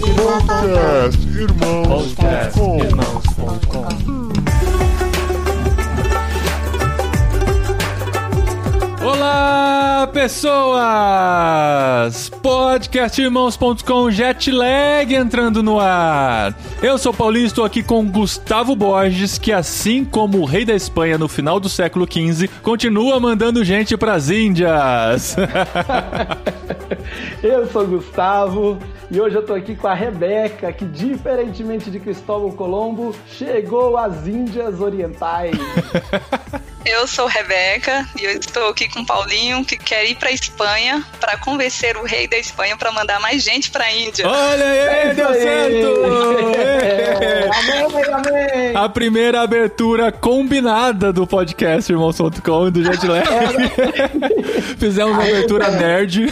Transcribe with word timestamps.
Podcast 0.00 1.22
Irmãos.com 1.28 2.78
Olá, 9.04 10.08
pessoas! 10.12 11.44
Podcastirmãos.com 12.44 14.10
Jetlag 14.10 15.14
entrando 15.14 15.62
no 15.62 15.80
ar. 15.80 16.54
Eu 16.82 16.98
sou 16.98 17.10
Paulinho, 17.10 17.46
estou 17.46 17.64
aqui 17.64 17.82
com 17.82 18.06
Gustavo 18.06 18.76
Borges, 18.76 19.38
que 19.38 19.50
assim 19.50 20.04
como 20.04 20.40
o 20.40 20.44
rei 20.44 20.62
da 20.62 20.74
Espanha 20.74 21.16
no 21.16 21.26
final 21.26 21.58
do 21.58 21.70
século 21.70 22.06
XV, 22.06 22.50
continua 22.62 23.18
mandando 23.18 23.64
gente 23.64 23.96
pras 23.96 24.28
Índias. 24.28 25.36
Eu 27.42 27.66
sou 27.68 27.86
Gustavo 27.86 28.78
e 29.10 29.18
hoje 29.18 29.36
eu 29.36 29.44
tô 29.44 29.54
aqui 29.54 29.74
com 29.76 29.86
a 29.86 29.94
Rebeca, 29.94 30.72
que 30.72 30.84
diferentemente 30.84 31.90
de 31.90 32.00
Cristóvão 32.00 32.50
Colombo, 32.50 33.14
chegou 33.26 33.96
às 33.96 34.26
Índias 34.26 34.80
Orientais. 34.80 35.56
Eu 36.86 37.06
sou 37.06 37.26
Rebeca 37.26 38.06
e 38.20 38.24
eu 38.24 38.32
estou 38.32 38.68
aqui 38.68 38.88
com 38.90 39.00
o 39.00 39.06
Paulinho, 39.06 39.64
que 39.64 39.76
quer 39.76 40.04
ir 40.04 40.16
para 40.16 40.30
Espanha 40.30 41.02
para 41.18 41.36
convencer 41.38 41.96
o 41.96 42.04
rei 42.04 42.28
da 42.28 42.36
Espanha 42.36 42.76
para 42.76 42.92
mandar 42.92 43.18
mais 43.20 43.42
gente 43.42 43.70
para 43.70 43.84
a 43.84 43.92
Índia. 43.92 44.28
Olha 44.28 44.64
aí, 44.64 44.78
É 44.78 45.14
deu 45.14 45.28
aí. 45.28 45.42
certo! 45.42 45.86
É, 46.58 47.48
amém, 47.56 48.04
amém! 48.12 48.76
A 48.76 48.86
primeira 48.88 49.40
abertura 49.40 50.12
combinada 50.12 51.10
do 51.10 51.26
podcast 51.26 51.90
Irmãos.com 51.90 52.68
e 52.68 52.70
do 52.70 52.84
Jetlag. 52.84 53.24
Fizemos 54.78 55.14
uma 55.14 55.22
abertura 55.22 55.70
nerd. 55.70 56.26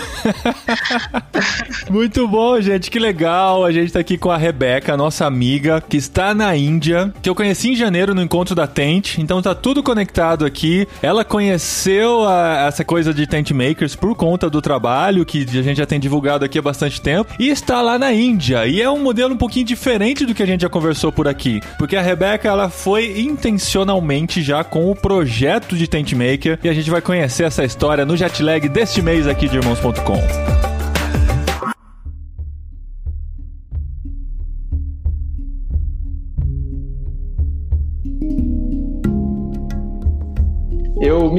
Muito 1.89 2.29
bom, 2.29 2.61
gente. 2.61 2.91
Que 2.91 2.99
legal. 2.99 3.65
A 3.65 3.73
gente 3.73 3.93
tá 3.93 4.01
aqui 4.01 4.19
com 4.19 4.31
a 4.31 4.37
Rebeca, 4.37 4.97
nossa 4.99 5.25
amiga, 5.25 5.81
que 5.81 5.97
está 5.97 6.35
na 6.35 6.55
Índia, 6.55 7.13
que 7.23 7.29
eu 7.29 7.35
conheci 7.35 7.71
em 7.71 7.77
janeiro 7.77 8.15
no 8.15 8.21
encontro 8.23 8.55
da 8.55 8.67
Tent. 8.67 9.17
Então 9.19 9.41
tá 9.41 9.55
tudo 9.55 9.83
conectado 9.83 10.42
aqui. 10.45 10.87
Ela 11.03 11.25
conheceu 11.25 12.27
a- 12.27 12.67
essa 12.69 12.85
coisa 12.85 13.13
de 13.15 13.27
tent 13.27 13.51
makers 13.53 13.95
por 13.95 14.15
conta 14.15 14.49
do 14.51 14.61
trabalho 14.63 15.25
que 15.25 15.47
a 15.49 15.63
gente 15.63 15.77
já 15.79 15.87
tem 15.87 16.01
divulgado 16.01 16.45
aqui 16.45 16.59
há 16.59 16.63
bastante 16.63 17.01
tempo. 17.01 17.33
E 17.39 17.49
está 17.49 17.81
lá 17.83 17.99
na 17.99 18.13
Índia. 18.13 18.67
E 18.67 18.81
é 18.81 18.91
um 18.91 18.99
modelo 19.03 19.35
um 19.35 19.39
pouquinho 19.39 19.65
diferente 19.67 20.25
do 20.27 20.35
que 20.35 20.43
a 20.43 20.47
gente 20.47 20.63
já 20.63 20.69
conversou 20.69 21.13
por 21.13 21.27
aqui. 21.29 21.61
Porque 21.79 21.97
a 21.97 22.03
Rebeca, 22.03 22.49
ela 22.49 22.69
foi 22.69 23.21
intencionalmente 23.21 24.43
já 24.43 24.65
com 24.65 24.91
o 24.91 24.95
projeto 24.95 25.77
de 25.77 25.87
tent 25.87 26.13
maker. 26.13 26.59
E 26.63 26.69
a 26.69 26.73
gente 26.73 26.91
vai 26.91 27.01
conhecer 27.01 27.45
essa 27.45 27.65
história 27.65 28.05
no 28.05 28.17
jetlag 28.17 28.69
deste 28.69 29.03
mês 29.03 29.27
aqui 29.27 29.49
de 29.49 29.57
irmãos.com. 29.57 30.72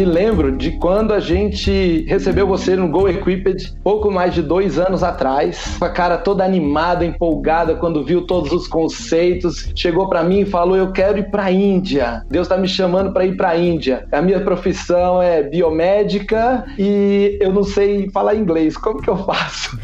me 0.03 0.05
lembro 0.05 0.51
de 0.51 0.71
quando 0.71 1.13
a 1.13 1.19
gente 1.21 2.03
recebeu 2.09 2.45
você 2.45 2.75
no 2.75 2.89
Go 2.89 3.07
Equipped, 3.07 3.73
pouco 3.81 4.11
mais 4.11 4.33
de 4.33 4.41
dois 4.41 4.77
anos 4.77 5.01
atrás, 5.01 5.77
com 5.79 5.85
a 5.85 5.89
cara 5.89 6.17
toda 6.17 6.43
animada, 6.43 7.05
empolgada, 7.05 7.75
quando 7.75 8.03
viu 8.03 8.27
todos 8.27 8.51
os 8.51 8.67
conceitos, 8.67 9.71
chegou 9.73 10.09
pra 10.09 10.21
mim 10.21 10.41
e 10.41 10.45
falou: 10.45 10.75
Eu 10.75 10.91
quero 10.91 11.19
ir 11.19 11.31
pra 11.31 11.49
Índia. 11.49 12.25
Deus 12.29 12.49
tá 12.49 12.57
me 12.57 12.67
chamando 12.67 13.13
pra 13.13 13.25
ir 13.25 13.37
pra 13.37 13.55
Índia. 13.55 14.05
A 14.11 14.21
minha 14.21 14.41
profissão 14.41 15.21
é 15.21 15.41
biomédica 15.41 16.65
e 16.77 17.37
eu 17.39 17.53
não 17.53 17.63
sei 17.63 18.09
falar 18.09 18.35
inglês. 18.35 18.75
Como 18.75 19.01
que 19.01 19.09
eu 19.09 19.17
faço? 19.17 19.79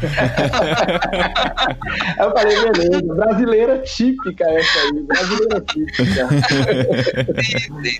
Eu 2.18 2.30
falei: 2.32 2.56
Beleza, 2.72 3.14
brasileira 3.14 3.78
típica 3.78 4.44
essa 4.44 4.78
aí, 4.80 5.02
brasileira 5.02 5.60
típica. 5.62 6.28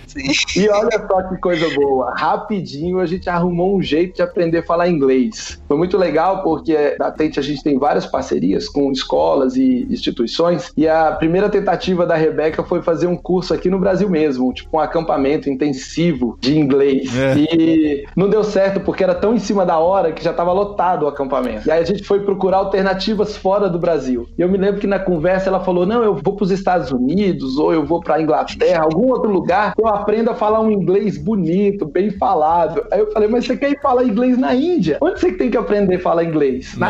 Sim, 0.06 0.34
sim. 0.34 0.60
E 0.60 0.68
olha 0.68 1.06
só 1.08 1.22
que 1.22 1.36
coisa 1.38 1.68
boa. 1.74 2.09
Rapidinho 2.16 3.00
a 3.00 3.06
gente 3.06 3.28
arrumou 3.28 3.76
um 3.76 3.82
jeito 3.82 4.16
de 4.16 4.22
aprender 4.22 4.58
a 4.58 4.62
falar 4.62 4.88
inglês. 4.88 5.60
Foi 5.66 5.76
muito 5.76 5.96
legal 5.96 6.42
porque 6.42 6.96
na 6.98 7.10
Tente 7.10 7.38
a 7.38 7.42
gente 7.42 7.62
tem 7.62 7.78
várias 7.78 8.06
parcerias 8.06 8.68
com 8.68 8.90
escolas 8.90 9.56
e 9.56 9.86
instituições. 9.90 10.72
E 10.76 10.88
a 10.88 11.12
primeira 11.12 11.48
tentativa 11.48 12.06
da 12.06 12.14
Rebeca 12.14 12.62
foi 12.62 12.82
fazer 12.82 13.06
um 13.06 13.16
curso 13.16 13.54
aqui 13.54 13.68
no 13.70 13.78
Brasil 13.78 14.08
mesmo, 14.08 14.52
tipo 14.52 14.76
um 14.76 14.80
acampamento 14.80 15.48
intensivo 15.48 16.38
de 16.40 16.58
inglês. 16.58 17.10
É. 17.16 17.36
E 17.36 18.06
não 18.16 18.28
deu 18.28 18.44
certo 18.44 18.80
porque 18.80 19.04
era 19.04 19.14
tão 19.14 19.34
em 19.34 19.38
cima 19.38 19.64
da 19.64 19.78
hora 19.78 20.12
que 20.12 20.22
já 20.22 20.30
estava 20.30 20.52
lotado 20.52 21.04
o 21.04 21.08
acampamento. 21.08 21.68
E 21.68 21.70
aí 21.70 21.82
a 21.82 21.86
gente 21.86 22.04
foi 22.04 22.20
procurar 22.20 22.58
alternativas 22.58 23.36
fora 23.36 23.68
do 23.68 23.78
Brasil. 23.78 24.28
E 24.38 24.42
eu 24.42 24.48
me 24.48 24.58
lembro 24.58 24.80
que 24.80 24.86
na 24.86 24.98
conversa 24.98 25.48
ela 25.48 25.60
falou: 25.60 25.86
"Não, 25.86 26.02
eu 26.02 26.14
vou 26.14 26.34
para 26.34 26.44
os 26.44 26.50
Estados 26.50 26.90
Unidos 26.90 27.58
ou 27.58 27.72
eu 27.72 27.84
vou 27.84 28.00
para 28.00 28.20
Inglaterra, 28.20 28.82
algum 28.82 29.10
outro 29.10 29.30
lugar, 29.30 29.74
que 29.74 29.82
eu 29.82 29.86
aprendo 29.86 30.30
a 30.30 30.34
falar 30.34 30.60
um 30.60 30.70
inglês 30.70 31.18
bonito, 31.18 31.86
bem 31.86 31.99
falado". 32.08 32.86
Aí 32.90 33.00
eu 33.00 33.12
falei: 33.12 33.28
"Mas 33.28 33.44
você 33.44 33.56
quer 33.56 33.70
ir 33.70 33.80
falar 33.80 34.04
inglês 34.04 34.38
na 34.38 34.54
Índia? 34.54 34.96
Onde 35.00 35.20
você 35.20 35.32
tem 35.32 35.50
que 35.50 35.58
aprender 35.58 35.96
a 35.96 36.00
falar 36.00 36.24
inglês?" 36.24 36.74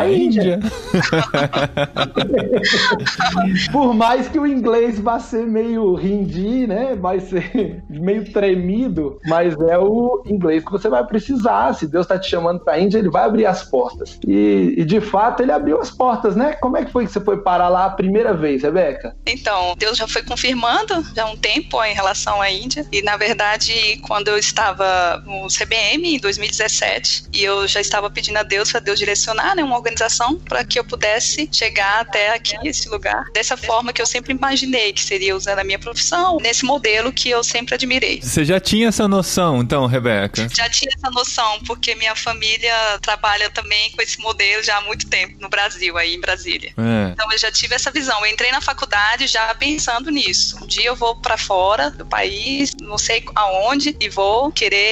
Por 3.71 3.93
mais 3.93 4.27
que 4.27 4.39
o 4.39 4.47
inglês 4.47 4.99
vá 4.99 5.19
ser 5.19 5.45
meio 5.45 5.99
hindi, 5.99 6.67
né? 6.67 6.95
Vai 6.95 7.19
ser 7.19 7.83
meio 7.89 8.31
tremido, 8.31 9.19
mas 9.25 9.55
é 9.59 9.77
o 9.77 10.23
inglês 10.25 10.63
que 10.63 10.71
você 10.71 10.89
vai 10.89 11.05
precisar. 11.05 11.73
Se 11.73 11.87
Deus 11.87 12.07
tá 12.07 12.17
te 12.17 12.29
chamando 12.29 12.59
pra 12.59 12.79
Índia, 12.79 12.99
ele 12.99 13.09
vai 13.09 13.23
abrir 13.23 13.45
as 13.45 13.63
portas. 13.63 14.19
E, 14.27 14.75
e, 14.77 14.85
de 14.85 15.01
fato 15.01 15.41
ele 15.41 15.51
abriu 15.51 15.79
as 15.79 15.89
portas, 15.89 16.35
né? 16.35 16.53
Como 16.53 16.77
é 16.77 16.85
que 16.85 16.91
foi 16.91 17.05
que 17.05 17.11
você 17.11 17.19
foi 17.19 17.37
parar 17.37 17.69
lá 17.69 17.85
a 17.85 17.89
primeira 17.89 18.33
vez, 18.33 18.63
Rebeca? 18.63 19.15
Então, 19.25 19.75
Deus 19.77 19.97
já 19.97 20.07
foi 20.07 20.23
confirmando 20.23 21.03
já 21.15 21.23
há 21.23 21.27
um 21.27 21.37
tempo 21.37 21.83
em 21.83 21.93
relação 21.93 22.41
à 22.41 22.51
Índia. 22.51 22.85
E, 22.91 23.01
na 23.01 23.17
verdade, 23.17 23.99
quando 24.07 24.27
eu 24.27 24.37
estava 24.37 25.00
no 25.25 25.47
CBM, 25.47 26.15
em 26.15 26.19
2017, 26.19 27.25
e 27.33 27.43
eu 27.43 27.67
já 27.67 27.81
estava 27.81 28.09
pedindo 28.09 28.37
a 28.37 28.43
Deus 28.43 28.71
para 28.71 28.79
Deus 28.79 28.99
direcionar 28.99 29.55
né, 29.55 29.63
uma 29.63 29.75
organização 29.75 30.37
para 30.39 30.63
que 30.63 30.79
eu 30.79 30.83
pudesse 30.83 31.49
chegar 31.51 32.01
até 32.01 32.33
aqui, 32.33 32.57
esse 32.63 32.89
lugar, 32.89 33.25
dessa 33.33 33.55
forma 33.57 33.93
que 33.93 34.01
eu 34.01 34.05
sempre 34.05 34.33
imaginei 34.33 34.93
que 34.93 35.03
seria 35.03 35.35
usando 35.35 35.59
a 35.59 35.63
minha 35.63 35.79
profissão, 35.79 36.37
nesse 36.41 36.65
modelo 36.65 37.11
que 37.11 37.29
eu 37.29 37.43
sempre 37.43 37.75
admirei. 37.75 38.21
Você 38.21 38.45
já 38.45 38.59
tinha 38.59 38.87
essa 38.89 39.07
noção, 39.07 39.61
então, 39.61 39.85
Rebeca? 39.85 40.47
Já 40.55 40.69
tinha 40.69 40.91
essa 40.95 41.09
noção, 41.11 41.59
porque 41.65 41.95
minha 41.95 42.15
família 42.15 42.73
trabalha 43.01 43.49
também 43.49 43.91
com 43.91 44.01
esse 44.01 44.19
modelo 44.19 44.63
já 44.63 44.77
há 44.77 44.81
muito 44.81 45.07
tempo 45.07 45.35
no 45.39 45.49
Brasil, 45.49 45.97
aí 45.97 46.15
em 46.15 46.19
Brasília. 46.19 46.73
É. 46.77 47.11
Então 47.11 47.31
eu 47.31 47.37
já 47.37 47.51
tive 47.51 47.75
essa 47.75 47.91
visão. 47.91 48.19
Eu 48.25 48.31
entrei 48.31 48.51
na 48.51 48.61
faculdade 48.61 49.27
já 49.27 49.53
pensando 49.55 50.09
nisso. 50.09 50.57
Um 50.61 50.67
dia 50.67 50.87
eu 50.87 50.95
vou 50.95 51.15
para 51.15 51.37
fora 51.37 51.89
do 51.89 52.05
país, 52.05 52.71
não 52.81 52.97
sei 52.97 53.23
aonde, 53.35 53.95
e 53.99 54.09
vou 54.09 54.51
querer 54.51 54.90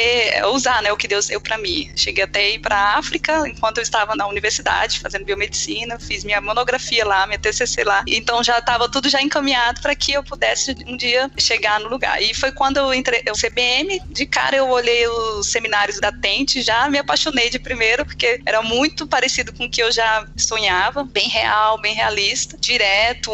usar, 0.51 0.81
né, 0.81 0.91
o 0.91 0.97
que 0.97 1.07
Deus 1.07 1.27
deu 1.27 1.41
para 1.41 1.57
mim. 1.57 1.91
Cheguei 1.95 2.23
até 2.23 2.49
ir 2.51 2.59
para 2.59 2.97
África 2.97 3.47
enquanto 3.47 3.77
eu 3.77 3.83
estava 3.83 4.15
na 4.15 4.27
universidade 4.27 4.99
fazendo 4.99 5.25
biomedicina, 5.25 5.99
fiz 5.99 6.23
minha 6.23 6.41
monografia 6.41 7.05
lá, 7.05 7.25
minha 7.27 7.39
TCC 7.39 7.83
lá. 7.83 8.03
Então 8.07 8.43
já 8.43 8.59
estava 8.59 8.89
tudo 8.89 9.09
já 9.09 9.21
encaminhado 9.21 9.81
para 9.81 9.95
que 9.95 10.13
eu 10.13 10.23
pudesse 10.23 10.75
um 10.85 10.95
dia 10.95 11.29
chegar 11.37 11.79
no 11.79 11.89
lugar. 11.89 12.21
E 12.21 12.33
foi 12.33 12.51
quando 12.51 12.77
eu 12.77 12.93
entrei 12.93 13.23
no 13.27 13.33
CBM, 13.33 14.01
de 14.09 14.25
cara 14.25 14.55
eu 14.55 14.69
olhei 14.69 15.07
os 15.07 15.47
seminários 15.47 15.99
da 15.99 16.11
Tente, 16.11 16.61
já 16.61 16.89
me 16.89 16.97
apaixonei 16.97 17.49
de 17.49 17.59
primeiro 17.59 18.05
porque 18.05 18.41
era 18.45 18.61
muito 18.61 19.07
parecido 19.07 19.53
com 19.53 19.65
o 19.65 19.69
que 19.69 19.81
eu 19.81 19.91
já 19.91 20.27
sonhava, 20.37 21.03
bem 21.03 21.27
real, 21.27 21.79
bem 21.79 21.93
realista, 21.93 22.57
direto, 22.59 23.31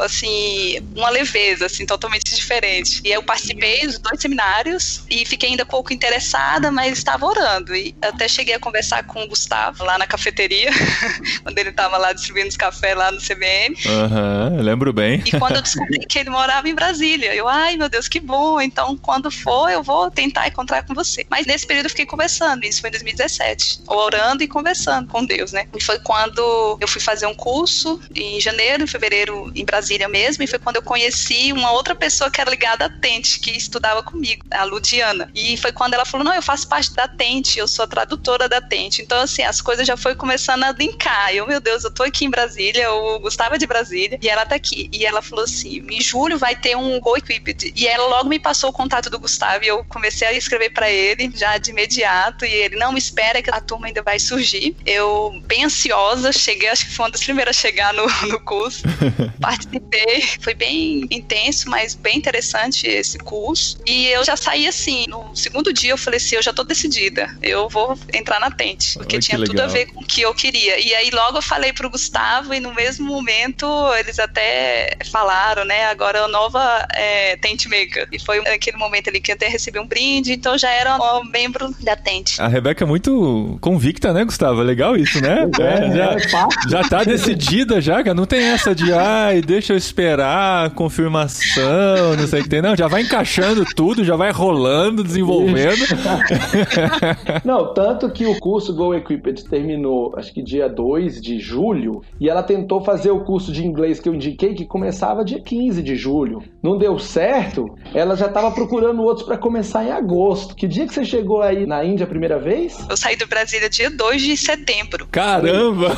assim, 0.00 0.78
uma 0.94 1.10
leveza, 1.10 1.66
assim, 1.66 1.86
totalmente 1.86 2.34
diferente. 2.34 3.00
E 3.04 3.10
eu 3.10 3.22
participei 3.22 3.86
dos 3.86 3.98
dois 3.98 4.20
seminários 4.20 5.04
e 5.08 5.24
fiquei 5.24 5.50
ainda 5.50 5.64
pouco 5.64 5.92
interessada, 6.00 6.70
mas 6.70 6.96
estava 6.96 7.26
orando. 7.26 7.74
E 7.74 7.94
até 8.00 8.28
cheguei 8.28 8.54
a 8.54 8.58
conversar 8.58 9.04
com 9.04 9.22
o 9.22 9.28
Gustavo 9.28 9.84
lá 9.84 9.98
na 9.98 10.06
cafeteria, 10.06 10.70
quando 11.42 11.58
ele 11.58 11.70
estava 11.70 11.96
lá 11.96 12.12
distribuindo 12.12 12.48
os 12.48 12.56
cafés 12.56 12.96
lá 12.96 13.10
no 13.10 13.18
CBM. 13.18 13.76
Aham, 13.86 14.54
eu 14.56 14.62
lembro 14.62 14.92
bem. 14.92 15.22
E 15.26 15.38
quando 15.38 15.56
eu 15.56 15.62
descobri 15.62 15.98
que 16.06 16.18
ele 16.18 16.30
morava 16.30 16.68
em 16.68 16.74
Brasília, 16.74 17.34
eu, 17.34 17.48
ai 17.48 17.76
meu 17.76 17.88
Deus, 17.88 18.08
que 18.08 18.20
bom. 18.20 18.60
Então, 18.60 18.96
quando 18.96 19.30
for, 19.30 19.70
eu 19.70 19.82
vou 19.82 20.10
tentar 20.10 20.48
encontrar 20.48 20.82
com 20.84 20.94
você. 20.94 21.26
Mas 21.30 21.46
nesse 21.46 21.66
período 21.66 21.86
eu 21.86 21.90
fiquei 21.90 22.06
conversando, 22.06 22.64
isso 22.64 22.80
foi 22.80 22.88
em 22.88 22.92
2017, 22.92 23.82
orando 23.86 24.42
e 24.42 24.48
conversando 24.48 25.08
com 25.08 25.24
Deus, 25.24 25.52
né? 25.52 25.66
E 25.76 25.82
foi 25.82 25.98
quando 25.98 26.78
eu 26.80 26.88
fui 26.88 27.00
fazer 27.00 27.26
um 27.26 27.34
curso 27.34 28.00
em 28.14 28.40
janeiro, 28.40 28.84
em 28.84 28.86
fevereiro, 28.86 29.50
em 29.54 29.64
Brasília 29.64 30.08
mesmo, 30.08 30.42
e 30.42 30.46
foi 30.46 30.58
quando 30.58 30.76
eu 30.76 30.82
conheci 30.82 31.52
uma 31.52 31.72
outra 31.72 31.94
pessoa 31.94 32.30
que 32.30 32.40
era 32.40 32.50
ligada 32.50 32.86
à 32.86 32.88
Tente, 32.88 33.38
que 33.40 33.50
estudava 33.50 34.02
comigo, 34.02 34.44
a 34.50 34.64
Ludiana. 34.64 35.30
E 35.34 35.56
foi 35.56 35.70
foi 35.70 35.72
quando 35.90 35.94
ela 35.94 36.04
falou: 36.04 36.24
Não, 36.24 36.34
eu 36.34 36.42
faço 36.42 36.68
parte 36.68 36.94
da 36.94 37.08
Tente, 37.08 37.58
eu 37.58 37.66
sou 37.66 37.84
a 37.84 37.88
tradutora 37.88 38.48
da 38.48 38.60
Tente. 38.60 39.02
Então, 39.02 39.20
assim, 39.20 39.42
as 39.42 39.60
coisas 39.60 39.84
já 39.84 39.96
foi 39.96 40.14
começando 40.14 40.62
a 40.62 40.70
linkar. 40.70 41.34
Eu, 41.34 41.48
meu 41.48 41.60
Deus, 41.60 41.82
eu 41.82 41.90
tô 41.90 42.04
aqui 42.04 42.24
em 42.24 42.30
Brasília, 42.30 42.92
o 42.92 43.18
Gustavo 43.18 43.56
é 43.56 43.58
de 43.58 43.66
Brasília, 43.66 44.16
e 44.22 44.28
ela 44.28 44.46
tá 44.46 44.54
aqui. 44.54 44.88
E 44.92 45.04
ela 45.04 45.20
falou 45.20 45.44
assim: 45.44 45.84
em 45.90 46.00
julho 46.00 46.38
vai 46.38 46.54
ter 46.54 46.76
um 46.76 47.00
Go 47.00 47.16
Equipped. 47.16 47.72
E 47.74 47.88
ela 47.88 48.06
logo 48.06 48.28
me 48.28 48.38
passou 48.38 48.70
o 48.70 48.72
contato 48.72 49.10
do 49.10 49.18
Gustavo 49.18 49.64
e 49.64 49.68
eu 49.68 49.84
comecei 49.84 50.28
a 50.28 50.32
escrever 50.32 50.70
para 50.70 50.88
ele 50.88 51.32
já 51.34 51.58
de 51.58 51.70
imediato. 51.70 52.44
E 52.44 52.52
ele: 52.52 52.76
Não, 52.76 52.92
me 52.92 52.98
espera 53.00 53.42
que 53.42 53.50
a 53.50 53.60
turma 53.60 53.88
ainda 53.88 54.02
vai 54.02 54.20
surgir. 54.20 54.76
Eu, 54.86 55.40
bem 55.44 55.64
ansiosa, 55.64 56.30
cheguei, 56.30 56.68
acho 56.68 56.86
que 56.86 56.94
foi 56.94 57.06
uma 57.06 57.10
das 57.10 57.24
primeiras 57.24 57.56
a 57.56 57.60
chegar 57.60 57.92
no, 57.92 58.06
no 58.28 58.38
curso. 58.40 58.82
Participei, 59.40 60.22
foi 60.40 60.54
bem 60.54 61.08
intenso, 61.10 61.68
mas 61.68 61.96
bem 61.96 62.16
interessante 62.16 62.86
esse 62.86 63.18
curso. 63.18 63.78
E 63.84 64.06
eu 64.06 64.24
já 64.24 64.36
saí 64.36 64.68
assim, 64.68 65.06
no 65.08 65.34
segundo 65.34 65.69
dia 65.72 65.90
eu 65.90 65.98
falei 65.98 66.18
assim, 66.18 66.36
eu 66.36 66.42
já 66.42 66.52
tô 66.52 66.64
decidida, 66.64 67.28
eu 67.42 67.68
vou 67.68 67.98
entrar 68.12 68.40
na 68.40 68.50
Tente, 68.50 68.94
porque 68.98 69.16
Ai, 69.16 69.22
tinha 69.22 69.38
tudo 69.38 69.50
legal. 69.52 69.66
a 69.66 69.68
ver 69.68 69.86
com 69.86 70.00
o 70.00 70.04
que 70.04 70.22
eu 70.22 70.34
queria. 70.34 70.78
E 70.78 70.94
aí 70.94 71.10
logo 71.10 71.38
eu 71.38 71.42
falei 71.42 71.72
pro 71.72 71.90
Gustavo 71.90 72.54
e 72.54 72.60
no 72.60 72.74
mesmo 72.74 73.06
momento 73.06 73.66
eles 73.98 74.18
até 74.18 74.96
falaram, 75.10 75.64
né, 75.64 75.86
agora 75.86 76.18
é 76.18 76.22
a 76.22 76.28
nova 76.28 76.86
é, 76.94 77.36
Tente 77.36 77.68
Maker. 77.68 78.08
E 78.12 78.18
foi 78.18 78.40
naquele 78.40 78.76
momento 78.76 79.08
ali 79.08 79.20
que 79.20 79.30
eu 79.30 79.34
até 79.34 79.48
recebi 79.48 79.78
um 79.78 79.86
brinde, 79.86 80.32
então 80.32 80.56
já 80.56 80.70
era 80.70 80.96
um 80.96 81.24
membro 81.24 81.74
da 81.80 81.96
Tente. 81.96 82.40
A 82.40 82.48
Rebeca 82.48 82.84
é 82.84 82.86
muito 82.86 83.58
convicta, 83.60 84.12
né, 84.12 84.24
Gustavo? 84.24 84.60
É 84.60 84.64
legal 84.64 84.96
isso, 84.96 85.20
né? 85.20 85.48
É, 85.60 85.94
já, 85.94 86.12
é 86.12 86.28
fácil. 86.28 86.70
já 86.70 86.82
tá 86.88 87.04
decidida 87.04 87.80
já, 87.80 88.02
cara. 88.02 88.14
Não 88.14 88.24
tem 88.24 88.42
essa 88.42 88.74
de, 88.74 88.92
ai, 88.92 89.40
deixa 89.42 89.72
eu 89.72 89.76
esperar, 89.76 90.70
confirmação, 90.70 92.16
não 92.16 92.26
sei 92.26 92.40
o 92.40 92.42
que 92.42 92.48
tem. 92.48 92.62
Não, 92.62 92.74
já 92.74 92.88
vai 92.88 93.02
encaixando 93.02 93.64
tudo, 93.64 94.04
já 94.04 94.16
vai 94.16 94.30
rolando, 94.30 95.04
desenvolvendo. 95.04 95.59
Não, 97.44 97.72
tanto 97.74 98.10
que 98.10 98.26
o 98.26 98.38
curso 98.38 98.74
Go 98.74 98.94
Equipped 98.94 99.44
terminou, 99.48 100.14
acho 100.16 100.32
que 100.32 100.42
dia 100.42 100.68
2 100.68 101.20
de 101.20 101.38
julho, 101.38 102.02
e 102.18 102.28
ela 102.28 102.42
tentou 102.42 102.82
fazer 102.82 103.10
o 103.10 103.24
curso 103.24 103.52
de 103.52 103.64
inglês 103.64 104.00
que 104.00 104.08
eu 104.08 104.14
indiquei, 104.14 104.54
que 104.54 104.64
começava 104.64 105.24
dia 105.24 105.40
15 105.40 105.82
de 105.82 105.96
julho. 105.96 106.42
Não 106.62 106.78
deu 106.78 106.98
certo, 106.98 107.74
ela 107.94 108.16
já 108.16 108.26
estava 108.26 108.50
procurando 108.50 109.02
outros 109.02 109.26
para 109.26 109.36
começar 109.36 109.84
em 109.84 109.90
agosto. 109.90 110.54
Que 110.54 110.66
dia 110.66 110.86
que 110.86 110.94
você 110.94 111.04
chegou 111.04 111.42
aí 111.42 111.66
na 111.66 111.84
Índia 111.84 112.04
a 112.04 112.08
primeira 112.08 112.38
vez? 112.38 112.78
Eu 112.88 112.96
saí 112.96 113.16
do 113.16 113.26
Brasília 113.26 113.68
dia 113.68 113.90
2 113.90 114.22
de 114.22 114.36
setembro. 114.36 115.06
Caramba! 115.10 115.96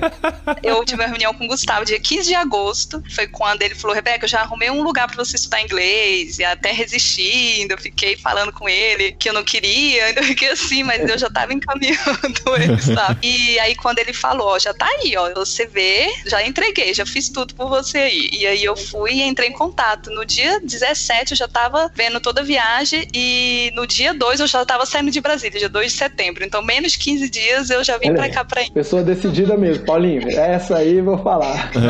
Eu 0.62 0.84
tive 0.84 1.02
uma 1.02 1.08
reunião 1.08 1.32
com 1.34 1.44
o 1.44 1.48
Gustavo 1.48 1.84
dia 1.84 1.98
15 1.98 2.28
de 2.28 2.34
agosto. 2.34 3.02
Foi 3.14 3.26
quando 3.26 3.62
ele 3.62 3.74
falou: 3.74 3.94
Rebeca, 3.94 4.24
eu 4.24 4.28
já 4.28 4.40
arrumei 4.40 4.70
um 4.70 4.82
lugar 4.82 5.06
para 5.06 5.16
você 5.16 5.36
estudar 5.36 5.62
inglês. 5.62 6.38
E 6.38 6.44
até 6.44 6.72
resistindo, 6.72 7.72
eu 7.72 7.78
fiquei 7.78 8.16
falando 8.16 8.52
com 8.52 8.68
ele 8.68 8.99
que 9.18 9.28
eu 9.28 9.32
não 9.32 9.44
queria, 9.44 10.06
ainda 10.06 10.22
fiquei 10.22 10.50
assim, 10.50 10.82
mas 10.82 11.08
eu 11.08 11.18
já 11.18 11.30
tava 11.30 11.52
encaminhando 11.52 12.56
ele, 12.58 12.80
sabe? 12.80 13.18
E 13.22 13.58
aí, 13.58 13.74
quando 13.74 13.98
ele 13.98 14.12
falou: 14.12 14.48
Ó, 14.48 14.58
já 14.58 14.72
tá 14.74 14.86
aí, 14.86 15.16
ó, 15.16 15.32
você 15.34 15.66
vê, 15.66 16.08
já 16.26 16.46
entreguei, 16.46 16.92
já 16.94 17.06
fiz 17.06 17.28
tudo 17.28 17.54
por 17.54 17.68
você 17.68 17.98
aí. 17.98 18.30
E 18.32 18.46
aí 18.46 18.64
eu 18.64 18.76
fui 18.76 19.12
e 19.12 19.22
entrei 19.22 19.48
em 19.48 19.52
contato. 19.52 20.10
No 20.10 20.24
dia 20.24 20.60
17 20.60 21.32
eu 21.32 21.36
já 21.36 21.48
tava 21.48 21.90
vendo 21.94 22.20
toda 22.20 22.40
a 22.40 22.44
viagem 22.44 23.06
e 23.14 23.70
no 23.74 23.86
dia 23.86 24.12
2 24.14 24.40
eu 24.40 24.46
já 24.46 24.64
tava 24.64 24.86
saindo 24.86 25.10
de 25.10 25.20
Brasília, 25.20 25.58
dia 25.58 25.68
2 25.68 25.92
de 25.92 25.98
setembro. 25.98 26.44
Então, 26.44 26.62
menos 26.62 26.96
15 26.96 27.28
dias 27.30 27.70
eu 27.70 27.82
já 27.82 27.96
vim 27.98 28.08
Olha 28.08 28.16
pra 28.16 28.24
aí. 28.24 28.30
cá 28.32 28.44
pra 28.44 28.60
Pessoa 28.72 29.02
decidida 29.02 29.56
mesmo, 29.56 29.84
Paulinho. 29.84 30.28
Essa 30.30 30.78
aí 30.78 30.98
eu 30.98 31.04
vou 31.04 31.18
falar. 31.22 31.70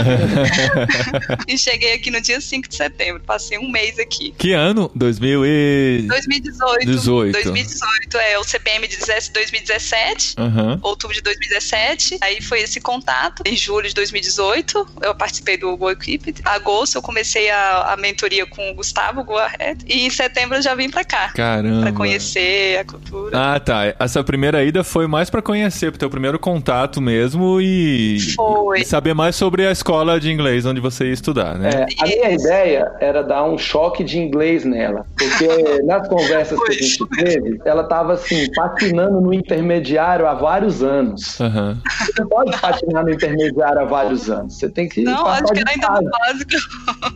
E 1.46 1.58
cheguei 1.58 1.94
aqui 1.94 2.10
no 2.10 2.20
dia 2.20 2.40
5 2.40 2.68
de 2.68 2.76
setembro. 2.76 3.22
Passei 3.26 3.58
um 3.58 3.70
mês 3.70 3.98
aqui. 3.98 4.32
que 4.36 4.52
ano? 4.52 4.90
2000 4.94 5.44
e... 5.46 6.04
2018. 6.08 6.86
18. 6.86 6.99
2018, 7.04 8.16
é. 8.16 8.38
O 8.38 8.44
CPM 8.44 8.86
de 8.86 8.96
2017. 8.98 10.34
Aham. 10.38 10.78
Outubro 10.82 11.14
de 11.14 11.22
2017, 11.22 12.18
aí 12.20 12.40
foi 12.40 12.60
esse 12.60 12.80
contato. 12.80 13.42
Em 13.46 13.56
julho 13.56 13.88
de 13.88 13.94
2018, 13.94 14.86
eu 15.02 15.14
participei 15.14 15.56
do 15.56 15.76
Go 15.76 15.90
Equipped. 15.90 16.40
Agosto, 16.44 16.96
eu 16.96 17.02
comecei 17.02 17.50
a, 17.50 17.92
a 17.92 17.96
mentoria 17.96 18.46
com 18.46 18.70
o 18.70 18.74
Gustavo 18.74 19.24
Go 19.24 19.36
Ahead. 19.36 19.84
E 19.86 20.06
em 20.06 20.10
setembro, 20.10 20.56
eu 20.56 20.62
já 20.62 20.74
vim 20.74 20.90
pra 20.90 21.04
cá. 21.04 21.32
Caramba. 21.34 21.82
Pra 21.82 21.92
conhecer 21.92 22.78
a 22.78 22.84
cultura. 22.84 23.54
Ah, 23.54 23.60
tá. 23.60 23.94
Essa 23.98 24.22
primeira 24.22 24.62
ida 24.64 24.82
foi 24.84 25.06
mais 25.06 25.30
pra 25.30 25.42
conhecer, 25.42 25.90
pro 25.90 25.98
teu 25.98 26.10
primeiro 26.10 26.38
contato 26.38 27.00
mesmo 27.00 27.60
e 27.60 28.18
Foi. 28.34 28.80
e 28.80 28.84
saber 28.84 29.14
mais 29.14 29.36
sobre 29.36 29.66
a 29.66 29.72
escola 29.72 30.18
de 30.20 30.30
inglês 30.30 30.66
onde 30.66 30.80
você 30.80 31.06
ia 31.06 31.12
estudar, 31.12 31.58
né? 31.58 31.70
É, 31.70 32.02
a 32.02 32.06
minha 32.06 32.30
ideia 32.30 32.92
era 33.00 33.22
dar 33.22 33.44
um 33.44 33.56
choque 33.58 34.02
de 34.04 34.18
inglês 34.18 34.64
nela, 34.64 35.06
porque 35.18 35.82
nas 35.84 36.08
conversas 36.08 36.58
que 36.60 36.70
a 36.70 36.74
gente 36.74 36.89
teve, 37.16 37.60
ela 37.64 37.82
estava 37.82 38.14
assim, 38.14 38.50
patinando 38.54 39.20
no 39.20 39.32
intermediário 39.32 40.26
há 40.26 40.34
vários 40.34 40.82
anos. 40.82 41.40
Aham. 41.40 41.78
Você 41.98 42.12
não 42.20 42.28
pode 42.28 42.60
patinar 42.60 43.04
no 43.04 43.10
intermediário 43.10 43.80
há 43.80 43.84
vários 43.84 44.30
anos. 44.30 44.58
Você 44.58 44.68
tem 44.68 44.88
que 44.88 45.02
Não, 45.02 45.26
acho 45.26 45.44
que 45.44 45.54
de 45.54 45.60
era 45.60 45.70
ainda 45.70 46.00
no 46.00 46.10
básico. 46.10 46.50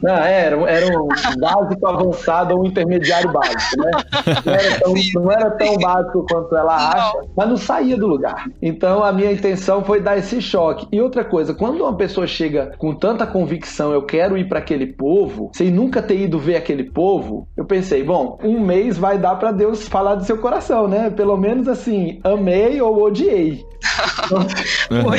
Não, 0.02 0.14
era, 0.14 0.70
era 0.70 0.86
um 0.86 1.08
básico 1.38 1.86
avançado 1.86 2.54
ou 2.54 2.62
um 2.62 2.66
intermediário 2.66 3.32
básico, 3.32 3.76
né? 3.78 3.90
Não 4.44 4.54
era 4.54 4.80
tão, 4.80 4.96
Sim. 4.96 5.12
não 5.14 5.32
era 5.32 5.50
tão 5.52 5.76
básico 5.78 6.26
quanto 6.28 6.56
ela 6.56 6.76
Não. 6.76 6.92
acha, 6.92 7.18
mas 7.36 7.48
não 7.48 7.56
saía 7.56 7.96
do 7.96 8.06
lugar. 8.06 8.44
Então 8.60 9.02
a 9.02 9.12
minha 9.12 9.32
intenção 9.32 9.84
foi 9.84 10.00
dar 10.00 10.18
esse 10.18 10.40
choque. 10.40 10.86
E 10.92 11.00
outra 11.00 11.24
coisa, 11.24 11.54
quando 11.54 11.80
uma 11.82 11.96
pessoa 11.96 12.26
chega 12.26 12.72
com 12.78 12.94
tanta 12.94 13.26
convicção, 13.26 13.92
eu 13.92 14.02
quero 14.02 14.36
ir 14.36 14.48
para 14.48 14.58
aquele 14.58 14.86
povo, 14.86 15.50
sem 15.54 15.70
nunca 15.70 16.02
ter 16.02 16.20
ido 16.20 16.38
ver 16.38 16.56
aquele 16.56 16.84
povo, 16.84 17.48
eu 17.56 17.64
pensei, 17.64 18.02
bom, 18.02 18.38
um 18.42 18.60
mês 18.60 18.98
vai 18.98 19.18
dar 19.18 19.36
para 19.36 19.52
Deus 19.52 19.63
falar 19.72 20.16
do 20.16 20.24
seu 20.24 20.38
coração, 20.38 20.88
né? 20.88 21.10
Pelo 21.10 21.36
menos 21.36 21.68
assim, 21.68 22.20
amei 22.24 22.80
ou 22.80 23.02
odiei. 23.02 23.66
Aham. 24.90 25.16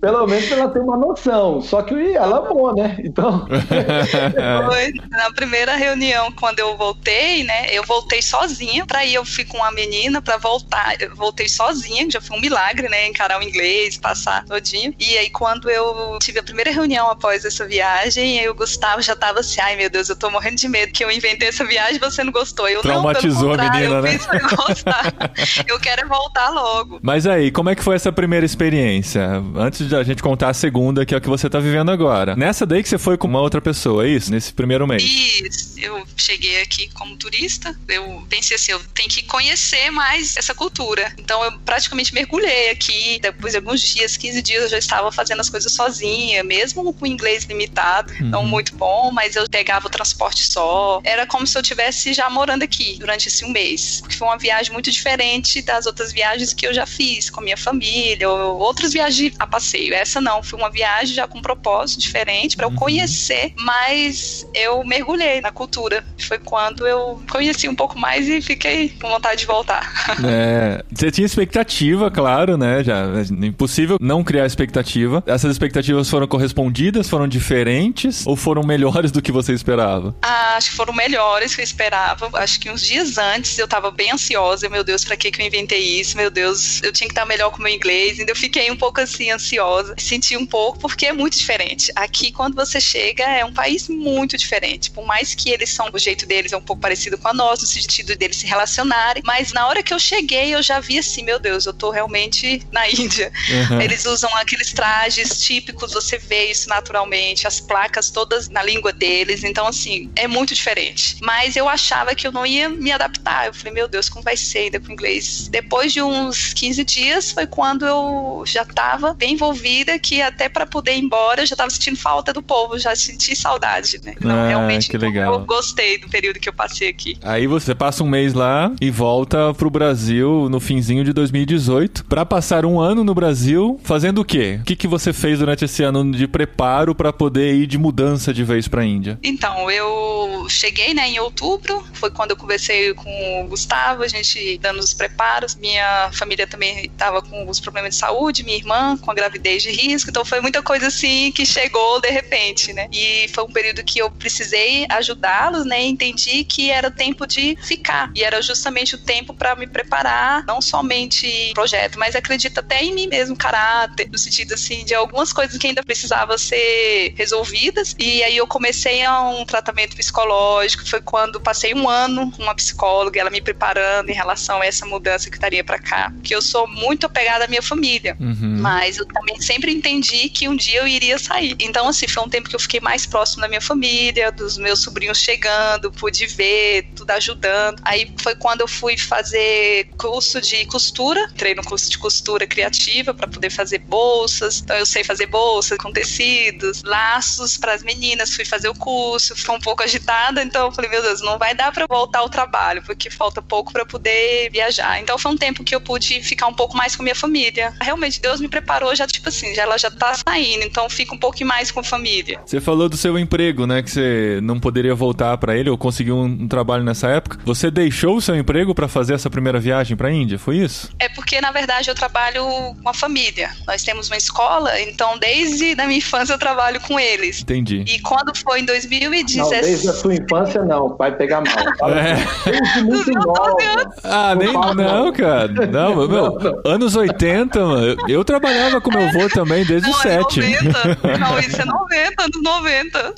Pelo 0.00 0.26
menos 0.26 0.50
ela 0.50 0.68
ter 0.68 0.80
uma 0.80 0.96
noção. 0.96 1.60
Só 1.60 1.82
que 1.82 1.94
ela 2.16 2.38
amou, 2.38 2.74
né? 2.74 2.96
Então. 3.04 3.46
Foi 4.66 4.92
na 5.10 5.30
primeira 5.32 5.76
reunião, 5.76 6.32
quando 6.32 6.58
eu 6.58 6.76
voltei, 6.76 7.44
né? 7.44 7.66
Eu 7.70 7.84
voltei 7.84 8.22
sozinha. 8.22 8.86
Pra 8.86 9.04
ir, 9.04 9.14
eu 9.14 9.24
fui 9.24 9.44
com 9.44 9.58
uma 9.58 9.70
menina 9.70 10.22
pra 10.22 10.38
voltar. 10.38 10.94
Eu 10.98 11.14
voltei 11.14 11.48
sozinha, 11.48 12.06
que 12.06 12.12
já 12.12 12.20
foi 12.20 12.38
um 12.38 12.40
milagre, 12.40 12.88
né? 12.88 13.08
Encarar 13.08 13.38
o 13.38 13.42
inglês, 13.42 13.98
passar 13.98 14.44
todinho. 14.46 14.94
E 14.98 15.18
aí, 15.18 15.28
quando 15.28 15.68
eu 15.68 16.18
tive 16.20 16.38
a 16.38 16.42
primeira 16.42 16.70
reunião 16.70 17.10
após 17.10 17.44
essa 17.44 17.66
viagem, 17.66 18.40
aí 18.40 18.48
o 18.48 18.54
Gustavo 18.54 19.02
já 19.02 19.14
tava 19.14 19.40
assim: 19.40 19.60
ai 19.60 19.76
meu 19.76 19.90
Deus, 19.90 20.08
eu 20.08 20.16
tô 20.16 20.30
morrendo 20.30 20.56
de 20.56 20.68
medo 20.68 20.92
que 20.92 21.04
eu 21.04 21.10
inventei 21.10 21.48
essa 21.48 21.64
viagem 21.64 21.96
e 21.96 21.98
você 21.98 22.24
não 22.24 22.32
gostou. 22.32 22.68
Eu 22.68 22.80
Traumatizou 22.80 23.52
a 23.52 23.56
não, 23.56 23.70
pelo 23.70 23.70
contrário, 23.70 23.78
menina, 23.78 23.96
eu 23.96 24.02
né? 24.02 24.12
fiz 24.12 24.26
pra 24.26 24.56
gostar. 24.56 25.14
eu 25.68 25.78
quero 25.78 26.02
é 26.02 26.06
voltar 26.06 26.48
logo. 26.50 26.98
Mas 27.02 27.26
aí, 27.26 27.50
como 27.50 27.68
é 27.68 27.74
que 27.74 27.82
foi 27.82 27.96
essa 27.96 28.10
primeira 28.10 28.46
experiência? 28.46 29.42
Antes 29.56 29.89
de 29.90 29.96
a 29.96 30.02
gente 30.02 30.22
contar 30.22 30.48
a 30.48 30.54
segunda, 30.54 31.04
que 31.04 31.14
é 31.14 31.18
o 31.18 31.20
que 31.20 31.28
você 31.28 31.50
tá 31.50 31.58
vivendo 31.58 31.90
agora. 31.90 32.36
Nessa 32.36 32.64
daí 32.64 32.82
que 32.82 32.88
você 32.88 32.98
foi 32.98 33.18
com 33.18 33.26
uma 33.26 33.40
outra 33.40 33.60
pessoa, 33.60 34.06
é 34.06 34.08
isso? 34.08 34.30
Nesse 34.30 34.52
primeiro 34.52 34.86
mês. 34.86 35.02
Isso, 35.02 35.80
eu 35.80 36.06
cheguei 36.16 36.62
aqui 36.62 36.88
como 36.94 37.16
turista, 37.16 37.76
eu 37.88 38.24
pensei 38.28 38.56
assim, 38.56 38.72
eu 38.72 38.80
tenho 38.94 39.08
que 39.08 39.22
conhecer 39.24 39.90
mais 39.90 40.36
essa 40.36 40.54
cultura. 40.54 41.12
Então 41.18 41.42
eu 41.44 41.58
praticamente 41.60 42.14
mergulhei 42.14 42.70
aqui, 42.70 43.18
depois 43.20 43.52
de 43.52 43.58
alguns 43.58 43.80
dias, 43.80 44.16
15 44.16 44.42
dias, 44.42 44.62
eu 44.64 44.68
já 44.68 44.78
estava 44.78 45.10
fazendo 45.10 45.40
as 45.40 45.50
coisas 45.50 45.72
sozinha, 45.72 46.44
mesmo 46.44 46.92
com 46.92 47.06
inglês 47.06 47.44
limitado, 47.44 48.12
não 48.20 48.44
muito 48.44 48.74
bom, 48.76 49.10
mas 49.10 49.34
eu 49.36 49.48
pegava 49.48 49.88
o 49.88 49.90
transporte 49.90 50.44
só. 50.44 51.00
Era 51.02 51.26
como 51.26 51.46
se 51.46 51.58
eu 51.58 51.62
tivesse 51.62 52.12
já 52.12 52.30
morando 52.30 52.62
aqui 52.62 52.96
durante 52.98 53.28
esse 53.28 53.44
um 53.44 53.50
mês. 53.50 54.00
Porque 54.00 54.16
foi 54.16 54.28
uma 54.28 54.38
viagem 54.38 54.72
muito 54.72 54.90
diferente 54.90 55.62
das 55.62 55.86
outras 55.86 56.12
viagens 56.12 56.52
que 56.52 56.66
eu 56.66 56.72
já 56.72 56.86
fiz 56.86 57.28
com 57.28 57.40
a 57.40 57.42
minha 57.42 57.56
família, 57.56 58.28
ou 58.28 58.58
outras 58.58 58.92
viagens 58.92 59.34
a 59.38 59.46
passeio. 59.46 59.79
Essa 59.92 60.20
não, 60.20 60.42
foi 60.42 60.58
uma 60.58 60.70
viagem 60.70 61.14
já 61.14 61.26
com 61.26 61.38
um 61.38 61.42
propósito 61.42 62.00
diferente 62.00 62.56
para 62.56 62.66
eu 62.66 62.72
conhecer, 62.72 63.52
mas 63.56 64.46
eu 64.54 64.84
mergulhei 64.84 65.40
na 65.40 65.50
cultura. 65.50 66.04
Foi 66.18 66.38
quando 66.38 66.86
eu 66.86 67.22
conheci 67.30 67.68
um 67.68 67.74
pouco 67.74 67.98
mais 67.98 68.28
e 68.28 68.40
fiquei 68.40 68.90
com 69.00 69.08
vontade 69.08 69.40
de 69.40 69.46
voltar. 69.46 69.90
É, 70.30 70.84
você 70.92 71.10
tinha 71.10 71.24
expectativa, 71.24 72.10
claro, 72.10 72.56
né? 72.56 72.84
Já 72.84 72.98
é 72.98 73.46
impossível 73.46 73.96
não 74.00 74.22
criar 74.22 74.46
expectativa. 74.46 75.22
Essas 75.26 75.50
expectativas 75.50 76.08
foram 76.08 76.26
correspondidas, 76.26 77.08
foram 77.08 77.26
diferentes 77.26 78.26
ou 78.26 78.36
foram 78.36 78.62
melhores 78.62 79.10
do 79.10 79.22
que 79.22 79.32
você 79.32 79.52
esperava? 79.52 80.14
Ah, 80.22 80.56
acho 80.56 80.70
que 80.70 80.76
foram 80.76 80.92
melhores 80.92 81.54
que 81.54 81.62
eu 81.62 81.64
esperava. 81.64 82.30
Acho 82.34 82.60
que 82.60 82.70
uns 82.70 82.82
dias 82.82 83.18
antes 83.18 83.58
eu 83.58 83.66
tava 83.66 83.90
bem 83.90 84.12
ansiosa. 84.12 84.68
Meu 84.68 84.84
Deus, 84.84 85.04
pra 85.04 85.16
que 85.16 85.30
que 85.30 85.40
eu 85.40 85.46
inventei 85.46 86.00
isso? 86.00 86.16
Meu 86.16 86.30
Deus, 86.30 86.82
eu 86.82 86.92
tinha 86.92 87.08
que 87.08 87.12
estar 87.12 87.24
melhor 87.24 87.50
com 87.50 87.58
o 87.58 87.62
meu 87.62 87.72
inglês. 87.72 88.20
Ainda 88.20 88.30
eu 88.30 88.36
fiquei 88.36 88.70
um 88.70 88.76
pouco 88.76 89.00
assim, 89.00 89.30
ansiosa 89.30 89.69
curiosa, 89.70 89.94
senti 89.98 90.36
um 90.36 90.44
pouco, 90.44 90.78
porque 90.78 91.06
é 91.06 91.12
muito 91.12 91.36
diferente. 91.36 91.92
Aqui, 91.94 92.32
quando 92.32 92.54
você 92.54 92.80
chega, 92.80 93.24
é 93.24 93.44
um 93.44 93.52
país 93.52 93.88
muito 93.88 94.36
diferente. 94.36 94.90
Por 94.90 95.06
mais 95.06 95.34
que 95.34 95.50
eles 95.50 95.70
são, 95.70 95.88
o 95.92 95.98
jeito 95.98 96.26
deles 96.26 96.52
é 96.52 96.56
um 96.56 96.62
pouco 96.62 96.82
parecido 96.82 97.16
com 97.16 97.28
a 97.28 97.32
nossa, 97.32 97.62
no 97.62 97.68
sentido 97.68 98.16
deles 98.16 98.36
se 98.36 98.46
relacionarem, 98.46 99.22
mas 99.24 99.52
na 99.52 99.66
hora 99.66 99.82
que 99.82 99.94
eu 99.94 99.98
cheguei, 99.98 100.54
eu 100.54 100.62
já 100.62 100.80
vi 100.80 100.98
assim, 100.98 101.22
meu 101.22 101.38
Deus, 101.38 101.66
eu 101.66 101.72
tô 101.72 101.90
realmente 101.90 102.62
na 102.72 102.88
Índia. 102.88 103.32
Uhum. 103.70 103.80
Eles 103.80 104.04
usam 104.04 104.34
aqueles 104.36 104.72
trajes 104.72 105.40
típicos, 105.40 105.92
você 105.92 106.18
vê 106.18 106.50
isso 106.50 106.68
naturalmente, 106.68 107.46
as 107.46 107.60
placas 107.60 108.10
todas 108.10 108.48
na 108.48 108.62
língua 108.62 108.92
deles, 108.92 109.44
então 109.44 109.66
assim, 109.66 110.10
é 110.16 110.26
muito 110.26 110.54
diferente. 110.54 111.16
Mas 111.20 111.56
eu 111.56 111.68
achava 111.68 112.14
que 112.14 112.26
eu 112.26 112.32
não 112.32 112.44
ia 112.44 112.68
me 112.68 112.90
adaptar. 112.90 113.46
Eu 113.46 113.54
falei, 113.54 113.72
meu 113.72 113.88
Deus, 113.88 114.08
como 114.08 114.24
vai 114.24 114.36
ser 114.36 114.58
ainda 114.58 114.80
com 114.80 114.92
inglês? 114.92 115.48
Depois 115.48 115.92
de 115.92 116.02
uns 116.02 116.52
15 116.54 116.84
dias 116.84 117.32
foi 117.32 117.46
quando 117.46 117.86
eu 117.86 118.42
já 118.46 118.62
estava 118.62 119.14
bem 119.14 119.34
envolvida, 119.34 119.59
que 120.02 120.22
até 120.22 120.48
para 120.48 120.66
poder 120.66 120.94
ir 120.96 121.00
embora 121.00 121.42
eu 121.42 121.46
já 121.46 121.54
estava 121.54 121.70
sentindo 121.70 121.96
falta 121.96 122.32
do 122.32 122.42
povo, 122.42 122.78
já 122.78 122.94
senti 122.94 123.34
saudade, 123.36 124.00
né? 124.04 124.14
Então, 124.16 124.30
ah, 124.30 124.48
realmente, 124.48 124.88
que 124.88 124.98
legal. 124.98 125.34
eu 125.34 125.40
gostei 125.40 125.98
do 125.98 126.08
período 126.08 126.38
que 126.38 126.48
eu 126.48 126.52
passei 126.52 126.88
aqui. 126.88 127.18
Aí 127.22 127.46
você 127.46 127.74
passa 127.74 128.02
um 128.02 128.08
mês 128.08 128.32
lá 128.34 128.72
e 128.80 128.90
volta 128.90 129.52
pro 129.54 129.70
Brasil 129.70 130.48
no 130.48 130.60
finzinho 130.60 131.04
de 131.04 131.12
2018 131.12 132.04
para 132.04 132.24
passar 132.24 132.64
um 132.64 132.80
ano 132.80 133.04
no 133.04 133.14
Brasil 133.14 133.80
fazendo 133.82 134.20
o 134.20 134.24
quê? 134.24 134.58
O 134.60 134.64
que, 134.64 134.76
que 134.76 134.88
você 134.88 135.12
fez 135.12 135.38
durante 135.38 135.64
esse 135.64 135.82
ano 135.82 136.10
de 136.10 136.26
preparo 136.26 136.94
para 136.94 137.12
poder 137.12 137.54
ir 137.54 137.66
de 137.66 137.78
mudança 137.78 138.32
de 138.32 138.44
vez 138.44 138.68
para 138.68 138.82
a 138.82 138.84
Índia? 138.84 139.18
Então, 139.22 139.70
eu 139.70 140.46
cheguei 140.48 140.94
né, 140.94 141.08
em 141.08 141.18
outubro, 141.18 141.84
foi 141.92 142.10
quando 142.10 142.30
eu 142.30 142.36
conversei 142.36 142.94
com 142.94 143.44
o 143.44 143.48
Gustavo, 143.48 144.02
a 144.02 144.08
gente 144.08 144.58
dando 144.58 144.78
os 144.80 144.94
preparos. 144.94 145.54
Minha 145.56 146.10
família 146.12 146.46
também 146.46 146.86
estava 146.86 147.22
com 147.22 147.40
alguns 147.40 147.60
problemas 147.60 147.94
de 147.94 148.00
saúde, 148.00 148.44
minha 148.44 148.56
irmã 148.56 148.96
com 148.96 149.10
a 149.10 149.14
gravidez 149.14 149.49
de 149.58 149.70
risco, 149.70 150.10
então 150.10 150.24
foi 150.24 150.40
muita 150.40 150.62
coisa 150.62 150.88
assim 150.88 151.32
que 151.32 151.44
chegou 151.44 152.00
de 152.00 152.10
repente, 152.10 152.72
né? 152.72 152.88
E 152.92 153.28
foi 153.28 153.44
um 153.44 153.52
período 153.52 153.82
que 153.84 154.00
eu 154.00 154.10
precisei 154.10 154.86
ajudá-los, 154.88 155.64
né? 155.64 155.82
Entendi 155.82 156.44
que 156.44 156.70
era 156.70 156.90
tempo 156.90 157.26
de 157.26 157.56
ficar 157.62 158.10
e 158.14 158.22
era 158.22 158.40
justamente 158.42 158.94
o 158.94 158.98
tempo 158.98 159.34
para 159.34 159.54
me 159.56 159.66
preparar, 159.66 160.44
não 160.46 160.60
somente 160.60 161.52
projeto, 161.54 161.98
mas 161.98 162.14
acredito 162.14 162.58
até 162.58 162.82
em 162.82 162.94
mim 162.94 163.06
mesmo, 163.06 163.36
caráter, 163.36 164.08
no 164.10 164.18
sentido 164.18 164.54
assim 164.54 164.84
de 164.84 164.94
algumas 164.94 165.32
coisas 165.32 165.56
que 165.56 165.66
ainda 165.66 165.82
precisavam 165.82 166.36
ser 166.38 167.14
resolvidas. 167.16 167.94
E 167.98 168.22
aí 168.22 168.36
eu 168.36 168.46
comecei 168.46 169.04
a 169.04 169.22
um 169.22 169.44
tratamento 169.44 169.96
psicológico, 169.96 170.88
foi 170.88 171.00
quando 171.00 171.40
passei 171.40 171.74
um 171.74 171.88
ano 171.88 172.30
com 172.32 172.42
uma 172.42 172.54
psicóloga, 172.54 173.20
ela 173.20 173.30
me 173.30 173.40
preparando 173.40 174.10
em 174.10 174.14
relação 174.14 174.60
a 174.60 174.66
essa 174.66 174.86
mudança 174.86 175.30
que 175.30 175.36
estaria 175.36 175.64
para 175.64 175.78
cá, 175.78 176.12
que 176.22 176.34
eu 176.34 176.42
sou 176.42 176.66
muito 176.66 177.06
apegada 177.06 177.44
à 177.44 177.48
minha 177.48 177.62
família, 177.62 178.16
uhum. 178.20 178.58
mas 178.60 178.98
eu 178.98 179.06
também 179.06 179.39
sempre 179.40 179.72
entendi 179.72 180.28
que 180.28 180.48
um 180.48 180.56
dia 180.56 180.80
eu 180.80 180.88
iria 180.88 181.18
sair. 181.18 181.56
Então 181.58 181.88
assim, 181.88 182.06
foi 182.06 182.22
um 182.22 182.28
tempo 182.28 182.48
que 182.48 182.56
eu 182.56 182.60
fiquei 182.60 182.80
mais 182.80 183.06
próximo 183.06 183.42
da 183.42 183.48
minha 183.48 183.60
família, 183.60 184.30
dos 184.30 184.58
meus 184.58 184.82
sobrinhos 184.82 185.18
chegando, 185.18 185.90
pude 185.90 186.26
ver, 186.26 186.90
tudo 186.94 187.10
ajudando. 187.12 187.80
Aí 187.84 188.12
foi 188.22 188.34
quando 188.34 188.60
eu 188.60 188.68
fui 188.68 188.96
fazer 188.96 189.88
curso 189.96 190.40
de 190.40 190.64
costura, 190.66 191.20
entrei 191.32 191.54
no 191.54 191.62
curso 191.62 191.90
de 191.90 191.98
costura 191.98 192.46
criativa 192.46 193.14
para 193.14 193.28
poder 193.28 193.50
fazer 193.50 193.78
bolsas. 193.78 194.60
Então 194.60 194.76
eu 194.76 194.86
sei 194.86 195.04
fazer 195.04 195.26
bolsas 195.26 195.78
com 195.78 195.92
tecidos, 195.92 196.82
laços 196.84 197.56
para 197.56 197.74
as 197.74 197.82
meninas. 197.82 198.34
Fui 198.34 198.44
fazer 198.44 198.68
o 198.68 198.74
curso, 198.74 199.36
foi 199.36 199.54
um 199.54 199.60
pouco 199.60 199.82
agitada, 199.82 200.42
então 200.42 200.66
eu 200.66 200.72
falei, 200.72 200.90
meu 200.90 201.02
Deus, 201.02 201.20
não 201.20 201.38
vai 201.38 201.54
dar 201.54 201.72
para 201.72 201.86
voltar 201.86 202.20
ao 202.20 202.28
trabalho, 202.28 202.82
porque 202.82 203.10
falta 203.10 203.40
pouco 203.42 203.72
para 203.72 203.84
poder 203.86 204.50
viajar. 204.50 205.00
Então 205.00 205.18
foi 205.18 205.32
um 205.32 205.36
tempo 205.36 205.64
que 205.64 205.74
eu 205.74 205.80
pude 205.80 206.22
ficar 206.22 206.46
um 206.46 206.54
pouco 206.54 206.76
mais 206.76 206.94
com 206.96 207.02
minha 207.02 207.14
família. 207.14 207.74
Realmente 207.80 208.20
Deus 208.20 208.40
me 208.40 208.48
preparou 208.48 208.94
já 208.94 209.06
tipo 209.20 209.28
assim, 209.28 209.54
já 209.54 209.62
ela 209.62 209.78
já 209.78 209.90
tá 209.90 210.14
saindo, 210.14 210.64
então 210.64 210.88
fica 210.88 211.14
um 211.14 211.18
pouco 211.18 211.44
mais 211.44 211.70
com 211.70 211.80
a 211.80 211.84
família. 211.84 212.40
Você 212.44 212.60
falou 212.60 212.88
do 212.88 212.96
seu 212.96 213.18
emprego, 213.18 213.66
né, 213.66 213.82
que 213.82 213.90
você 213.90 214.40
não 214.42 214.58
poderia 214.58 214.94
voltar 214.94 215.36
para 215.38 215.56
ele 215.56 215.70
ou 215.70 215.78
conseguiu 215.78 216.16
um, 216.16 216.24
um, 216.24 216.48
trabalho 216.48 216.82
nessa 216.82 217.08
época. 217.08 217.38
Você 217.44 217.70
deixou 217.70 218.16
o 218.16 218.20
seu 218.20 218.34
emprego 218.34 218.74
para 218.74 218.88
fazer 218.88 219.14
essa 219.14 219.30
primeira 219.30 219.60
viagem 219.60 219.96
para 219.96 220.08
a 220.08 220.12
Índia, 220.12 220.38
foi 220.38 220.56
isso? 220.56 220.90
É 220.98 221.08
porque 221.08 221.40
na 221.40 221.52
verdade 221.52 221.88
eu 221.88 221.94
trabalho 221.94 222.44
com 222.82 222.88
a 222.88 222.94
família. 222.94 223.50
Nós 223.66 223.82
temos 223.82 224.08
uma 224.08 224.16
escola, 224.16 224.80
então 224.80 225.18
desde 225.18 225.72
a 225.80 225.86
minha 225.86 225.98
infância 225.98 226.32
eu 226.32 226.38
trabalho 226.38 226.80
com 226.80 226.98
eles. 226.98 227.42
Entendi. 227.42 227.84
E 227.86 228.00
quando 228.00 228.36
foi 228.36 228.60
em 228.60 228.64
2017. 228.64 229.38
Não, 229.38 229.50
desde 229.50 229.88
a 229.88 229.92
sua 229.92 230.14
infância 230.14 230.64
não, 230.64 230.96
vai 230.96 231.14
pegar 231.14 231.42
mal. 231.42 231.90
É. 232.00 232.14
Desde 232.50 232.82
muito 232.82 233.10
nova. 233.10 233.94
Ah, 234.04 234.34
nem 234.34 234.52
não, 234.52 235.12
cara. 235.12 235.48
Não, 235.66 235.96
meu, 235.96 236.08
não, 236.08 236.34
não. 236.38 236.62
anos 236.64 236.94
80, 236.94 237.60
mano. 237.64 237.96
Eu 238.08 238.24
trabalhava 238.24 238.80
com 238.80 238.90
meu 238.90 239.09
avô 239.10 239.28
também 239.28 239.64
desde 239.64 239.90
os 239.90 239.96
7. 239.98 240.40
É 240.40 240.62
90. 240.62 240.98
Não, 241.18 241.38
isso 241.38 241.60
é 241.60 241.64
90, 241.64 242.22
anos 242.22 242.42
90. 242.42 243.14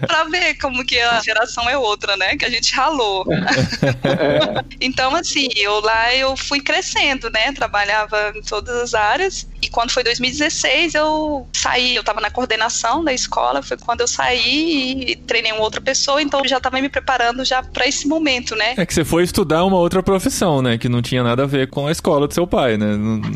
pra 0.06 0.24
ver 0.24 0.54
como 0.54 0.84
que 0.84 0.98
a 1.00 1.20
geração 1.20 1.68
é 1.68 1.76
outra, 1.76 2.16
né? 2.16 2.36
Que 2.36 2.44
a 2.44 2.50
gente 2.50 2.74
ralou. 2.74 3.26
então, 4.80 5.14
assim, 5.14 5.48
eu 5.56 5.80
lá 5.80 6.14
eu 6.14 6.36
fui 6.36 6.60
crescendo, 6.60 7.30
né? 7.30 7.52
Trabalhava 7.52 8.32
em 8.34 8.42
todas 8.42 8.76
as 8.76 8.94
áreas. 8.94 9.46
E 9.68 9.70
quando 9.70 9.90
foi 9.90 10.02
2016, 10.02 10.94
eu 10.94 11.46
saí, 11.52 11.94
eu 11.94 12.00
estava 12.00 12.22
na 12.22 12.30
coordenação 12.30 13.04
da 13.04 13.12
escola, 13.12 13.62
foi 13.62 13.76
quando 13.76 14.00
eu 14.00 14.08
saí 14.08 15.04
e 15.08 15.14
treinei 15.14 15.52
uma 15.52 15.60
outra 15.60 15.78
pessoa, 15.78 16.22
então 16.22 16.40
eu 16.40 16.48
já 16.48 16.56
estava 16.56 16.80
me 16.80 16.88
preparando 16.88 17.44
já 17.44 17.62
para 17.62 17.86
esse 17.86 18.08
momento, 18.08 18.56
né? 18.56 18.72
É 18.78 18.86
que 18.86 18.94
você 18.94 19.04
foi 19.04 19.24
estudar 19.24 19.62
uma 19.66 19.76
outra 19.76 20.02
profissão, 20.02 20.62
né? 20.62 20.78
Que 20.78 20.88
não 20.88 21.02
tinha 21.02 21.22
nada 21.22 21.42
a 21.42 21.46
ver 21.46 21.68
com 21.68 21.86
a 21.86 21.92
escola 21.92 22.26
do 22.26 22.32
seu 22.32 22.46
pai, 22.46 22.78
né? 22.78 22.86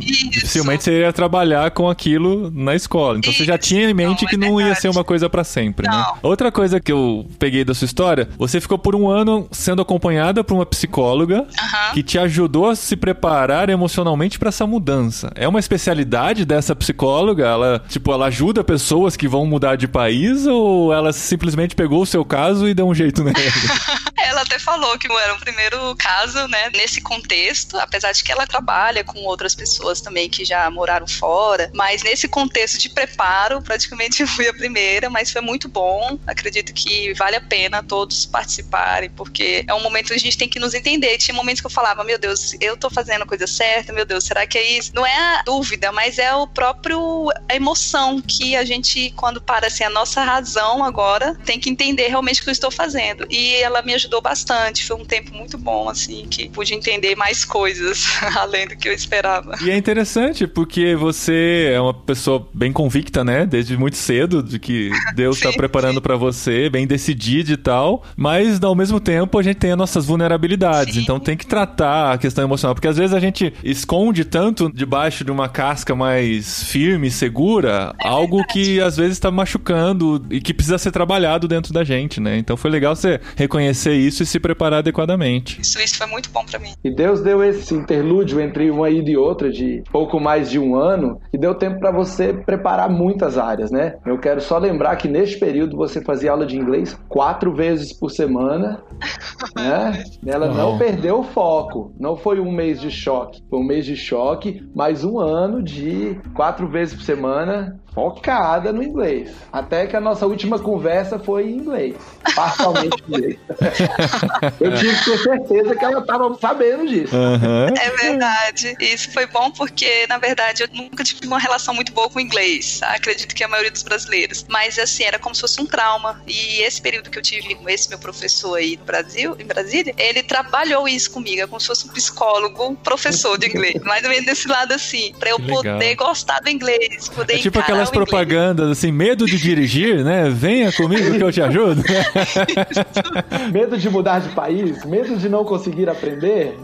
Isso. 0.01 0.31
Dificilmente 0.31 0.85
você 0.85 0.93
iria 0.93 1.13
trabalhar 1.13 1.71
com 1.73 1.91
aquilo 1.91 2.51
na 2.51 2.75
escola. 2.75 3.19
Então 3.19 3.31
Isso. 3.31 3.41
você 3.41 3.45
já 3.45 3.59
tinha 3.59 3.91
em 3.91 3.93
mente 3.93 4.23
não, 4.23 4.29
que 4.31 4.35
é 4.37 4.39
não 4.39 4.59
ia 4.59 4.75
ser 4.75 4.89
uma 4.89 5.05
coisa 5.05 5.29
para 5.29 5.45
sempre, 5.45 5.87
né? 5.87 5.93
não. 5.93 6.15
né? 6.15 6.21
Outra 6.23 6.51
coisa 6.51 6.81
que 6.81 6.91
eu 6.91 7.29
peguei 7.39 7.63
da 7.63 7.75
sua 7.75 7.85
história, 7.85 8.27
você 8.39 8.59
ficou 8.59 8.79
por 8.79 8.97
um 8.97 9.07
ano 9.07 9.47
sendo 9.53 9.83
acompanhada 9.83 10.43
por 10.43 10.55
uma 10.55 10.65
psicóloga 10.65 11.47
que 11.93 12.03
te 12.03 12.19
ajudou 12.19 12.71
a 12.71 12.75
se 12.75 12.97
preparar 12.97 13.69
emocionalmente 13.69 14.39
para 14.39 14.49
essa 14.49 14.67
mudança. 14.67 15.31
É 15.35 15.47
uma 15.47 15.61
especialidade 15.61 16.22
dessa 16.45 16.77
psicóloga? 16.77 17.45
Ela, 17.45 17.83
tipo, 17.89 18.13
ela 18.13 18.27
ajuda 18.27 18.63
pessoas 18.63 19.17
que 19.17 19.27
vão 19.27 19.45
mudar 19.45 19.77
de 19.77 19.89
país 19.89 20.47
ou 20.47 20.93
ela 20.93 21.13
simplesmente 21.13 21.75
pegou 21.75 22.03
o 22.03 22.07
seu 22.07 22.25
caso 22.25 22.69
e 22.69 22.75
deu 22.75 22.87
um 22.87 22.95
jeito 22.95 23.25
nele? 23.25 23.37
ela 24.23 24.43
até 24.43 24.59
falou 24.59 24.99
que 24.99 25.11
era 25.13 25.35
o 25.35 25.41
primeiro 25.41 25.95
caso, 25.97 26.47
né, 26.49 26.71
nesse 26.75 27.01
contexto, 27.01 27.79
apesar 27.79 28.13
de 28.13 28.23
que 28.23 28.33
ela 28.33 28.47
trabalha 28.47 29.05
com 29.05 29.21
outras 29.21 29.55
pessoas 29.55 30.01
também 30.01 30.29
que 30.29 30.45
já 30.45 30.71
moraram 30.71 31.07
fora, 31.07 31.71
mas 31.75 32.03
nesse 32.03 32.29
contexto 32.29 32.79
de 32.79 32.89
preparo, 32.89 33.63
praticamente 33.63 34.25
fui 34.27 34.49
a 34.49 34.55
primeira, 34.55 35.11
mas 35.11 35.31
foi 35.31 35.41
muito 35.41 35.69
bom. 35.69 36.19
Acredito 36.27 36.73
que 36.73 37.13
vale 37.15 37.37
a 37.37 37.41
pena 37.41 37.83
todos 37.83 38.27
participarem, 38.27 39.11
porque 39.11 39.65
é 39.67 39.75
um 39.75 39.81
momento 39.81 40.09
que 40.09 40.15
a 40.15 40.19
gente 40.19 40.39
tem 40.39 40.49
que 40.49 40.59
nos 40.59 40.75
entender. 40.75 41.19
Tinha 41.19 41.35
momentos 41.35 41.61
que 41.61 41.67
eu 41.67 41.71
falava, 41.71 42.05
meu 42.05 42.19
Deus, 42.19 42.55
eu 42.61 42.77
tô 42.77 42.91
fazendo 42.91 43.23
a 43.23 43.27
coisa 43.27 43.47
certa, 43.47 43.93
meu 43.93 44.05
Deus, 44.05 44.25
será 44.25 44.47
que 44.47 44.59
é 44.59 44.79
isso? 44.79 44.93
Não 44.95 45.07
é 45.07 45.39
a 45.39 45.43
dúvida, 45.43 45.93
mas 45.93 46.19
é 46.19 46.35
o 46.35 46.47
próprio 46.47 47.31
a 47.49 47.55
emoção 47.55 48.21
que 48.21 48.57
a 48.57 48.65
gente, 48.65 49.11
quando 49.13 49.41
para 49.41 49.67
assim, 49.67 49.85
a 49.85 49.91
nossa 49.91 50.23
razão 50.23 50.85
agora, 50.85 51.35
tem 51.45 51.59
que 51.59 51.71
entender 51.71 52.09
realmente 52.09 52.41
o 52.41 52.45
que 52.45 52.51
eu 52.51 52.53
estou 52.53 52.71
fazendo. 52.71 53.27
E 53.31 53.57
ela 53.57 53.83
me 53.83 53.95
ajudou 53.95 54.12
bastante, 54.21 54.85
foi 54.85 54.97
um 54.97 55.05
tempo 55.05 55.35
muito 55.35 55.57
bom, 55.57 55.89
assim, 55.89 56.27
que 56.29 56.49
pude 56.49 56.75
entender 56.75 57.17
mais 57.17 57.45
coisas 57.45 58.07
além 58.37 58.67
do 58.67 58.77
que 58.77 58.89
eu 58.89 58.93
esperava. 58.93 59.57
E 59.63 59.71
é 59.71 59.77
interessante, 59.77 60.47
porque 60.47 60.95
você 60.95 61.71
é 61.73 61.81
uma 61.81 61.95
pessoa 61.95 62.47
bem 62.53 62.73
convicta, 62.73 63.25
né, 63.25 63.47
desde 63.47 63.77
muito 63.77 63.97
cedo, 63.97 64.43
de 64.43 64.59
que 64.59 64.91
Deus 65.15 65.37
está 65.43 65.53
preparando 65.53 66.01
para 66.01 66.17
você, 66.17 66.69
bem 66.69 66.87
decidida 66.87 67.53
e 67.53 67.57
tal, 67.57 68.03
mas 68.17 68.63
ao 68.63 68.75
mesmo 68.75 69.01
tempo 69.01 69.39
a 69.39 69.43
gente 69.43 69.57
tem 69.57 69.73
as 69.73 69.79
nossas 69.79 70.07
vulnerabilidades, 70.07 70.95
sim. 70.95 71.01
então 71.01 71.19
tem 71.19 71.37
que 71.37 71.47
tratar 71.47 72.13
a 72.13 72.19
questão 72.19 72.45
emocional, 72.45 72.75
porque 72.75 72.89
às 72.89 72.97
vezes 72.97 73.15
a 73.15 73.21
gente 73.21 73.53
esconde 73.63 74.25
tanto 74.25 74.71
debaixo 74.73 75.25
de 75.25 75.31
uma 75.31 75.49
casca 75.49 75.95
mais 75.95 76.63
firme, 76.65 77.11
segura, 77.11 77.95
é 78.01 78.09
algo 78.09 78.39
verdade. 78.39 78.53
que 78.53 78.81
às 78.81 78.97
vezes 78.97 79.13
está 79.13 79.31
machucando 79.31 80.25
e 80.31 80.41
que 80.41 80.55
precisa 80.55 80.79
ser 80.79 80.91
trabalhado 80.91 81.47
dentro 81.47 81.73
da 81.73 81.85
gente, 81.85 82.21
né? 82.21 82.37
Então 82.39 82.57
foi 82.57 82.71
legal 82.71 82.95
você 82.95 83.21
reconhecer 83.37 83.95
isso 84.07 84.23
e 84.23 84.27
se 84.27 84.39
preparar 84.41 84.81
adequadamente. 84.81 85.61
Isso, 85.61 85.81
isso 85.81 85.97
foi 85.97 86.07
muito 86.07 86.31
bom 86.31 86.45
para 86.45 86.59
mim. 86.59 86.73
E 86.83 86.91
Deus 86.91 87.21
deu 87.21 87.43
esse 87.43 87.75
interlúdio 87.75 88.41
entre 88.41 88.71
uma 88.71 88.91
ida 88.91 89.11
e 89.11 89.17
outra 89.17 89.51
de 89.51 89.83
pouco 89.91 90.21
mais 90.21 90.51
de 90.51 90.59
um 90.59 90.75
ano 90.75 91.21
e 91.33 91.39
deu 91.39 91.55
tempo 91.55 91.79
para 91.79 91.91
você 91.91 92.33
preparar 92.33 92.89
muitas 92.91 93.39
áreas, 93.39 93.71
né? 93.71 93.97
Eu 94.05 94.19
quero 94.19 94.41
só 94.41 94.59
lembrar 94.59 94.97
que 94.97 95.09
neste 95.09 95.39
período 95.39 95.77
você 95.77 96.01
fazia 96.03 96.31
aula 96.31 96.47
de 96.47 96.57
inglês 96.57 96.99
quatro 97.09 97.55
vezes 97.55 97.93
por 97.93 98.11
semana, 98.11 98.83
né? 99.57 100.05
Ela 100.27 100.49
não 100.49 100.79
perdeu 100.79 101.21
o 101.21 101.25
foco. 101.25 101.93
Não 101.99 102.17
foi 102.17 102.41
um 102.41 102.51
mês 102.51 102.81
de 102.81 102.91
choque, 102.91 103.43
foi 103.49 103.59
um 103.59 103.65
mês 103.65 103.85
de 103.85 103.97
choque, 103.97 104.67
mais 104.75 105.05
um 105.05 105.19
ano 105.19 105.63
de 105.63 106.19
quatro 106.35 106.69
vezes 106.69 106.95
por 106.95 107.03
semana 107.03 107.81
focada 107.95 108.73
no 108.73 108.83
inglês. 108.83 109.31
Até 109.53 109.87
que 109.87 109.97
a 109.97 110.01
nossa 110.01 110.27
última 110.27 110.59
conversa 110.59 111.19
foi 111.19 111.51
em 111.51 111.57
inglês. 111.57 111.95
Parcialmente 112.35 112.97
em 113.09 113.15
inglês. 113.15 113.39
Eu 114.61 114.75
tive 114.75 114.99
que 114.99 115.05
ter 115.05 115.19
certeza 115.19 115.77
que 115.77 115.85
ela 115.85 116.01
estava 116.01 116.35
sabendo 116.41 116.87
disso. 116.89 117.15
Aham. 117.15 117.69
É 117.79 117.91
verdade. 117.91 118.75
Isso 118.81 119.13
foi 119.13 119.27
bom 119.27 119.51
porque, 119.51 120.07
na 120.09 120.19
verdade, 120.19 120.63
eu 120.63 120.69
nunca 120.73 121.05
tive 121.05 121.27
uma 121.27 121.39
relação 121.39 121.75
muito 121.75 121.93
boa 121.93 122.09
com 122.09 122.19
o 122.19 122.23
inglês. 122.23 122.81
Acredito 122.83 123.35
que 123.35 123.45
a 123.45 123.49
maioria 123.49 123.71
dos 123.71 123.83
brasileiros. 123.83 124.45
Mas, 124.49 124.79
assim, 124.79 125.05
era 125.05 125.19
como 125.19 125.35
se 125.35 125.41
fosse 125.41 125.61
um 125.61 125.67
trauma. 125.67 126.23
E 126.27 126.63
esse 126.63 126.81
período 126.81 127.11
que 127.11 127.19
eu 127.19 127.23
tive 127.23 127.55
com 127.55 127.69
esse 127.69 127.89
meu 127.89 127.99
professor 127.99 128.57
aí 128.57 128.77
no 128.77 128.85
Brasil, 128.85 129.37
em 129.39 129.45
Brasília, 129.45 129.95
ele 129.99 130.23
trabalhou 130.23 130.89
isso 130.89 131.11
comigo. 131.11 131.43
É 131.43 131.47
como 131.47 131.61
se 131.61 131.67
fosse 131.67 131.87
um 131.87 131.93
psicólogo, 131.93 132.69
um 132.69 132.75
professor 132.75 133.39
de 133.39 133.49
inglês. 133.49 133.83
Mais 133.83 134.03
ou 134.05 134.11
menos 134.11 134.25
desse 134.25 134.49
lado, 134.49 134.73
assim. 134.73 135.15
Pra 135.19 135.31
eu 135.31 135.39
poder 135.39 135.95
gostar 135.97 136.41
do 136.41 136.49
inglês. 136.49 137.09
Poder 137.09 137.35
É 137.35 137.39
tipo 137.39 137.59
encarar 137.59 137.82
aquelas 137.83 137.91
propagandas 137.91 138.71
assim, 138.71 138.93
medo 138.93 139.27
de 139.27 139.39
dirigir, 139.39 140.05
né? 140.05 140.29
Venha 140.31 140.73
comigo 140.73 141.17
que 141.17 141.23
eu 141.23 141.33
te 141.33 141.43
ajudo. 141.43 141.83
Medo 143.53 143.77
de 143.77 143.91
mudar 143.91 144.21
de 144.21 144.29
país, 144.31 144.85
medo 144.85 145.17
de 145.17 145.29
não 145.29 145.45
conseguir 145.45 145.89
aprender. 145.89 146.57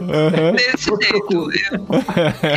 Desse 0.55 0.89
jeito. 0.89 1.31
Eu, 1.31 1.49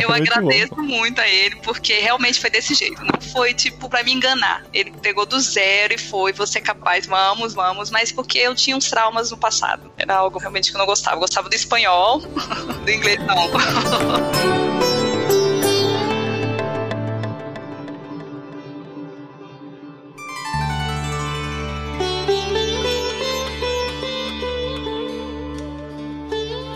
eu 0.01 0.09
Muito 0.13 0.31
agradeço 0.33 0.75
muito 0.77 1.19
a 1.19 1.27
ele, 1.27 1.55
porque 1.57 1.93
realmente 1.93 2.39
foi 2.39 2.49
desse 2.49 2.73
jeito. 2.73 3.01
Não 3.03 3.19
foi, 3.21 3.53
tipo, 3.53 3.89
pra 3.89 4.03
me 4.03 4.13
enganar. 4.13 4.63
Ele 4.73 4.91
pegou 5.01 5.25
do 5.25 5.39
zero 5.39 5.93
e 5.93 5.97
foi, 5.97 6.33
você 6.33 6.59
é 6.59 6.61
capaz, 6.61 7.05
vamos, 7.05 7.53
vamos. 7.53 7.91
Mas 7.91 8.11
porque 8.11 8.37
eu 8.37 8.55
tinha 8.55 8.75
uns 8.75 8.89
traumas 8.89 9.31
no 9.31 9.37
passado. 9.37 9.91
Era 9.97 10.15
algo 10.15 10.39
realmente 10.39 10.71
que 10.71 10.77
eu 10.77 10.79
não 10.79 10.85
gostava. 10.85 11.15
Eu 11.15 11.21
gostava 11.21 11.49
do 11.49 11.55
espanhol, 11.55 12.19
do 12.85 12.91
inglês 12.91 13.19
não. 13.25 14.92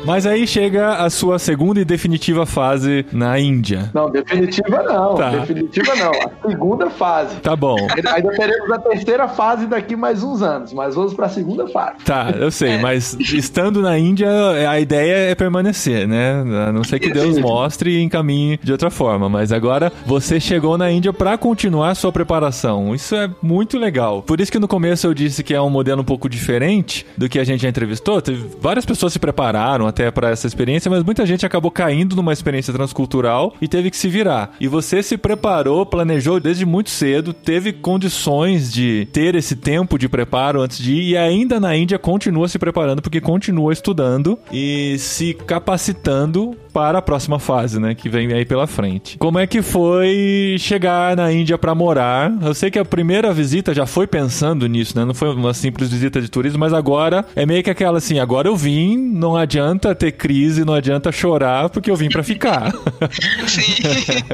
Mas 0.07 0.25
aí 0.25 0.47
chega 0.47 0.93
a 0.93 1.09
sua 1.09 1.37
segunda 1.37 1.81
e 1.81 1.85
definitiva 1.85 2.45
fase 2.45 3.05
na 3.11 3.37
Índia. 3.37 3.91
Não, 3.93 4.09
definitiva 4.09 4.81
não. 4.81 5.15
Tá. 5.15 5.31
Definitiva 5.31 5.95
não. 5.95 6.11
A 6.11 6.49
segunda 6.49 6.89
fase. 6.89 7.35
Tá 7.41 7.57
bom. 7.57 7.75
Ainda 7.93 8.31
teremos 8.31 8.71
a 8.71 8.79
terceira 8.79 9.27
fase 9.27 9.65
daqui 9.65 9.97
mais 9.97 10.23
uns 10.23 10.41
anos, 10.41 10.71
mas 10.71 10.95
vamos 10.95 11.13
para 11.13 11.25
a 11.25 11.29
segunda 11.29 11.67
fase. 11.67 11.97
Tá, 12.05 12.33
eu 12.39 12.49
sei, 12.49 12.77
mas 12.77 13.17
estando 13.19 13.81
na 13.81 13.99
Índia, 13.99 14.29
a 14.69 14.79
ideia 14.79 15.29
é 15.29 15.35
permanecer, 15.35 16.07
né? 16.07 16.41
A 16.69 16.71
não 16.71 16.85
ser 16.85 16.99
que 16.99 17.11
Deus 17.11 17.37
mostre 17.37 17.97
e 17.97 18.01
encaminhe 18.01 18.57
de 18.63 18.71
outra 18.71 18.89
forma. 18.89 19.27
Mas 19.27 19.51
agora 19.51 19.91
você 20.05 20.39
chegou 20.39 20.77
na 20.77 20.89
Índia 20.89 21.11
pra 21.11 21.37
continuar 21.37 21.95
sua 21.95 22.13
preparação. 22.13 22.95
Isso 22.95 23.13
é 23.13 23.29
muito 23.41 23.77
legal. 23.77 24.21
Por 24.21 24.39
isso 24.39 24.53
que 24.53 24.59
no 24.59 24.69
começo 24.69 25.05
eu 25.05 25.13
disse 25.13 25.43
que 25.43 25.53
é 25.53 25.61
um 25.61 25.69
modelo 25.69 26.01
um 26.01 26.05
pouco 26.05 26.29
diferente 26.29 27.05
do 27.17 27.27
que 27.27 27.39
a 27.39 27.43
gente 27.43 27.63
já 27.63 27.67
entrevistou. 27.67 28.21
Teve 28.21 28.45
várias 28.61 28.85
pessoas 28.85 29.11
se 29.11 29.19
prepararam 29.19 29.96
até 29.97 30.11
pra 30.11 30.29
essa 30.29 30.45
experiência, 30.45 30.91
mas 30.91 31.03
muita 31.03 31.25
gente 31.25 31.43
acabou 31.43 31.71
caindo 31.71 32.15
numa 32.15 32.31
experiência 32.31 32.71
transcultural 32.71 33.55
e 33.59 33.67
teve 33.67 33.89
que 33.89 33.97
se 33.97 34.07
virar. 34.07 34.51
E 34.59 34.67
você 34.67 35.01
se 35.01 35.17
preparou, 35.17 35.85
planejou 35.87 36.39
desde 36.39 36.67
muito 36.67 36.91
cedo, 36.91 37.33
teve 37.33 37.73
condições 37.73 38.71
de 38.71 39.07
ter 39.11 39.33
esse 39.33 39.55
tempo 39.55 39.97
de 39.97 40.07
preparo 40.07 40.61
antes 40.61 40.77
de 40.77 40.93
ir 40.93 41.09
e 41.09 41.17
ainda 41.17 41.59
na 41.59 41.75
Índia 41.75 41.97
continua 41.97 42.47
se 42.47 42.59
preparando 42.59 43.01
porque 43.01 43.19
continua 43.19 43.73
estudando 43.73 44.37
e 44.51 44.97
se 44.99 45.33
capacitando 45.33 46.55
para 46.71 46.99
a 46.99 47.01
próxima 47.01 47.39
fase, 47.39 47.79
né, 47.79 47.95
que 47.95 48.07
vem 48.07 48.31
aí 48.31 48.45
pela 48.45 48.67
frente. 48.67 49.17
Como 49.17 49.39
é 49.39 49.47
que 49.47 49.63
foi 49.63 50.57
chegar 50.59 51.15
na 51.15 51.31
Índia 51.33 51.57
para 51.57 51.73
morar? 51.73 52.31
Eu 52.39 52.53
sei 52.53 52.69
que 52.69 52.77
a 52.77 52.85
primeira 52.85 53.33
visita 53.33 53.73
já 53.73 53.87
foi 53.87 54.05
pensando 54.05 54.67
nisso, 54.67 54.95
né? 54.95 55.03
Não 55.03 55.15
foi 55.15 55.33
uma 55.33 55.55
simples 55.55 55.89
visita 55.89 56.21
de 56.21 56.29
turismo, 56.29 56.59
mas 56.59 56.73
agora 56.73 57.25
é 57.35 57.47
meio 57.47 57.63
que 57.63 57.71
aquela 57.71 57.97
assim, 57.97 58.19
agora 58.19 58.47
eu 58.47 58.55
vim, 58.55 58.95
não 58.95 59.35
adianta 59.35 59.86
ter 59.95 60.11
crise, 60.13 60.65
não 60.65 60.73
adianta 60.73 61.11
chorar 61.11 61.69
porque 61.69 61.89
eu 61.89 61.95
vim 61.95 62.09
para 62.09 62.23
ficar. 62.23 62.71
Sim, 63.47 63.75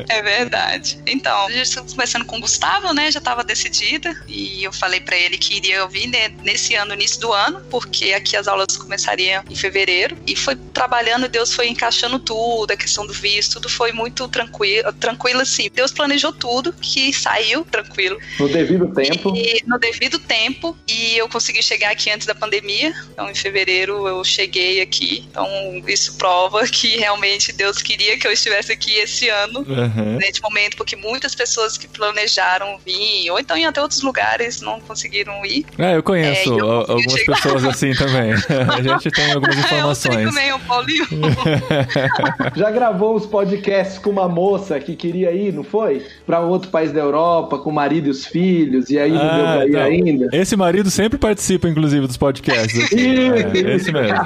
é 0.10 0.22
verdade. 0.22 1.00
Então, 1.08 1.50
já 1.52 1.62
estou 1.62 1.84
conversando 1.84 2.26
com 2.26 2.38
o 2.38 2.42
Gustavo, 2.42 2.94
né? 2.94 3.12
Já 3.12 3.20
estava 3.20 3.44
decidida. 3.44 4.16
E 4.28 4.64
eu 4.64 4.72
falei 4.72 5.00
para 5.00 5.18
ele 5.18 5.38
que 5.38 5.56
iria 5.56 5.86
vir 5.88 6.08
né, 6.08 6.30
nesse 6.44 6.76
ano, 6.76 6.94
início 6.94 7.20
do 7.20 7.32
ano, 7.32 7.62
porque 7.70 8.14
aqui 8.14 8.36
as 8.36 8.48
aulas 8.48 8.78
começariam 8.78 9.44
em 9.50 9.56
fevereiro. 9.56 10.18
E 10.28 10.36
foi 10.36 10.56
trabalhando, 10.74 11.28
Deus 11.28 11.54
foi 11.54 11.68
encaixando 11.68 12.20
tudo, 12.20 12.72
a 12.72 12.78
questão 12.78 13.06
do 13.06 13.14
visto, 13.14 13.54
tudo 13.54 13.70
foi 13.70 13.92
muito 13.92 14.28
tranquilo, 14.28 14.92
tranquilo 14.94 15.42
assim. 15.42 15.70
Deus 15.74 15.92
planejou 15.92 16.34
tudo, 16.34 16.74
que 16.74 17.14
saiu 17.14 17.64
tranquilo. 17.66 18.18
No 18.40 18.48
devido 18.48 18.88
tempo. 18.94 19.36
E 19.36 19.64
no 19.66 19.78
devido 19.80 20.20
tempo, 20.20 20.78
e 20.88 21.18
eu 21.18 21.28
consegui 21.30 21.62
chegar 21.62 21.92
aqui 21.92 22.10
antes 22.10 22.28
da 22.28 22.36
pandemia. 22.36 22.94
Então, 23.12 23.30
em 23.30 23.36
fevereiro 23.36 24.08
eu 24.08 24.24
cheguei 24.24 24.82
aqui. 24.82 25.26
Então, 25.30 25.43
isso 25.88 26.16
prova 26.18 26.66
que 26.68 26.98
realmente 26.98 27.52
Deus 27.52 27.82
queria 27.82 28.18
que 28.18 28.28
eu 28.28 28.32
estivesse 28.32 28.72
aqui 28.72 28.94
esse 28.96 29.30
ano, 29.30 29.60
Uhum. 29.68 30.18
neste 30.18 30.42
momento, 30.42 30.78
porque 30.78 30.96
muitas 30.96 31.34
pessoas 31.36 31.78
que 31.78 31.88
planejaram 31.88 32.78
vir, 32.86 33.30
ou 33.32 33.40
então 33.40 33.56
em 33.58 33.66
até 33.66 33.82
outros 33.82 34.02
lugares, 34.02 34.62
não 34.62 34.80
conseguiram 34.80 35.46
ir. 35.46 35.66
É, 35.78 35.96
eu 35.96 36.04
conheço 36.04 36.54
É, 36.54 36.62
eu 36.62 36.70
algumas 36.72 37.12
chegar. 37.14 37.36
pessoas 37.36 37.66
assim 37.66 37.94
também. 37.94 38.34
A 38.74 38.82
gente 38.82 39.12
tem 39.12 39.32
algumas 39.32 39.56
É, 39.56 39.60
eu 39.60 39.96
sei 39.96 40.12
informações. 40.12 40.28
também, 40.30 40.54
o 40.54 40.60
Paulinho. 40.60 41.08
Já 42.56 42.72
gravou 42.72 43.16
os 43.16 43.26
podcasts 43.26 43.98
com 43.98 44.10
uma 44.10 44.28
moça 44.28 44.80
que 44.80 44.96
queria 44.96 45.32
ir, 45.32 45.54
não 45.54 45.64
foi? 45.64 46.06
Para 46.26 46.40
outro 46.40 46.70
país 46.70 46.92
da 46.92 47.00
Europa, 47.00 47.58
com 47.60 47.70
o 47.70 47.74
marido 47.74 48.08
e 48.08 48.10
os 48.12 48.26
filhos, 48.26 48.90
e 48.90 48.98
aí 49.00 49.12
não 49.12 49.18
deu 49.20 49.46
Ah, 49.46 49.54
pra 49.56 49.66
ir 49.66 49.70
então, 49.70 49.82
ainda. 49.84 50.30
Esse 50.34 50.56
marido 50.56 50.90
sempre 50.90 51.18
participa, 51.18 51.68
inclusive, 51.68 52.06
dos 52.08 52.18
podcasts. 52.18 52.92
É, 52.94 53.76
esse 53.76 53.92
mesmo. 53.92 54.18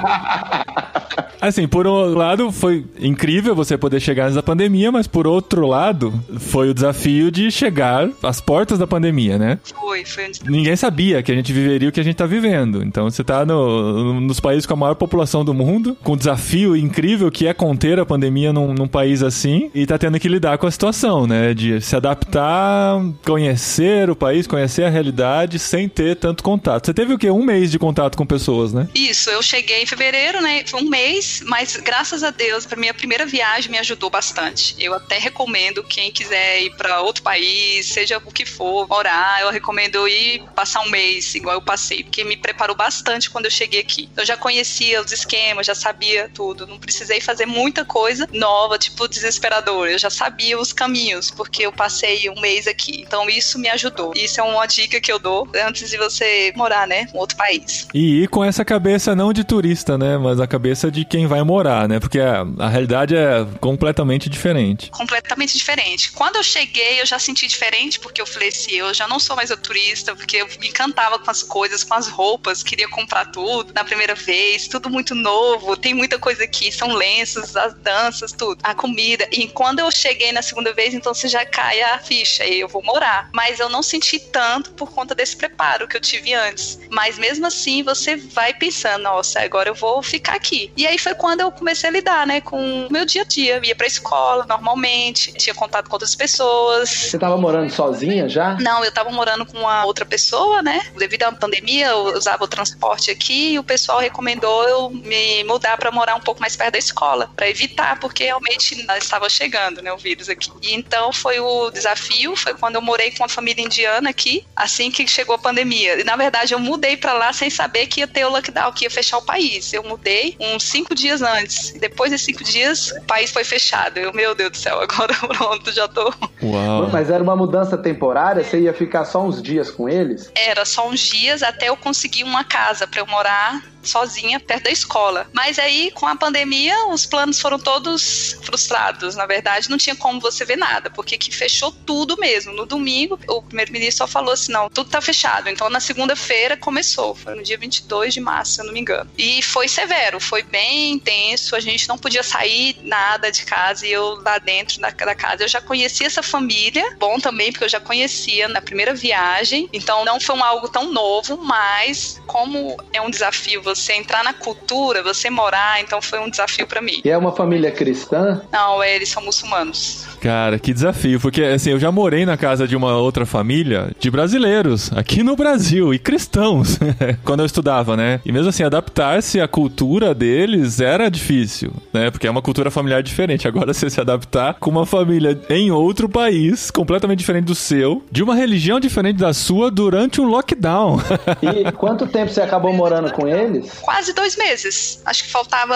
Assim, 1.40 1.66
por 1.68 1.86
um 1.86 2.14
lado, 2.16 2.50
foi 2.50 2.84
incrível 3.00 3.54
você 3.54 3.76
poder 3.78 4.00
chegar 4.00 4.24
antes 4.24 4.34
da 4.34 4.42
pandemia, 4.42 4.90
mas 4.90 5.06
por 5.06 5.26
outro 5.26 5.66
lado, 5.66 6.12
foi 6.38 6.70
o 6.70 6.74
desafio 6.74 7.30
de 7.30 7.50
chegar 7.50 8.08
às 8.22 8.40
portas 8.40 8.78
da 8.78 8.86
pandemia, 8.86 9.38
né? 9.38 9.58
Foi, 9.62 10.04
foi 10.04 10.26
antes. 10.26 10.40
Ninguém 10.42 10.74
sabia 10.76 11.22
que 11.22 11.30
a 11.30 11.34
gente 11.34 11.52
viveria 11.52 11.88
o 11.88 11.92
que 11.92 12.00
a 12.00 12.02
gente 12.04 12.16
tá 12.16 12.26
vivendo. 12.26 12.82
Então 12.82 13.08
você 13.08 13.22
tá 13.22 13.44
no- 13.46 14.20
nos 14.20 14.40
países 14.40 14.66
com 14.66 14.74
a 14.74 14.76
maior 14.76 14.94
população 14.94 15.44
do 15.44 15.54
mundo, 15.54 15.96
com 16.02 16.12
o 16.12 16.16
desafio 16.16 16.76
incrível 16.76 17.30
que 17.30 17.46
é 17.46 17.54
conter 17.54 17.98
a 18.00 18.06
pandemia 18.06 18.52
num, 18.52 18.74
num 18.74 18.88
país 18.88 19.22
assim, 19.22 19.70
e 19.74 19.86
tá 19.86 19.96
tendo 19.98 20.18
que 20.18 20.28
lidar 20.28 20.58
com 20.58 20.66
a 20.66 20.70
situação, 20.70 21.26
né? 21.26 21.54
De 21.54 21.80
se 21.80 21.94
adaptar, 21.96 23.00
conhecer 23.24 24.10
o 24.10 24.16
país, 24.16 24.46
conhecer 24.46 24.84
a 24.84 24.88
realidade 24.90 25.58
sem 25.58 25.88
ter 25.88 26.16
tanto 26.16 26.42
contato. 26.42 26.86
Você 26.86 26.94
teve 26.94 27.12
o 27.14 27.18
quê? 27.18 27.30
Um 27.30 27.42
mês 27.44 27.70
de 27.70 27.78
contato 27.78 28.16
com 28.16 28.26
pessoas, 28.26 28.72
né? 28.72 28.88
Isso, 28.94 29.30
eu 29.30 29.42
cheguei 29.42 29.82
em 29.82 29.86
fevereiro, 29.86 30.40
né? 30.42 30.62
Foi 30.66 30.82
um 30.82 30.87
mês, 30.88 31.42
mas 31.44 31.76
graças 31.76 32.22
a 32.22 32.30
Deus, 32.30 32.66
para 32.66 32.78
minha 32.78 32.94
primeira 32.94 33.26
viagem 33.26 33.70
me 33.70 33.78
ajudou 33.78 34.10
bastante. 34.10 34.74
Eu 34.78 34.94
até 34.94 35.18
recomendo 35.18 35.84
quem 35.84 36.10
quiser 36.10 36.62
ir 36.62 36.76
para 36.76 37.00
outro 37.02 37.22
país, 37.22 37.86
seja 37.86 38.20
o 38.24 38.32
que 38.32 38.44
for, 38.44 38.88
morar, 38.88 39.42
eu 39.42 39.50
recomendo 39.50 40.06
ir 40.08 40.42
passar 40.54 40.80
um 40.80 40.90
mês, 40.90 41.34
igual 41.34 41.56
eu 41.56 41.62
passei, 41.62 42.02
porque 42.02 42.24
me 42.24 42.36
preparou 42.36 42.76
bastante 42.76 43.30
quando 43.30 43.46
eu 43.46 43.50
cheguei 43.50 43.80
aqui. 43.80 44.08
Eu 44.16 44.24
já 44.24 44.36
conhecia 44.36 45.00
os 45.00 45.12
esquemas, 45.12 45.66
já 45.66 45.74
sabia 45.74 46.30
tudo, 46.32 46.66
não 46.66 46.78
precisei 46.78 47.20
fazer 47.20 47.46
muita 47.46 47.84
coisa 47.84 48.28
nova, 48.32 48.78
tipo 48.78 49.08
desesperador. 49.08 49.88
Eu 49.88 49.98
já 49.98 50.10
sabia 50.10 50.58
os 50.58 50.72
caminhos, 50.72 51.30
porque 51.30 51.64
eu 51.64 51.72
passei 51.72 52.28
um 52.30 52.40
mês 52.40 52.66
aqui. 52.66 53.02
Então 53.06 53.28
isso 53.28 53.58
me 53.58 53.68
ajudou. 53.68 54.12
Isso 54.14 54.40
é 54.40 54.44
uma 54.44 54.66
dica 54.66 55.00
que 55.00 55.10
eu 55.10 55.18
dou 55.18 55.48
antes 55.54 55.90
de 55.90 55.96
você 55.96 56.52
morar, 56.56 56.86
né, 56.86 57.06
em 57.12 57.18
outro 57.18 57.36
país. 57.36 57.88
E 57.92 58.22
ir 58.22 58.28
com 58.28 58.44
essa 58.44 58.64
cabeça 58.64 59.14
não 59.14 59.32
de 59.32 59.44
turista, 59.44 59.98
né? 59.98 60.18
Mas 60.18 60.40
a 60.40 60.46
cabeça 60.46 60.77
de 60.86 61.04
quem 61.04 61.26
vai 61.26 61.42
morar, 61.42 61.88
né? 61.88 61.98
Porque 61.98 62.20
a, 62.20 62.46
a 62.58 62.68
realidade 62.68 63.16
é 63.16 63.44
completamente 63.60 64.28
diferente. 64.28 64.90
completamente 64.90 65.56
diferente. 65.56 66.12
Quando 66.12 66.36
eu 66.36 66.42
cheguei, 66.42 67.00
eu 67.00 67.06
já 67.06 67.18
senti 67.18 67.46
diferente, 67.46 67.98
porque 67.98 68.20
eu 68.20 68.26
falei 68.26 68.48
assim, 68.48 68.72
eu 68.72 68.94
já 68.94 69.08
não 69.08 69.18
sou 69.18 69.34
mais 69.34 69.50
a 69.50 69.56
turista, 69.56 70.14
porque 70.14 70.36
eu 70.36 70.48
me 70.60 70.68
encantava 70.68 71.18
com 71.18 71.30
as 71.30 71.42
coisas, 71.42 71.82
com 71.82 71.94
as 71.94 72.08
roupas, 72.08 72.62
queria 72.62 72.88
comprar 72.88 73.26
tudo 73.26 73.72
na 73.74 73.84
primeira 73.84 74.14
vez, 74.14 74.68
tudo 74.68 74.88
muito 74.88 75.14
novo, 75.14 75.76
tem 75.76 75.94
muita 75.94 76.18
coisa 76.18 76.44
aqui, 76.44 76.70
são 76.70 76.92
lenços, 76.94 77.56
as 77.56 77.74
danças, 77.74 78.32
tudo, 78.32 78.60
a 78.62 78.74
comida. 78.74 79.28
E 79.32 79.48
quando 79.48 79.80
eu 79.80 79.90
cheguei 79.90 80.32
na 80.32 80.42
segunda 80.42 80.72
vez, 80.72 80.94
então 80.94 81.12
você 81.12 81.28
já 81.28 81.44
cai 81.44 81.80
a 81.80 81.98
ficha, 81.98 82.44
e 82.44 82.60
eu 82.60 82.68
vou 82.68 82.82
morar. 82.82 83.30
Mas 83.34 83.58
eu 83.58 83.68
não 83.68 83.82
senti 83.82 84.18
tanto 84.18 84.70
por 84.72 84.90
conta 84.92 85.14
desse 85.14 85.36
preparo 85.36 85.88
que 85.88 85.96
eu 85.96 86.00
tive 86.00 86.34
antes. 86.34 86.78
Mas 86.90 87.18
mesmo 87.18 87.46
assim, 87.46 87.82
você 87.82 88.16
vai 88.16 88.54
pensando, 88.54 89.02
nossa, 89.02 89.40
agora 89.40 89.68
eu 89.68 89.74
vou 89.74 90.02
ficar 90.02 90.34
aqui. 90.34 90.67
E 90.76 90.86
aí 90.86 90.98
foi 90.98 91.14
quando 91.14 91.40
eu 91.40 91.50
comecei 91.50 91.88
a 91.88 91.92
lidar, 91.92 92.26
né, 92.26 92.40
com 92.40 92.86
o 92.86 92.92
meu 92.92 93.04
dia 93.04 93.22
a 93.22 93.24
dia. 93.24 93.60
Ia 93.64 93.74
pra 93.74 93.86
escola 93.86 94.46
normalmente, 94.48 95.32
tinha 95.32 95.54
contato 95.54 95.88
com 95.88 95.94
outras 95.94 96.14
pessoas. 96.14 96.88
Você 96.88 97.18
tava 97.18 97.36
morando 97.36 97.70
sozinha 97.70 98.28
já? 98.28 98.56
Não, 98.60 98.84
eu 98.84 98.92
tava 98.92 99.10
morando 99.10 99.44
com 99.44 99.58
uma 99.58 99.84
outra 99.84 100.04
pessoa, 100.04 100.62
né? 100.62 100.80
Devido 100.96 101.24
à 101.24 101.32
pandemia, 101.32 101.88
eu 101.88 102.16
usava 102.16 102.44
o 102.44 102.48
transporte 102.48 103.10
aqui 103.10 103.54
e 103.54 103.58
o 103.58 103.64
pessoal 103.64 103.98
recomendou 103.98 104.68
eu 104.68 104.90
me 104.90 105.42
mudar 105.44 105.76
pra 105.76 105.90
morar 105.90 106.14
um 106.14 106.20
pouco 106.20 106.40
mais 106.40 106.56
perto 106.56 106.72
da 106.72 106.78
escola, 106.78 107.30
pra 107.34 107.48
para 107.48 107.50
evitar, 107.50 107.98
porque 107.98 108.24
realmente 108.24 108.86
estava 108.98 109.28
chegando, 109.28 109.82
né, 109.82 109.92
o 109.92 109.96
vírus 109.96 110.28
aqui. 110.28 110.50
E 110.62 110.74
então 110.74 111.12
foi 111.12 111.40
o 111.40 111.70
desafio, 111.70 112.36
foi 112.36 112.54
quando 112.54 112.76
eu 112.76 112.82
morei 112.82 113.10
com 113.10 113.22
uma 113.22 113.28
família 113.28 113.64
indiana 113.64 114.10
aqui, 114.10 114.44
assim 114.54 114.90
que 114.90 115.06
chegou 115.06 115.34
a 115.34 115.38
pandemia. 115.38 116.00
E 116.00 116.04
na 116.04 116.16
verdade 116.16 116.52
eu 116.52 116.58
mudei 116.58 116.96
para 116.96 117.12
lá 117.12 117.32
sem 117.32 117.48
saber 117.48 117.86
que 117.86 118.00
ia 118.00 118.06
ter 118.06 118.24
o 118.26 118.30
lockdown, 118.30 118.72
que 118.72 118.84
ia 118.84 118.90
fechar 118.90 119.18
o 119.18 119.22
país. 119.22 119.72
Eu 119.72 119.82
mudei 119.82 120.36
uns 120.58 120.64
cinco 120.64 120.94
dias 120.94 121.22
antes. 121.22 121.72
Depois 121.78 122.10
de 122.10 122.18
cinco 122.18 122.42
dias, 122.42 122.90
o 122.90 123.02
país 123.02 123.30
foi 123.30 123.44
fechado. 123.44 123.98
Eu, 123.98 124.12
meu 124.12 124.34
Deus 124.34 124.50
do 124.50 124.56
céu, 124.56 124.80
agora 124.82 125.14
pronto, 125.14 125.72
já 125.72 125.86
tô. 125.88 126.12
Uau. 126.42 126.90
Mas 126.92 127.08
era 127.08 127.22
uma 127.22 127.36
mudança 127.36 127.78
temporária? 127.78 128.42
Você 128.42 128.60
ia 128.60 128.74
ficar 128.74 129.04
só 129.04 129.24
uns 129.24 129.40
dias 129.40 129.70
com 129.70 129.88
eles? 129.88 130.30
Era 130.34 130.64
só 130.64 130.88
uns 130.88 131.00
dias 131.00 131.42
até 131.42 131.68
eu 131.68 131.76
conseguir 131.76 132.24
uma 132.24 132.44
casa 132.44 132.86
para 132.86 133.00
eu 133.00 133.06
morar 133.06 133.62
sozinha 133.82 134.40
perto 134.40 134.64
da 134.64 134.70
escola. 134.70 135.28
Mas 135.32 135.58
aí, 135.58 135.90
com 135.92 136.06
a 136.06 136.16
pandemia, 136.16 136.88
os 136.88 137.06
planos 137.06 137.40
foram 137.40 137.58
todos 137.58 138.36
frustrados. 138.42 139.14
Na 139.14 139.26
verdade, 139.26 139.70
não 139.70 139.78
tinha 139.78 139.96
como 139.96 140.20
você 140.20 140.44
ver 140.44 140.56
nada, 140.56 140.90
porque 140.90 141.18
que 141.18 141.34
fechou 141.34 141.70
tudo 141.70 142.16
mesmo. 142.18 142.52
No 142.52 142.66
domingo, 142.66 143.18
o 143.28 143.42
primeiro-ministro 143.42 143.98
só 143.98 144.06
falou 144.06 144.32
assim: 144.32 144.52
não, 144.52 144.68
tudo 144.68 144.90
tá 144.90 145.00
fechado. 145.00 145.48
Então, 145.48 145.70
na 145.70 145.80
segunda-feira 145.80 146.56
começou. 146.56 147.14
Foi 147.14 147.34
no 147.34 147.42
dia 147.42 147.58
22 147.58 148.14
de 148.14 148.20
março, 148.20 148.54
se 148.54 148.60
eu 148.60 148.66
não 148.66 148.72
me 148.72 148.80
engano. 148.80 149.10
E 149.16 149.42
foi 149.42 149.68
severo, 149.68 150.20
foi 150.20 150.42
bem 150.42 150.92
intenso. 150.92 151.54
A 151.54 151.60
gente 151.60 151.88
não 151.88 151.98
podia 151.98 152.22
sair 152.22 152.76
nada 152.82 153.30
de 153.30 153.44
casa 153.44 153.86
e 153.86 153.92
eu 153.92 154.20
lá 154.22 154.38
dentro 154.38 154.80
da, 154.80 154.90
da 154.90 155.14
casa. 155.14 155.44
Eu 155.44 155.48
já 155.48 155.60
conhecia 155.60 156.06
essa 156.06 156.22
família, 156.22 156.96
bom 156.98 157.18
também, 157.18 157.52
porque 157.52 157.64
eu 157.64 157.68
já 157.68 157.80
conhecia 157.80 158.48
na 158.48 158.60
primeira 158.60 158.94
viagem. 158.94 159.68
Então, 159.72 160.04
não 160.04 160.20
foi 160.20 160.36
um 160.36 160.44
algo 160.44 160.68
tão 160.68 160.92
novo, 160.92 161.36
mas 161.38 162.20
como 162.26 162.76
é 162.92 163.00
um 163.00 163.10
desafio 163.10 163.62
você 163.74 163.92
entrar 163.92 164.24
na 164.24 164.32
cultura, 164.32 165.02
você 165.02 165.28
morar, 165.28 165.80
então 165.80 166.00
foi 166.00 166.18
um 166.18 166.28
desafio 166.28 166.66
para 166.66 166.80
mim. 166.80 167.02
E 167.04 167.10
é 167.10 167.16
uma 167.16 167.34
família 167.34 167.70
cristã? 167.70 168.42
Não, 168.52 168.82
eles 168.82 169.08
são 169.08 169.22
muçulmanos. 169.22 170.06
Cara, 170.20 170.58
que 170.58 170.72
desafio, 170.72 171.20
porque 171.20 171.42
assim, 171.42 171.70
eu 171.70 171.78
já 171.78 171.92
morei 171.92 172.26
na 172.26 172.36
casa 172.36 172.66
de 172.66 172.74
uma 172.74 172.96
outra 172.96 173.24
família 173.24 173.90
de 173.98 174.10
brasileiros, 174.10 174.90
aqui 174.92 175.22
no 175.22 175.36
Brasil, 175.36 175.94
e 175.94 175.98
cristãos, 175.98 176.78
quando 177.24 177.40
eu 177.40 177.46
estudava, 177.46 177.96
né? 177.96 178.20
E 178.24 178.32
mesmo 178.32 178.48
assim, 178.48 178.62
adaptar-se 178.62 179.40
à 179.40 179.46
cultura 179.46 180.14
deles 180.14 180.80
era 180.80 181.08
difícil, 181.08 181.72
né? 181.92 182.10
Porque 182.10 182.26
é 182.26 182.30
uma 182.30 182.42
cultura 182.42 182.70
familiar 182.70 183.02
diferente. 183.02 183.46
Agora, 183.46 183.72
você 183.74 183.88
se 183.88 184.00
adaptar 184.00 184.54
com 184.54 184.70
uma 184.70 184.84
família 184.84 185.40
em 185.48 185.70
outro 185.70 186.08
país, 186.08 186.70
completamente 186.70 187.18
diferente 187.18 187.44
do 187.44 187.54
seu, 187.54 188.02
de 188.10 188.22
uma 188.22 188.34
religião 188.34 188.80
diferente 188.80 189.18
da 189.18 189.32
sua, 189.32 189.70
durante 189.70 190.20
um 190.20 190.24
lockdown. 190.24 190.98
e 191.42 191.72
quanto 191.72 192.06
tempo 192.06 192.32
você 192.32 192.40
acabou 192.40 192.72
morando 192.72 193.12
com 193.12 193.26
eles? 193.28 193.70
Quase 193.80 194.12
dois 194.12 194.36
meses. 194.36 195.00
Acho 195.04 195.24
que 195.24 195.30
faltava 195.30 195.74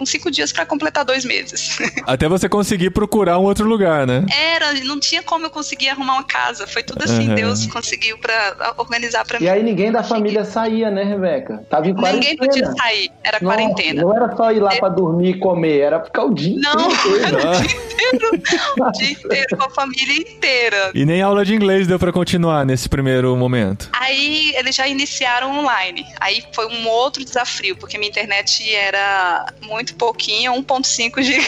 uns 0.00 0.10
cinco 0.10 0.30
dias 0.30 0.52
para 0.52 0.66
completar 0.66 1.04
dois 1.04 1.24
meses. 1.24 1.78
Até 2.06 2.28
você 2.28 2.48
conseguir 2.48 2.90
procurar 2.90 3.38
um 3.38 3.44
outro 3.44 3.67
lugar, 3.68 4.06
né? 4.06 4.24
Era, 4.34 4.72
não 4.84 4.98
tinha 4.98 5.22
como 5.22 5.46
eu 5.46 5.50
conseguir 5.50 5.90
arrumar 5.90 6.14
uma 6.14 6.24
casa. 6.24 6.66
Foi 6.66 6.82
tudo 6.82 7.04
assim, 7.04 7.28
uhum. 7.28 7.34
Deus 7.34 7.66
conseguiu 7.66 8.18
para 8.18 8.74
organizar 8.76 9.24
para 9.24 9.38
mim. 9.38 9.46
E 9.46 9.48
aí 9.48 9.62
ninguém 9.62 9.92
da 9.92 10.02
família 10.02 10.44
saía, 10.44 10.90
né, 10.90 11.04
Rebeca? 11.04 11.64
Tava 11.70 11.88
em 11.88 11.94
quarentena. 11.94 12.32
Ninguém 12.32 12.36
podia 12.36 12.72
sair, 12.72 13.10
era 13.22 13.38
Nossa, 13.40 13.56
quarentena. 13.56 14.02
Não 14.02 14.14
era 14.14 14.36
só 14.36 14.50
ir 14.52 14.60
lá 14.60 14.72
é. 14.72 14.78
para 14.78 14.88
dormir 14.88 15.30
e 15.30 15.38
comer, 15.38 15.78
era 15.80 16.00
ficar 16.02 16.24
o 16.24 16.34
dia 16.34 16.56
não, 16.60 16.90
inteiro. 16.90 17.24
Era 17.24 17.50
o 17.50 17.62
dia 17.62 17.76
inteiro. 18.14 18.42
o 18.78 18.92
dia 18.92 19.10
inteiro 19.12 19.56
com 19.56 19.64
a 19.64 19.70
família 19.70 20.14
inteira. 20.14 20.90
E 20.94 21.04
nem 21.04 21.22
aula 21.22 21.44
de 21.44 21.54
inglês 21.54 21.86
deu 21.86 21.98
para 21.98 22.12
continuar 22.12 22.64
nesse 22.64 22.88
primeiro 22.88 23.36
momento. 23.36 23.88
Aí 23.92 24.52
eles 24.56 24.74
já 24.74 24.86
iniciaram 24.86 25.58
online. 25.58 26.06
Aí 26.20 26.42
foi 26.52 26.66
um 26.66 26.88
outro 26.88 27.24
desafio, 27.24 27.76
porque 27.76 27.98
minha 27.98 28.08
internet 28.08 28.74
era 28.74 29.46
muito 29.62 29.94
pouquinho, 29.94 30.52
1.5 30.52 31.22
GB. 31.22 31.38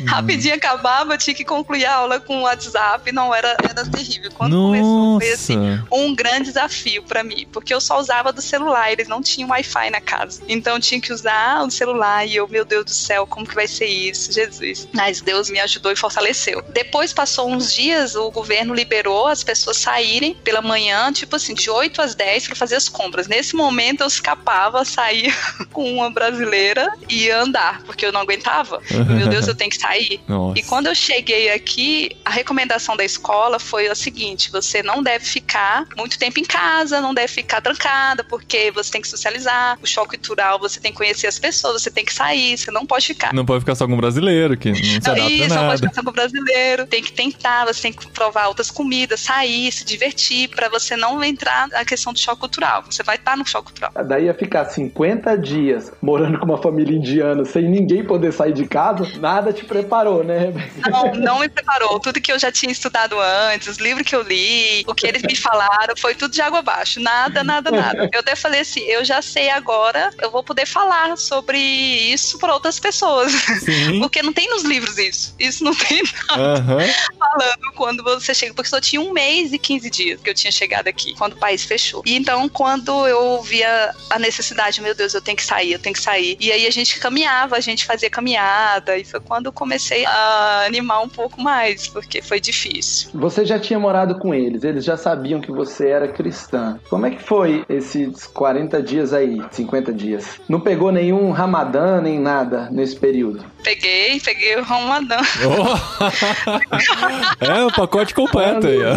Hum. 0.00 0.04
Rapidinho 0.06 0.54
acabava, 0.54 1.16
tinha 1.18 1.34
que 1.34 1.44
concluir 1.44 1.84
a 1.84 1.94
aula 1.94 2.20
com 2.20 2.38
o 2.38 2.42
WhatsApp, 2.42 3.10
não 3.12 3.34
era, 3.34 3.56
era 3.62 3.84
terrível. 3.88 4.30
Quando 4.32 4.52
Nossa. 4.54 4.80
começou, 4.80 5.20
foi 5.20 5.32
assim, 5.32 5.82
um 5.90 6.14
grande 6.14 6.44
desafio 6.44 7.02
para 7.02 7.22
mim, 7.22 7.46
porque 7.52 7.72
eu 7.72 7.80
só 7.80 7.98
usava 7.98 8.32
do 8.32 8.40
celular, 8.40 8.92
eles 8.92 9.08
não 9.08 9.22
tinham 9.22 9.50
Wi-Fi 9.50 9.90
na 9.90 10.00
casa. 10.00 10.42
Então 10.48 10.74
eu 10.74 10.80
tinha 10.80 11.00
que 11.00 11.12
usar 11.12 11.62
o 11.62 11.70
celular 11.70 12.26
e 12.26 12.36
eu, 12.36 12.48
meu 12.48 12.64
Deus 12.64 12.84
do 12.84 12.90
céu, 12.90 13.26
como 13.26 13.46
que 13.46 13.54
vai 13.54 13.68
ser 13.68 13.86
isso? 13.86 14.32
Jesus. 14.32 14.88
Mas 14.92 15.20
Deus 15.20 15.50
me 15.50 15.60
ajudou 15.60 15.79
e 15.88 15.96
fortaleceu. 15.96 16.62
Depois 16.72 17.12
passou 17.12 17.50
uns 17.50 17.72
dias, 17.72 18.16
o 18.16 18.30
governo 18.30 18.74
liberou 18.74 19.26
as 19.26 19.44
pessoas 19.44 19.76
saírem 19.76 20.34
pela 20.34 20.60
manhã, 20.60 21.12
tipo 21.12 21.36
assim, 21.36 21.54
de 21.54 21.70
8 21.70 22.02
às 22.02 22.14
10 22.14 22.48
para 22.48 22.56
fazer 22.56 22.76
as 22.76 22.88
compras. 22.88 23.28
Nesse 23.28 23.54
momento 23.54 24.00
eu 24.00 24.06
escapava, 24.06 24.84
saía 24.84 25.32
com 25.72 25.94
uma 25.94 26.10
brasileira 26.10 26.92
e 27.08 27.30
andar, 27.30 27.82
porque 27.82 28.04
eu 28.04 28.12
não 28.12 28.20
aguentava. 28.20 28.80
Meu 28.90 29.28
Deus, 29.28 29.46
eu 29.46 29.54
tenho 29.54 29.70
que 29.70 29.78
sair. 29.78 30.20
Nossa. 30.26 30.58
E 30.58 30.62
quando 30.62 30.86
eu 30.86 30.94
cheguei 30.94 31.50
aqui, 31.50 32.16
a 32.24 32.30
recomendação 32.30 32.96
da 32.96 33.04
escola 33.04 33.58
foi 33.58 33.88
a 33.88 33.94
seguinte: 33.94 34.50
você 34.50 34.82
não 34.82 35.02
deve 35.02 35.24
ficar 35.24 35.86
muito 35.96 36.18
tempo 36.18 36.40
em 36.40 36.44
casa, 36.44 37.00
não 37.00 37.14
deve 37.14 37.28
ficar 37.28 37.60
trancada, 37.60 38.24
porque 38.24 38.70
você 38.70 38.90
tem 38.90 39.00
que 39.00 39.08
socializar. 39.08 39.78
O 39.82 39.86
choque 39.86 40.16
cultural, 40.16 40.58
você 40.58 40.80
tem 40.80 40.92
que 40.92 40.98
conhecer 40.98 41.26
as 41.26 41.38
pessoas, 41.38 41.82
você 41.82 41.90
tem 41.90 42.04
que 42.04 42.12
sair, 42.12 42.56
você 42.56 42.70
não 42.70 42.86
pode 42.86 43.06
ficar. 43.06 43.32
Não 43.32 43.44
pode 43.44 43.60
ficar 43.60 43.74
só 43.74 43.86
com 43.86 43.96
brasileiro, 43.96 44.56
que 44.56 44.70
não 44.70 44.76
se 44.76 44.96
adapta 44.96 45.30
Isso, 45.30 45.54
nada. 45.54 45.69
Pode 45.78 45.94
só 45.94 46.02
com 46.02 46.12
brasileiro. 46.12 46.86
Tem 46.86 47.02
que 47.02 47.12
tentar, 47.12 47.66
você 47.66 47.82
tem 47.82 47.92
que 47.92 48.06
provar 48.08 48.48
outras 48.48 48.70
comidas, 48.70 49.20
sair, 49.20 49.70
se 49.72 49.84
divertir, 49.84 50.48
para 50.48 50.68
você 50.68 50.96
não 50.96 51.22
entrar 51.22 51.68
na 51.68 51.84
questão 51.84 52.12
do 52.12 52.18
choque 52.18 52.40
cultural. 52.40 52.82
Você 52.88 53.02
vai 53.02 53.16
estar 53.16 53.36
no 53.36 53.46
choque 53.46 53.66
cultural. 53.66 53.92
Daí 54.04 54.24
ia 54.24 54.34
ficar 54.34 54.64
50 54.64 55.36
dias 55.38 55.92
morando 56.00 56.38
com 56.38 56.44
uma 56.44 56.58
família 56.58 56.96
indiana 56.96 57.44
sem 57.44 57.68
ninguém 57.68 58.04
poder 58.04 58.32
sair 58.32 58.52
de 58.52 58.66
casa, 58.66 59.06
nada 59.18 59.52
te 59.52 59.64
preparou, 59.64 60.24
né? 60.24 60.52
Não, 60.88 61.14
não 61.14 61.38
me 61.40 61.48
preparou. 61.48 61.98
Tudo 62.00 62.20
que 62.20 62.32
eu 62.32 62.38
já 62.38 62.50
tinha 62.50 62.72
estudado 62.72 63.16
antes, 63.20 63.68
os 63.68 63.76
livros 63.78 64.06
que 64.06 64.14
eu 64.14 64.22
li, 64.22 64.84
o 64.86 64.94
que 64.94 65.06
eles 65.06 65.22
me 65.22 65.36
falaram, 65.36 65.94
foi 65.96 66.14
tudo 66.14 66.32
de 66.32 66.40
água 66.40 66.60
abaixo. 66.60 67.00
Nada, 67.00 67.44
nada, 67.44 67.70
nada. 67.70 68.08
Eu 68.12 68.20
até 68.20 68.34
falei 68.34 68.60
assim, 68.60 68.80
eu 68.80 69.04
já 69.04 69.22
sei 69.22 69.50
agora, 69.50 70.10
eu 70.20 70.30
vou 70.30 70.42
poder 70.42 70.66
falar 70.66 71.16
sobre 71.16 71.58
isso 71.58 72.38
para 72.38 72.54
outras 72.54 72.78
pessoas. 72.78 73.32
Sim. 73.32 74.00
Porque 74.00 74.22
não 74.22 74.32
tem 74.32 74.48
nos 74.48 74.62
livros 74.62 74.98
isso. 74.98 75.34
Isso 75.38 75.59
não 75.64 75.74
tem 75.74 76.02
nada. 76.28 76.60
Uhum. 76.60 77.18
Falando 77.18 77.72
quando 77.74 78.02
você 78.02 78.34
chega, 78.34 78.54
porque 78.54 78.68
só 78.68 78.80
tinha 78.80 79.00
um 79.00 79.12
mês 79.12 79.52
e 79.52 79.58
15 79.58 79.90
dias 79.90 80.20
que 80.20 80.30
eu 80.30 80.34
tinha 80.34 80.50
chegado 80.50 80.88
aqui, 80.88 81.14
quando 81.16 81.34
o 81.34 81.36
país 81.36 81.64
fechou. 81.64 82.02
E 82.04 82.16
então, 82.16 82.48
quando 82.48 83.06
eu 83.06 83.42
via 83.42 83.94
a 84.10 84.18
necessidade, 84.18 84.80
meu 84.80 84.94
Deus, 84.94 85.14
eu 85.14 85.20
tenho 85.20 85.36
que 85.36 85.44
sair, 85.44 85.72
eu 85.72 85.78
tenho 85.78 85.94
que 85.94 86.02
sair. 86.02 86.36
E 86.40 86.50
aí 86.52 86.66
a 86.66 86.70
gente 86.70 86.98
caminhava, 86.98 87.56
a 87.56 87.60
gente 87.60 87.84
fazia 87.84 88.10
caminhada, 88.10 88.96
e 88.96 89.04
foi 89.04 89.20
quando 89.20 89.46
eu 89.46 89.52
comecei 89.52 90.04
a 90.06 90.64
animar 90.66 91.02
um 91.02 91.08
pouco 91.08 91.40
mais, 91.40 91.88
porque 91.88 92.22
foi 92.22 92.40
difícil. 92.40 93.10
Você 93.14 93.44
já 93.44 93.58
tinha 93.58 93.78
morado 93.78 94.18
com 94.18 94.34
eles, 94.34 94.64
eles 94.64 94.84
já 94.84 94.96
sabiam 94.96 95.40
que 95.40 95.50
você 95.50 95.88
era 95.88 96.08
cristã. 96.08 96.78
Como 96.88 97.06
é 97.06 97.10
que 97.10 97.22
foi 97.22 97.64
esses 97.68 98.26
40 98.26 98.82
dias 98.82 99.12
aí, 99.12 99.40
50 99.50 99.92
dias? 99.92 100.40
Não 100.48 100.60
pegou 100.60 100.92
nenhum 100.92 101.30
ramadã, 101.30 102.00
nem 102.00 102.18
nada 102.18 102.68
nesse 102.70 102.96
período? 102.96 103.44
Peguei, 103.62 104.20
peguei 104.20 104.56
o 104.56 104.62
ramadã. 104.62 105.18
Oh. 105.50 107.44
é, 107.44 107.64
o 107.64 107.72
pacote 107.72 108.14
completo 108.14 108.66
aí, 108.66 108.78
ó. 108.84 108.94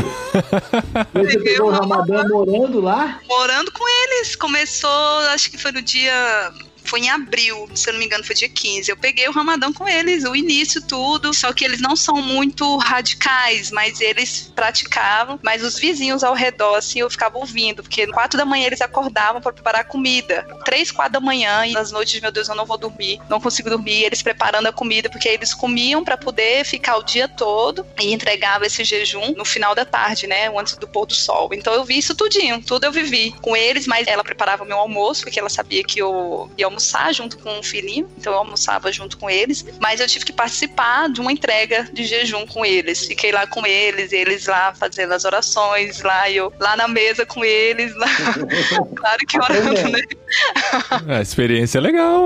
Você 1.14 1.40
pegou 1.40 1.70
o 1.70 1.72
ramadã 1.72 2.24
morando 2.30 2.80
lá? 2.80 3.20
Morando 3.28 3.72
com 3.72 3.84
eles. 3.88 4.36
Começou, 4.36 5.20
acho 5.34 5.50
que 5.50 5.58
foi 5.58 5.72
no 5.72 5.82
dia 5.82 6.52
foi 6.84 7.02
em 7.02 7.10
abril, 7.10 7.70
se 7.74 7.90
eu 7.90 7.94
não 7.94 8.00
me 8.00 8.06
engano, 8.06 8.24
foi 8.24 8.36
dia 8.36 8.50
15. 8.50 8.90
Eu 8.90 8.98
peguei 8.98 9.28
o 9.28 9.32
Ramadão 9.32 9.72
com 9.74 9.88
eles, 9.88 10.24
o 10.24 10.36
início, 10.36 10.82
tudo. 10.82 11.34
Só 11.34 11.54
que 11.54 11.64
eles 11.64 11.82
não 11.82 11.96
são 11.96 12.22
muito 12.22 12.78
radicais, 12.78 13.72
mas 13.72 14.02
eles 14.02 14.52
praticavam. 14.56 15.40
Mas 15.42 15.64
os 15.64 15.78
vizinhos 15.78 16.24
ao 16.24 16.34
redor, 16.34 16.76
assim, 16.76 17.00
eu 17.00 17.10
ficava 17.10 17.38
ouvindo, 17.38 17.84
porque 17.84 18.08
quatro 18.08 18.38
da 18.38 18.46
manhã 18.46 18.68
eles 18.68 18.82
acordavam 18.82 19.42
para 19.42 19.54
preparar 19.54 19.86
comida. 19.86 20.46
Três, 20.66 20.92
quatro 20.92 21.14
da 21.14 21.20
manhã, 21.20 21.66
e 21.66 21.72
nas 21.72 21.92
noites, 21.92 22.20
meu 22.22 22.32
Deus, 22.32 22.50
eu 22.50 22.56
não 22.56 22.66
vou 22.66 22.78
dormir, 22.78 23.20
não 23.30 23.40
consigo 23.40 23.70
dormir. 23.70 24.04
Eles 24.04 24.22
preparando 24.22 24.68
a 24.68 24.74
comida, 24.74 25.10
porque 25.10 25.28
eles 25.28 25.54
comiam 25.54 26.04
para 26.04 26.18
poder 26.18 26.66
ficar 26.66 26.98
o 26.98 27.04
dia 27.04 27.28
todo 27.28 27.86
e 28.00 28.14
entregava 28.14 28.66
esse 28.66 28.84
jejum 28.84 29.34
no 29.36 29.46
final 29.46 29.74
da 29.74 29.86
tarde, 29.86 30.28
né? 30.28 30.52
Antes 30.58 30.78
do 30.78 30.88
pôr 30.88 31.06
do 31.06 31.14
sol. 31.14 31.50
Então 31.54 31.74
eu 31.74 31.84
vi 31.84 31.98
isso 31.98 32.16
tudinho, 32.16 32.62
tudo 32.62 32.86
eu 32.86 32.92
vivi 32.92 33.34
com 33.42 33.56
eles, 33.56 33.88
mas 33.88 34.08
ela 34.08 34.24
preparava 34.24 34.66
meu 34.66 34.78
almoço, 34.78 35.24
porque 35.24 35.40
ela 35.40 35.50
sabia 35.50 35.84
que 35.84 36.00
eu 36.00 36.50
ia 36.58 36.68
almoçar 36.74 37.14
junto 37.14 37.38
com 37.38 37.60
o 37.60 37.64
filhinho, 37.64 38.10
então 38.18 38.34
eu 38.34 38.40
almoçava 38.40 38.92
junto 38.92 39.18
com 39.18 39.30
eles, 39.30 39.66
mas 39.80 40.00
eu 40.00 40.08
tive 40.08 40.26
que 40.26 40.34
participar 40.34 41.10
de 41.10 41.22
uma 41.22 41.32
entrega 41.32 41.88
de 41.94 42.04
jejum 42.04 42.46
com 42.48 42.66
eles. 42.66 43.06
Fiquei 43.06 43.32
lá 43.32 43.46
com 43.46 43.66
eles, 43.66 44.12
eles 44.12 44.48
lá 44.48 44.74
fazendo 44.74 45.14
as 45.14 45.24
orações, 45.24 46.02
lá 46.02 46.30
eu 46.30 46.52
lá 46.60 46.76
na 46.76 46.88
mesa 46.88 47.26
com 47.26 47.46
eles, 47.46 47.96
lá, 47.96 48.08
claro 48.96 49.20
que 49.28 49.40
orando, 49.40 49.90
né? 49.90 50.02
A 51.08 51.22
experiência 51.22 51.78
é 51.78 51.82
legal. 51.82 52.24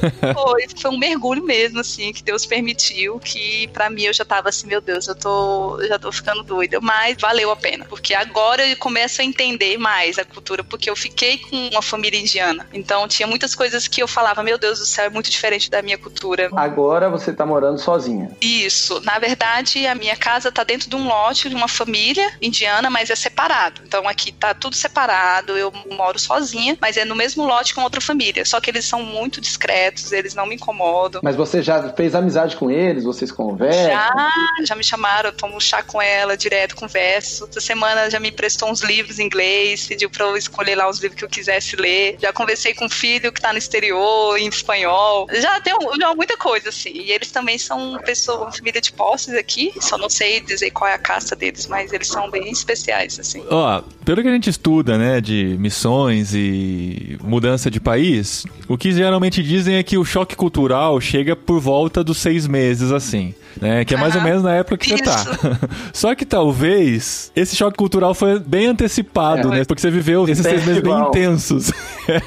Foi, 0.34 0.66
foi 0.80 0.90
um 0.90 0.98
mergulho 0.98 1.42
mesmo, 1.42 1.80
assim, 1.80 2.12
que 2.12 2.22
Deus 2.22 2.46
permitiu, 2.46 3.18
que 3.18 3.68
para 3.68 3.90
mim 3.90 4.02
eu 4.02 4.12
já 4.12 4.24
tava 4.24 4.48
assim, 4.48 4.66
meu 4.66 4.80
Deus, 4.80 5.06
eu 5.08 5.14
tô, 5.14 5.80
já 5.86 5.98
tô 5.98 6.10
ficando 6.12 6.42
doida, 6.42 6.80
mas 6.80 7.16
valeu 7.20 7.50
a 7.50 7.56
pena, 7.56 7.84
porque 7.84 8.14
agora 8.14 8.66
eu 8.66 8.76
começo 8.76 9.20
a 9.20 9.24
entender 9.24 9.78
mais 9.78 10.18
a 10.18 10.24
cultura, 10.24 10.62
porque 10.62 10.88
eu 10.88 10.96
fiquei 10.96 11.38
com 11.38 11.68
uma 11.68 11.82
família 11.82 12.18
indiana, 12.18 12.66
então 12.72 13.06
tinha 13.08 13.26
muitas 13.26 13.54
coisas 13.54 13.88
que 13.88 14.02
eu 14.02 14.08
falava, 14.08 14.42
meu 14.42 14.58
Deus 14.58 14.78
do 14.78 14.86
céu, 14.86 15.06
é 15.06 15.10
muito 15.10 15.30
diferente 15.30 15.70
da 15.70 15.82
minha 15.82 15.98
cultura. 15.98 16.50
Agora 16.54 17.08
você 17.08 17.32
tá 17.32 17.44
morando 17.44 17.78
sozinha. 17.78 18.30
Isso, 18.40 19.00
na 19.00 19.18
verdade, 19.18 19.86
a 19.86 19.94
minha 19.94 20.16
casa 20.16 20.52
tá 20.52 20.64
dentro 20.64 20.88
de 20.88 20.96
um 20.96 21.06
lote 21.06 21.48
de 21.48 21.54
uma 21.54 21.68
família 21.68 22.32
indiana, 22.40 22.90
mas 22.90 23.10
é 23.10 23.16
separado, 23.16 23.82
então 23.84 24.08
aqui 24.08 24.32
tá 24.32 24.54
tudo 24.54 24.76
separado, 24.76 25.56
eu 25.56 25.72
moro 25.90 26.18
sozinha, 26.18 26.76
mas 26.80 26.96
é 26.96 27.04
no 27.04 27.16
mesmo 27.16 27.44
lote 27.50 27.74
com 27.74 27.82
outra 27.82 28.00
família, 28.00 28.44
só 28.44 28.60
que 28.60 28.70
eles 28.70 28.84
são 28.84 29.02
muito 29.02 29.40
discretos, 29.40 30.12
eles 30.12 30.34
não 30.34 30.46
me 30.46 30.54
incomodam. 30.54 31.20
Mas 31.22 31.36
você 31.36 31.62
já 31.62 31.92
fez 31.92 32.14
amizade 32.14 32.56
com 32.56 32.70
eles? 32.70 33.04
Vocês 33.04 33.32
conversam? 33.32 33.90
Já, 33.90 34.32
já 34.64 34.76
me 34.76 34.84
chamaram, 34.84 35.30
eu 35.30 35.36
tomo 35.36 35.60
chá 35.60 35.82
com 35.82 36.00
ela 36.00 36.36
direto, 36.36 36.76
converso. 36.76 37.48
Essa 37.50 37.60
semana 37.60 38.08
já 38.08 38.20
me 38.20 38.28
emprestou 38.28 38.70
uns 38.70 38.80
livros 38.80 39.18
em 39.18 39.24
inglês, 39.24 39.86
pediu 39.86 40.08
pra 40.08 40.26
eu 40.26 40.36
escolher 40.36 40.76
lá 40.76 40.88
os 40.88 41.00
livros 41.00 41.18
que 41.18 41.24
eu 41.24 41.28
quisesse 41.28 41.76
ler. 41.76 42.16
Já 42.20 42.32
conversei 42.32 42.72
com 42.74 42.86
um 42.86 42.90
filho 42.90 43.32
que 43.32 43.40
tá 43.40 43.52
no 43.52 43.58
exterior, 43.58 44.38
em 44.38 44.48
espanhol. 44.48 45.26
Já 45.32 45.60
tem 45.60 45.74
já 45.98 46.14
muita 46.14 46.36
coisa, 46.36 46.68
assim. 46.68 46.92
E 46.92 47.10
eles 47.10 47.30
também 47.30 47.58
são 47.58 47.98
pessoa, 48.04 48.42
uma 48.42 48.52
família 48.52 48.80
de 48.80 48.92
posses 48.92 49.34
aqui. 49.34 49.72
Só 49.80 49.98
não 49.98 50.08
sei 50.08 50.40
dizer 50.40 50.70
qual 50.70 50.88
é 50.88 50.94
a 50.94 50.98
casta 50.98 51.34
deles, 51.34 51.66
mas 51.66 51.92
eles 51.92 52.08
são 52.08 52.30
bem 52.30 52.50
especiais, 52.50 53.18
assim. 53.18 53.44
Ó, 53.50 53.82
pelo 54.04 54.22
que 54.22 54.28
a 54.28 54.32
gente 54.32 54.50
estuda, 54.50 54.96
né, 54.96 55.20
de 55.20 55.56
missões 55.58 56.32
e 56.34 57.18
mudança 57.40 57.70
de 57.70 57.80
país, 57.80 58.44
o 58.68 58.76
que 58.76 58.92
geralmente 58.92 59.42
dizem 59.42 59.76
é 59.76 59.82
que 59.82 59.96
o 59.96 60.04
choque 60.04 60.36
cultural 60.36 61.00
chega 61.00 61.34
por 61.34 61.58
volta 61.58 62.04
dos 62.04 62.18
seis 62.18 62.46
meses, 62.46 62.92
assim. 62.92 63.34
Né, 63.60 63.84
que 63.84 63.94
é 63.94 63.96
mais 63.96 64.14
ou 64.14 64.22
menos 64.22 64.44
na 64.44 64.54
época 64.54 64.76
que 64.76 64.94
Isso. 64.94 65.02
você 65.02 65.04
tá. 65.58 65.58
Só 65.92 66.14
que 66.14 66.24
talvez 66.24 67.32
esse 67.34 67.56
choque 67.56 67.76
cultural 67.76 68.14
foi 68.14 68.38
bem 68.38 68.66
antecipado, 68.68 69.52
É. 69.52 69.56
né? 69.58 69.64
Porque 69.64 69.80
você 69.80 69.90
viveu 69.90 70.28
esses 70.28 70.44
seis 70.44 70.64
meses 70.64 70.80
bem 70.80 71.00
intensos. 71.00 71.72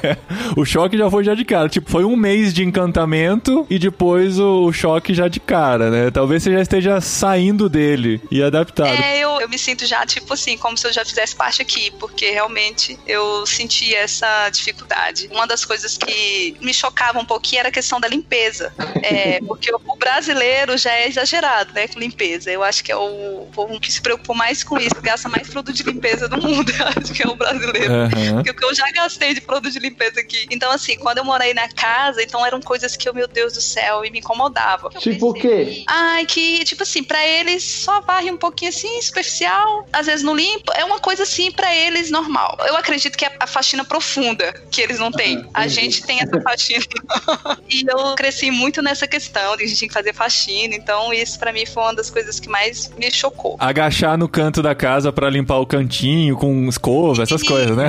o 0.54 0.64
choque 0.66 0.98
já 0.98 1.10
foi 1.10 1.24
já 1.24 1.34
de 1.34 1.42
cara. 1.44 1.68
Tipo, 1.68 1.90
foi 1.90 2.04
um 2.04 2.14
mês 2.14 2.52
de 2.52 2.62
encantamento 2.62 3.66
e 3.70 3.78
depois 3.78 4.38
o, 4.38 4.66
o 4.66 4.72
choque 4.72 5.14
já 5.14 5.26
de 5.26 5.40
cara, 5.40 5.90
né? 5.90 6.10
Talvez 6.10 6.42
você 6.42 6.52
já 6.52 6.60
esteja 6.60 7.00
saindo 7.00 7.70
dele 7.70 8.20
e 8.30 8.42
adaptado. 8.42 8.88
É, 9.02 9.18
eu, 9.18 9.40
eu 9.40 9.48
me 9.48 9.58
sinto 9.58 9.86
já, 9.86 10.04
tipo 10.04 10.34
assim, 10.34 10.58
como 10.58 10.76
se 10.76 10.86
eu 10.86 10.92
já 10.92 11.04
fizesse 11.06 11.34
parte 11.34 11.62
aqui, 11.62 11.90
porque 11.98 12.30
realmente 12.30 12.98
eu 13.06 13.46
senti 13.46 13.94
essa 13.94 14.50
dificuldade. 14.50 14.93
Uma 15.30 15.46
das 15.46 15.64
coisas 15.64 15.96
que 15.96 16.56
me 16.60 16.72
chocava 16.72 17.18
um 17.18 17.24
pouquinho 17.24 17.60
era 17.60 17.68
a 17.68 17.72
questão 17.72 18.00
da 18.00 18.08
limpeza. 18.08 18.72
É, 19.02 19.40
porque 19.46 19.72
o 19.72 19.96
brasileiro 19.96 20.76
já 20.76 20.92
é 20.92 21.08
exagerado, 21.08 21.72
né, 21.72 21.88
com 21.88 21.98
limpeza. 21.98 22.50
Eu 22.50 22.62
acho 22.62 22.82
que 22.82 22.92
é 22.92 22.96
o 22.96 23.46
povo 23.52 23.78
que 23.80 23.92
se 23.92 24.00
preocupou 24.00 24.34
mais 24.34 24.62
com 24.62 24.78
isso, 24.78 24.94
gasta 25.02 25.28
mais 25.28 25.48
produto 25.48 25.74
de 25.74 25.82
limpeza 25.82 26.28
do 26.28 26.40
mundo. 26.40 26.72
Eu 26.78 27.02
acho 27.02 27.12
que 27.12 27.22
é 27.22 27.28
o 27.28 27.34
brasileiro. 27.34 27.92
Aham. 27.92 28.34
Porque 28.34 28.50
o 28.50 28.54
que 28.54 28.64
eu 28.64 28.74
já 28.74 28.90
gastei 28.92 29.34
de 29.34 29.40
produto 29.40 29.72
de 29.72 29.78
limpeza 29.78 30.20
aqui. 30.20 30.46
Então, 30.50 30.70
assim, 30.70 30.96
quando 30.96 31.18
eu 31.18 31.24
morei 31.24 31.54
na 31.54 31.68
casa, 31.68 32.22
então 32.22 32.44
eram 32.44 32.60
coisas 32.60 32.96
que 32.96 33.08
eu, 33.08 33.14
meu 33.14 33.26
Deus 33.26 33.54
do 33.54 33.60
céu, 33.60 34.04
e 34.04 34.10
me 34.10 34.18
incomodavam. 34.18 34.90
Eu 34.94 35.00
Tipo 35.00 35.30
o 35.30 35.34
quê? 35.34 35.84
Ai, 35.86 36.26
que, 36.26 36.64
tipo 36.64 36.82
assim, 36.82 37.02
pra 37.02 37.24
eles 37.26 37.62
só 37.64 38.00
varre 38.00 38.30
um 38.30 38.36
pouquinho 38.36 38.70
assim, 38.70 39.00
superficial, 39.00 39.86
às 39.92 40.06
vezes 40.06 40.22
não 40.22 40.34
limpa. 40.34 40.72
É 40.74 40.84
uma 40.84 40.98
coisa 40.98 41.22
assim, 41.22 41.50
pra 41.50 41.74
eles, 41.74 42.10
normal. 42.10 42.56
Eu 42.66 42.76
acredito 42.76 43.16
que 43.16 43.24
é 43.24 43.36
a 43.38 43.46
faxina 43.46 43.84
profunda 43.84 44.52
que 44.70 44.83
eles 44.84 44.98
não 44.98 45.10
têm. 45.10 45.46
A 45.52 45.66
gente 45.66 46.02
tem 46.02 46.20
essa 46.20 46.40
faxina. 46.40 46.84
e 47.68 47.84
eu 47.86 48.14
cresci 48.14 48.50
muito 48.50 48.82
nessa 48.82 49.06
questão 49.06 49.56
de 49.56 49.64
a 49.64 49.66
gente 49.66 49.78
tinha 49.78 49.88
que 49.88 49.94
fazer 49.94 50.14
faxina. 50.14 50.74
Então, 50.74 51.12
isso 51.12 51.38
pra 51.38 51.52
mim 51.52 51.66
foi 51.66 51.82
uma 51.82 51.94
das 51.94 52.10
coisas 52.10 52.38
que 52.38 52.48
mais 52.48 52.90
me 52.96 53.10
chocou. 53.10 53.56
Agachar 53.58 54.16
no 54.16 54.28
canto 54.28 54.62
da 54.62 54.74
casa 54.74 55.12
pra 55.12 55.30
limpar 55.30 55.58
o 55.58 55.66
cantinho 55.66 56.36
com 56.36 56.68
escova, 56.68 57.22
essas 57.22 57.42
Isso. 57.42 57.50
coisas, 57.50 57.76
né? 57.76 57.88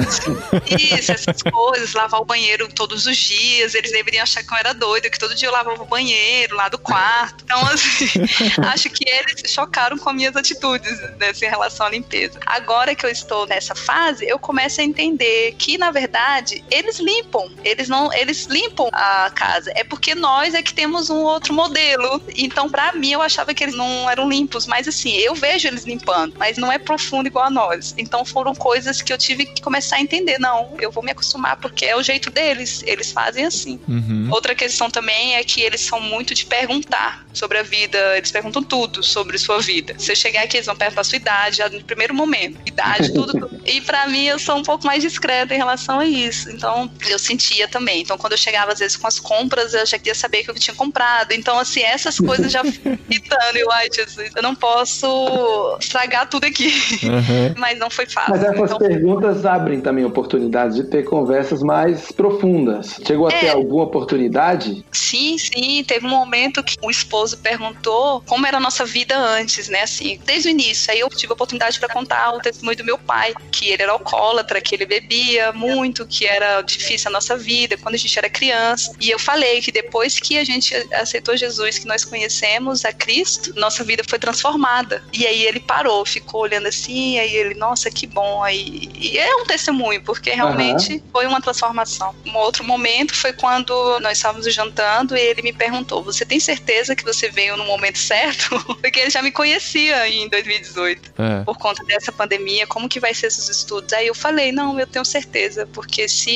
Isso, 0.79 1.11
essas 1.11 1.41
coisas, 1.51 1.93
lavar 1.93 2.21
o 2.21 2.25
banheiro 2.25 2.67
todos 2.73 3.05
os 3.05 3.17
dias. 3.17 3.75
Eles 3.75 3.91
deveriam 3.91 4.23
achar 4.23 4.43
que 4.43 4.53
eu 4.53 4.57
era 4.57 4.73
doida, 4.73 5.09
que 5.09 5.19
todo 5.19 5.35
dia 5.35 5.47
eu 5.47 5.51
lavava 5.51 5.81
o 5.81 5.85
banheiro 5.85 6.55
lá 6.55 6.69
do 6.69 6.77
quarto. 6.77 7.43
Então, 7.43 7.59
assim, 7.67 8.07
acho 8.71 8.89
que 8.89 9.05
eles 9.07 9.51
chocaram 9.51 9.97
com 9.97 10.09
as 10.09 10.15
minhas 10.15 10.35
atitudes 10.35 10.99
nessa 11.17 11.45
em 11.45 11.49
relação 11.49 11.85
à 11.85 11.89
limpeza. 11.89 12.39
Agora 12.45 12.95
que 12.95 13.05
eu 13.05 13.09
estou 13.09 13.45
nessa 13.45 13.75
fase, 13.75 14.25
eu 14.27 14.39
começo 14.39 14.81
a 14.81 14.83
entender 14.83 15.55
que, 15.57 15.77
na 15.77 15.91
verdade, 15.91 16.63
eles 16.69 16.84
limpam. 16.99 17.49
Eles 17.63 17.87
não, 17.87 18.13
eles 18.13 18.45
limpam 18.45 18.89
a 18.91 19.29
casa. 19.33 19.71
É 19.75 19.83
porque 19.83 20.15
nós 20.15 20.53
é 20.53 20.61
que 20.61 20.73
temos 20.73 21.09
um 21.09 21.21
outro 21.23 21.53
modelo. 21.53 22.21
Então, 22.35 22.69
pra 22.69 22.93
mim, 22.93 23.11
eu 23.11 23.21
achava 23.21 23.53
que 23.53 23.63
eles 23.63 23.75
não 23.75 24.09
eram 24.09 24.29
limpos, 24.29 24.67
mas 24.67 24.87
assim, 24.87 25.15
eu 25.17 25.35
vejo 25.35 25.67
eles 25.67 25.83
limpando, 25.83 26.35
mas 26.37 26.57
não 26.57 26.71
é 26.71 26.77
profundo 26.77 27.27
igual 27.27 27.45
a 27.45 27.49
nós. 27.49 27.93
Então, 27.97 28.25
foram 28.25 28.53
coisas 28.53 29.01
que 29.01 29.11
eu 29.11 29.17
tive 29.17 29.45
que 29.45 29.61
começar 29.61 29.97
a 29.97 30.01
entender. 30.01 30.39
Não, 30.39 30.73
eu 30.79 30.91
vou 30.91 31.03
me 31.03 31.11
acostumar 31.11 31.57
porque 31.57 31.85
é 31.85 31.95
o 31.95 32.03
jeito 32.03 32.29
deles. 32.29 32.83
Eles 32.85 33.11
fazem 33.11 33.45
assim. 33.45 33.79
Uhum. 33.87 34.29
Outra 34.31 34.55
questão 34.55 34.89
também 34.89 35.35
é 35.35 35.43
que 35.43 35.61
eles 35.61 35.81
são 35.81 35.99
muito 35.99 36.33
de 36.33 36.45
perguntar 36.45 37.25
sobre 37.33 37.57
a 37.57 37.63
vida, 37.63 38.17
eles 38.17 38.31
perguntam 38.31 38.63
tudo 38.63 39.03
sobre 39.03 39.37
sua 39.37 39.59
vida. 39.59 39.95
Se 39.97 40.11
eu 40.11 40.15
chegar 40.15 40.43
aqui, 40.43 40.57
eles 40.57 40.65
vão 40.65 40.75
perguntar 40.75 41.01
a 41.01 41.03
sua 41.03 41.17
idade, 41.17 41.57
já 41.57 41.69
no 41.69 41.83
primeiro 41.83 42.13
momento. 42.13 42.59
Idade, 42.65 43.13
tudo, 43.13 43.33
tudo. 43.33 43.55
E 43.65 43.81
pra 43.81 44.07
mim, 44.07 44.25
eu 44.25 44.37
sou 44.37 44.57
um 44.57 44.63
pouco 44.63 44.85
mais 44.85 45.01
discreta 45.01 45.53
em 45.53 45.57
relação 45.57 45.99
a 45.99 46.05
isso. 46.05 46.51
Então, 46.51 46.74
eu 47.09 47.19
sentia 47.19 47.67
também. 47.67 48.01
Então, 48.01 48.17
quando 48.17 48.33
eu 48.33 48.37
chegava, 48.37 48.71
às 48.73 48.79
vezes, 48.79 48.97
com 48.97 49.07
as 49.07 49.19
compras, 49.19 49.73
eu 49.73 49.85
já 49.85 49.97
queria 49.97 50.15
saber 50.15 50.41
o 50.41 50.43
que 50.45 50.51
eu 50.51 50.55
tinha 50.55 50.75
comprado. 50.75 51.31
Então, 51.33 51.57
assim, 51.59 51.81
essas 51.81 52.17
coisas 52.17 52.51
já 52.51 52.63
ficam 52.63 52.97
irritando. 53.09 53.57
Eu, 53.57 53.71
ai, 53.71 53.87
Jesus, 53.93 54.31
eu 54.35 54.43
não 54.43 54.55
posso 54.55 55.77
estragar 55.79 56.29
tudo 56.29 56.45
aqui. 56.45 56.67
Uhum. 57.03 57.53
Mas 57.57 57.77
não 57.77 57.89
foi 57.89 58.05
fácil. 58.05 58.31
Mas 58.31 58.43
essas 58.43 58.61
Então, 58.71 58.77
perguntas 58.77 59.45
abrem 59.45 59.81
também 59.81 60.05
oportunidades 60.05 60.75
de 60.75 60.83
ter 60.85 61.03
conversas 61.03 61.61
mais 61.61 62.11
profundas. 62.11 62.99
Chegou 63.05 63.27
a 63.27 63.31
ter 63.31 63.45
É. 63.47 63.49
alguma 63.49 63.83
oportunidade? 63.83 64.85
Sim, 64.91 65.37
sim. 65.37 65.83
Teve 65.83 66.05
um 66.05 66.09
momento 66.09 66.63
que 66.63 66.75
o 66.81 66.89
esposo 66.89 67.37
perguntou 67.37 68.21
como 68.25 68.45
era 68.45 68.57
a 68.57 68.59
nossa 68.59 68.85
vida 68.85 69.17
antes, 69.17 69.69
né? 69.69 69.83
Assim, 69.83 70.19
desde 70.25 70.49
o 70.49 70.51
início. 70.51 70.91
Aí 70.91 70.99
eu 70.99 71.09
tive 71.09 71.31
a 71.31 71.35
oportunidade 71.35 71.79
para 71.79 71.89
contar 71.89 72.31
o 72.33 72.39
testemunho 72.39 72.77
do 72.77 72.83
meu 72.83 72.97
pai, 72.97 73.33
que 73.51 73.69
ele 73.69 73.83
era 73.83 73.91
alcoólatra, 73.91 74.61
que 74.61 74.75
ele 74.75 74.85
bebia 74.85 75.51
muito, 75.51 76.05
que 76.05 76.25
era 76.25 76.61
difícil 76.65 77.09
a 77.09 77.11
nossa 77.11 77.37
vida 77.37 77.77
quando 77.77 77.95
a 77.95 77.97
gente 77.97 78.17
era 78.17 78.29
criança. 78.29 78.91
E 78.99 79.09
eu 79.09 79.19
falei 79.19 79.61
que 79.61 79.71
depois 79.71 80.19
que 80.19 80.37
a 80.37 80.43
gente 80.43 80.73
aceitou 80.93 81.37
Jesus, 81.37 81.79
que 81.79 81.87
nós 81.87 82.03
conhecemos 82.03 82.85
a 82.85 82.91
Cristo, 82.91 83.53
nossa 83.55 83.83
vida 83.83 84.03
foi 84.07 84.19
transformada. 84.19 85.03
E 85.13 85.25
aí 85.25 85.43
ele 85.43 85.59
parou, 85.59 86.05
ficou 86.05 86.41
olhando 86.41 86.67
assim, 86.67 87.19
aí 87.19 87.35
ele, 87.35 87.55
nossa, 87.55 87.89
que 87.89 88.07
bom. 88.07 88.43
Aí, 88.43 88.89
e 88.95 89.17
é 89.17 89.35
um 89.35 89.45
testemunho, 89.45 90.01
porque 90.03 90.31
realmente 90.31 91.03
foi 91.11 91.25
uma 91.27 91.41
transformação. 91.41 92.15
Um 92.25 92.35
outro 92.37 92.63
momento 92.63 93.15
foi 93.15 93.33
quando 93.33 93.99
nós 93.99 94.17
estávamos 94.17 94.51
jantando 94.53 95.15
e 95.15 95.21
ele 95.21 95.41
me 95.41 95.53
perguntou: 95.53 96.03
Você 96.03 96.25
tem 96.25 96.39
certeza 96.39 96.95
que 96.95 97.03
você 97.03 97.29
veio 97.29 97.57
no 97.57 97.65
momento 97.65 97.97
certo? 97.97 98.59
Porque 98.81 98.99
ele 98.99 99.09
já 99.09 99.21
me 99.21 99.31
conhecia 99.31 100.07
em 100.07 100.27
2018. 100.29 101.13
É. 101.17 101.43
Por 101.43 101.57
conta 101.57 101.83
dessa 101.83 102.11
pandemia, 102.11 102.67
como 102.67 102.89
que 102.89 102.99
vai 102.99 103.13
ser 103.13 103.27
esses 103.27 103.49
estudos? 103.49 103.93
Aí 103.93 104.07
eu 104.07 104.15
falei, 104.15 104.51
não, 104.51 104.79
eu 104.79 104.87
tenho 104.87 105.05
certeza, 105.05 105.67
porque 105.71 106.07
se 106.07 106.31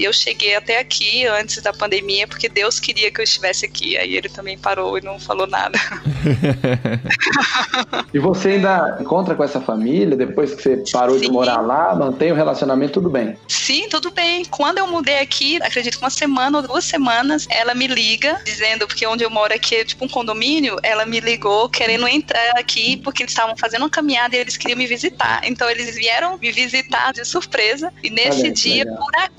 eu 0.00 0.12
cheguei 0.12 0.54
até 0.54 0.80
aqui 0.80 1.26
antes 1.26 1.62
da 1.62 1.72
pandemia, 1.72 2.26
porque 2.26 2.48
Deus 2.48 2.80
queria 2.80 3.10
que 3.10 3.20
eu 3.20 3.24
estivesse 3.24 3.64
aqui. 3.64 3.96
Aí 3.96 4.16
ele 4.16 4.28
também 4.28 4.58
parou 4.58 4.98
e 4.98 5.00
não 5.00 5.18
falou 5.18 5.46
nada. 5.46 5.78
E 8.12 8.18
você 8.18 8.50
ainda 8.50 8.98
encontra 9.00 9.34
com 9.34 9.44
essa 9.44 9.60
família 9.60 10.16
depois 10.16 10.54
que 10.54 10.62
você 10.62 10.82
parou 10.92 11.18
de 11.18 11.26
Sim. 11.26 11.32
morar 11.32 11.60
lá? 11.60 11.94
Mantém 11.94 12.32
o 12.32 12.34
relacionamento 12.34 12.94
tudo 12.94 13.10
bem? 13.10 13.36
Sim, 13.48 13.88
tudo 13.88 14.10
bem. 14.10 14.44
Quando 14.46 14.78
eu 14.78 14.86
mudei 14.86 15.18
aqui, 15.18 15.58
acredito 15.62 15.98
que 15.98 16.04
uma 16.04 16.10
semana 16.10 16.58
ou 16.58 16.66
duas 16.66 16.84
semanas, 16.84 17.46
ela 17.50 17.74
me 17.74 17.86
liga, 17.86 18.40
dizendo, 18.44 18.86
porque 18.86 19.06
onde 19.06 19.24
eu 19.24 19.30
moro 19.30 19.52
aqui 19.52 19.76
é 19.76 19.84
tipo 19.84 20.04
um 20.04 20.08
condomínio, 20.08 20.76
ela 20.82 21.04
me 21.04 21.20
ligou 21.20 21.68
querendo 21.68 22.06
entrar 22.08 22.58
aqui, 22.58 22.96
porque 22.98 23.22
eles 23.22 23.32
estavam 23.32 23.56
fazendo 23.56 23.82
uma 23.82 23.90
caminhada 23.90 24.36
e 24.36 24.38
eles 24.38 24.56
queriam 24.56 24.78
me 24.78 24.86
visitar. 24.86 25.40
Então 25.44 25.68
eles 25.68 25.94
vieram 25.94 26.38
me 26.38 26.50
visitar 26.50 27.12
de 27.12 27.24
surpresa. 27.24 27.92
E 28.02 28.10
nesse 28.10 28.42
Olha 28.42 28.52
dia, 28.52 28.84
legal. 28.84 28.98
por 28.98 29.16
acaso, 29.16 29.36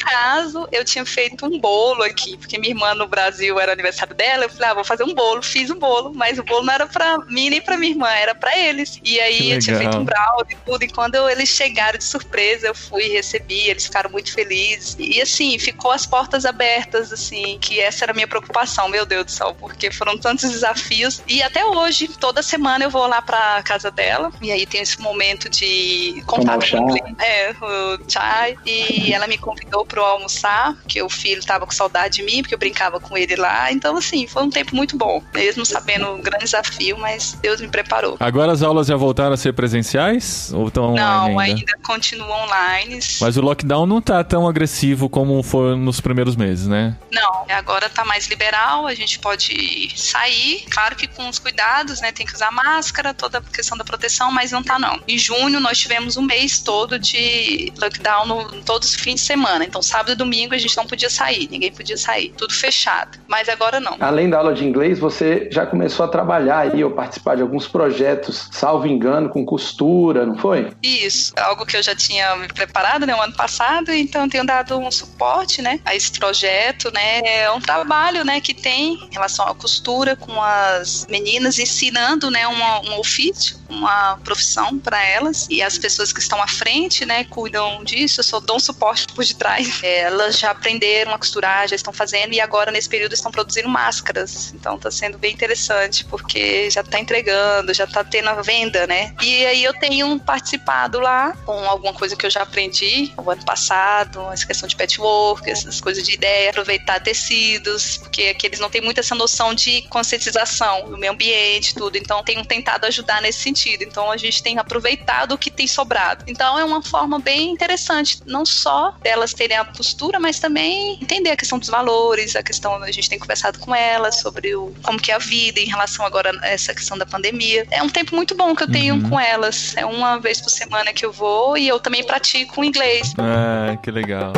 eu 0.71 0.83
tinha 0.83 1.05
feito 1.05 1.45
um 1.45 1.59
bolo 1.59 2.03
aqui, 2.03 2.37
porque 2.37 2.57
minha 2.57 2.71
irmã 2.71 2.93
no 2.93 3.07
Brasil 3.07 3.59
era 3.59 3.71
aniversário 3.71 4.15
dela. 4.15 4.45
Eu 4.45 4.49
falei, 4.49 4.69
ah, 4.69 4.73
vou 4.73 4.83
fazer 4.83 5.03
um 5.03 5.13
bolo. 5.13 5.41
Fiz 5.41 5.69
um 5.69 5.79
bolo, 5.79 6.13
mas. 6.13 6.37
O 6.37 6.43
bolo 6.43 6.65
não 6.65 6.73
era 6.73 6.87
pra 6.87 7.17
mim 7.27 7.49
nem 7.49 7.61
pra 7.61 7.77
minha 7.77 7.91
irmã, 7.91 8.09
era 8.09 8.35
pra 8.35 8.57
eles. 8.57 8.99
E 9.03 9.19
aí 9.19 9.51
eu 9.51 9.59
tinha 9.59 9.77
feito 9.77 9.97
um 9.97 10.05
brownie 10.05 10.53
e 10.53 10.55
tudo. 10.65 10.83
E 10.83 10.89
quando 10.89 11.15
eu, 11.15 11.29
eles 11.29 11.49
chegaram 11.49 11.97
de 11.97 12.03
surpresa, 12.03 12.67
eu 12.67 12.75
fui 12.75 13.05
e 13.05 13.09
recebi, 13.09 13.69
eles 13.69 13.85
ficaram 13.85 14.09
muito 14.09 14.33
felizes. 14.33 14.95
E 14.99 15.21
assim, 15.21 15.57
ficou 15.59 15.91
as 15.91 16.05
portas 16.05 16.45
abertas, 16.45 17.11
assim, 17.11 17.57
que 17.59 17.79
essa 17.79 18.05
era 18.05 18.11
a 18.11 18.15
minha 18.15 18.27
preocupação, 18.27 18.87
meu 18.89 19.05
Deus 19.05 19.25
do 19.25 19.31
céu, 19.31 19.55
porque 19.59 19.91
foram 19.91 20.17
tantos 20.17 20.49
desafios. 20.49 21.21
E 21.27 21.41
até 21.41 21.65
hoje, 21.65 22.07
toda 22.07 22.41
semana 22.41 22.85
eu 22.85 22.89
vou 22.89 23.07
lá 23.07 23.21
pra 23.21 23.61
casa 23.63 23.91
dela. 23.91 24.31
E 24.41 24.51
aí 24.51 24.65
tem 24.65 24.81
esse 24.81 24.99
momento 24.99 25.49
de 25.49 26.23
contato 26.25 26.69
com 26.69 26.93
o 26.93 26.97
É, 27.21 27.51
o 27.61 28.11
chai. 28.11 28.57
E 28.65 29.13
ela 29.13 29.27
me 29.27 29.37
convidou 29.37 29.85
pro 29.85 30.06
almoçar, 30.07 30.75
que 30.87 31.01
o 31.01 31.09
filho 31.09 31.43
tava 31.45 31.65
com 31.65 31.71
saudade 31.71 32.17
de 32.17 32.23
mim, 32.23 32.41
porque 32.41 32.53
eu 32.53 32.59
brincava 32.59 32.99
com 32.99 33.17
ele 33.17 33.35
lá. 33.35 33.71
Então, 33.71 33.97
assim, 33.97 34.27
foi 34.27 34.43
um 34.43 34.49
tempo 34.49 34.75
muito 34.75 34.97
bom. 34.97 35.21
Mesmo 35.33 35.65
sabendo 35.65 36.07
o 36.07 36.17
grande 36.21 36.45
desafio, 36.45 36.97
mas 36.97 37.37
Deus 37.41 37.61
me 37.61 37.67
preparou. 37.67 38.17
Agora 38.19 38.51
as 38.51 38.61
aulas 38.61 38.87
já 38.87 38.95
voltaram 38.95 39.33
a 39.33 39.37
ser 39.37 39.53
presenciais? 39.53 40.51
Ou 40.53 40.67
estão 40.67 40.93
Não, 40.93 41.39
ainda? 41.39 41.59
ainda 41.59 41.73
continuam 41.83 42.43
online. 42.43 42.99
Mas 43.21 43.37
o 43.37 43.41
lockdown 43.41 43.85
não 43.85 44.01
tá 44.01 44.23
tão 44.23 44.47
agressivo 44.47 45.09
como 45.09 45.41
foi 45.43 45.75
nos 45.75 45.99
primeiros 45.99 46.35
meses, 46.35 46.67
né? 46.67 46.95
Não, 47.11 47.45
agora 47.49 47.89
tá 47.89 48.03
mais 48.05 48.27
liberal, 48.27 48.87
a 48.87 48.93
gente 48.93 49.19
pode 49.19 49.91
sair, 49.95 50.65
claro 50.69 50.95
que 50.95 51.07
com 51.07 51.27
os 51.29 51.39
cuidados, 51.39 52.01
né? 52.01 52.11
Tem 52.11 52.25
que 52.25 52.33
usar 52.33 52.51
máscara, 52.51 53.13
toda 53.13 53.39
a 53.39 53.41
questão 53.41 53.77
da 53.77 53.83
proteção, 53.83 54.31
mas 54.31 54.51
não 54.51 54.63
tá 54.63 54.77
não. 54.79 54.99
Em 55.07 55.17
junho 55.17 55.59
nós 55.59 55.77
tivemos 55.77 56.17
um 56.17 56.21
mês 56.21 56.59
todo 56.59 56.99
de 56.99 57.71
lockdown 57.77 58.25
no, 58.25 58.61
todos 58.63 58.89
os 58.89 58.95
fins 58.95 59.15
de 59.15 59.21
semana. 59.21 59.65
Então, 59.65 59.81
sábado 59.87 60.11
e 60.11 60.15
domingo 60.15 60.53
a 60.53 60.57
gente 60.57 60.75
não 60.75 60.85
podia 60.85 61.09
sair, 61.09 61.47
ninguém 61.49 61.71
podia 61.71 61.97
sair, 61.97 62.33
tudo 62.37 62.53
fechado. 62.53 63.19
Mas 63.27 63.49
agora 63.49 63.79
não. 63.79 63.97
Além 63.99 64.29
da 64.29 64.37
aula 64.37 64.53
de 64.53 64.65
inglês, 64.65 64.99
você 64.99 65.47
já 65.51 65.65
começou 65.65 66.05
a 66.05 66.09
trabalhar 66.09 66.59
aí 66.59 66.83
ou 66.83 66.91
participar 66.91 67.35
de 67.35 67.41
alguns 67.41 67.67
projetos, 67.67 68.49
salvo 68.51 68.87
engano, 68.87 69.29
com 69.29 69.45
costura, 69.45 70.25
não 70.25 70.37
foi? 70.37 70.71
Isso, 70.81 71.33
algo 71.37 71.65
que 71.65 71.77
eu 71.77 71.83
já 71.83 71.95
tinha 71.95 72.35
me 72.35 72.47
preparado, 72.47 73.05
né, 73.05 73.15
o 73.15 73.21
ano 73.21 73.33
passado, 73.33 73.91
então 73.91 74.27
tenho 74.27 74.45
dado 74.45 74.77
um 74.77 74.91
suporte, 74.91 75.61
né, 75.61 75.79
a 75.85 75.95
esse 75.95 76.11
projeto, 76.11 76.91
né, 76.93 77.19
é 77.23 77.51
um 77.51 77.61
trabalho, 77.61 78.23
né, 78.23 78.41
que 78.41 78.53
tem 78.53 78.93
em 78.93 79.09
relação 79.11 79.47
à 79.47 79.55
costura 79.55 80.15
com 80.15 80.41
as 80.41 81.05
meninas, 81.09 81.59
ensinando, 81.59 82.29
né, 82.29 82.47
uma, 82.47 82.81
um 82.81 82.99
ofício, 82.99 83.57
uma 83.69 84.17
profissão 84.23 84.77
para 84.79 85.03
elas 85.03 85.47
e 85.49 85.61
as 85.61 85.77
pessoas 85.77 86.11
que 86.11 86.19
estão 86.19 86.41
à 86.41 86.47
frente, 86.47 87.05
né, 87.05 87.23
cuidam 87.25 87.83
disso, 87.83 88.19
eu 88.19 88.23
só 88.23 88.39
dou 88.39 88.57
um 88.57 88.59
suporte 88.59 89.07
por 89.13 89.23
detrás. 89.23 89.76
É, 89.83 90.01
elas 90.01 90.39
já 90.39 90.51
aprenderam 90.51 91.13
a 91.13 91.17
costurar, 91.17 91.67
já 91.67 91.75
estão 91.75 91.93
fazendo 91.93 92.33
e 92.33 92.41
agora 92.41 92.71
nesse 92.71 92.89
período 92.89 93.13
estão 93.13 93.31
produzindo 93.31 93.69
máscaras. 93.69 94.53
Então 94.53 94.75
está 94.75 94.89
sendo 94.91 95.17
bem 95.17 95.33
interessante 95.33 96.05
porque 96.05 96.69
já 96.69 96.81
está 96.81 96.99
entregando, 96.99 97.73
já 97.73 97.83
está 97.83 98.03
tendo 98.03 98.29
a 98.29 98.41
venda, 98.41 98.87
né? 98.87 99.13
E 99.21 99.45
aí 99.45 99.63
eu 99.63 99.73
tenho 99.73 100.19
participado 100.19 100.99
lá 100.99 101.33
com 101.45 101.53
alguma 101.65 101.93
coisa 101.93 102.15
que 102.15 102.25
eu 102.25 102.29
já 102.29 102.41
aprendi 102.41 103.11
o 103.17 103.29
ano 103.29 103.43
passado, 103.43 104.21
essa 104.31 104.45
questão 104.45 104.67
de 104.67 104.75
patchwork, 104.75 105.49
essas 105.49 105.79
coisas 105.81 106.03
de 106.03 106.13
ideia, 106.13 106.49
aproveitar 106.49 106.99
tecidos, 106.99 107.97
porque 107.97 108.23
aqui 108.23 108.47
eles 108.47 108.59
não 108.59 108.69
têm 108.69 108.81
muito 108.81 108.99
essa 108.99 109.15
noção 109.15 109.53
de 109.53 109.81
conscientização 109.83 110.89
do 110.89 110.97
meio 110.97 111.13
ambiente, 111.13 111.75
tudo. 111.75 111.97
Então 111.97 112.23
tenho 112.23 112.45
tentado 112.45 112.85
ajudar 112.85 113.21
nesse 113.21 113.39
sentido. 113.39 113.83
Então 113.83 114.11
a 114.11 114.17
gente 114.17 114.41
tem 114.41 114.57
aproveitado 114.57 115.33
o 115.33 115.37
que 115.37 115.51
tem 115.51 115.67
sobrado. 115.67 116.23
Então 116.27 116.57
é 116.57 116.63
uma 116.63 116.81
forma 116.81 117.19
bem 117.19 117.51
interessante, 117.51 118.19
não 118.25 118.45
só 118.45 118.95
delas 119.01 119.33
terem 119.33 119.57
a 119.57 119.66
postura, 119.67 120.19
mas 120.19 120.39
também 120.39 120.97
entender 121.01 121.31
a 121.31 121.37
questão 121.37 121.59
dos 121.59 121.69
valores, 121.69 122.35
a 122.35 122.43
questão 122.43 122.75
a 122.75 122.91
gente 122.91 123.09
tem 123.09 123.19
conversado 123.19 123.59
com 123.59 123.73
elas 123.73 124.19
sobre 124.19 124.55
o, 124.55 124.73
como 124.83 124.99
que 124.99 125.11
é 125.11 125.15
a 125.15 125.19
vida 125.19 125.59
em 125.59 125.65
relação 125.65 126.05
agora 126.05 126.31
a 126.41 126.47
essa 126.47 126.73
questão 126.73 126.97
da 126.97 127.05
pandemia. 127.05 127.65
É 127.71 127.81
um 127.81 127.89
tempo 127.89 128.15
muito 128.15 128.35
bom 128.35 128.55
que 128.55 128.63
eu 128.63 128.71
tenho 128.71 128.95
uhum. 128.95 129.09
com 129.09 129.19
elas. 129.19 129.75
É 129.77 129.85
uma 129.85 130.17
vez 130.17 130.41
por 130.41 130.49
semana 130.49 130.93
que 130.93 131.05
eu 131.05 131.11
vou 131.11 131.57
e 131.57 131.67
eu 131.67 131.79
também 131.79 132.03
pratico 132.03 132.63
inglês. 132.63 133.13
Ah, 133.17 133.77
que 133.77 133.91
legal. 133.91 134.33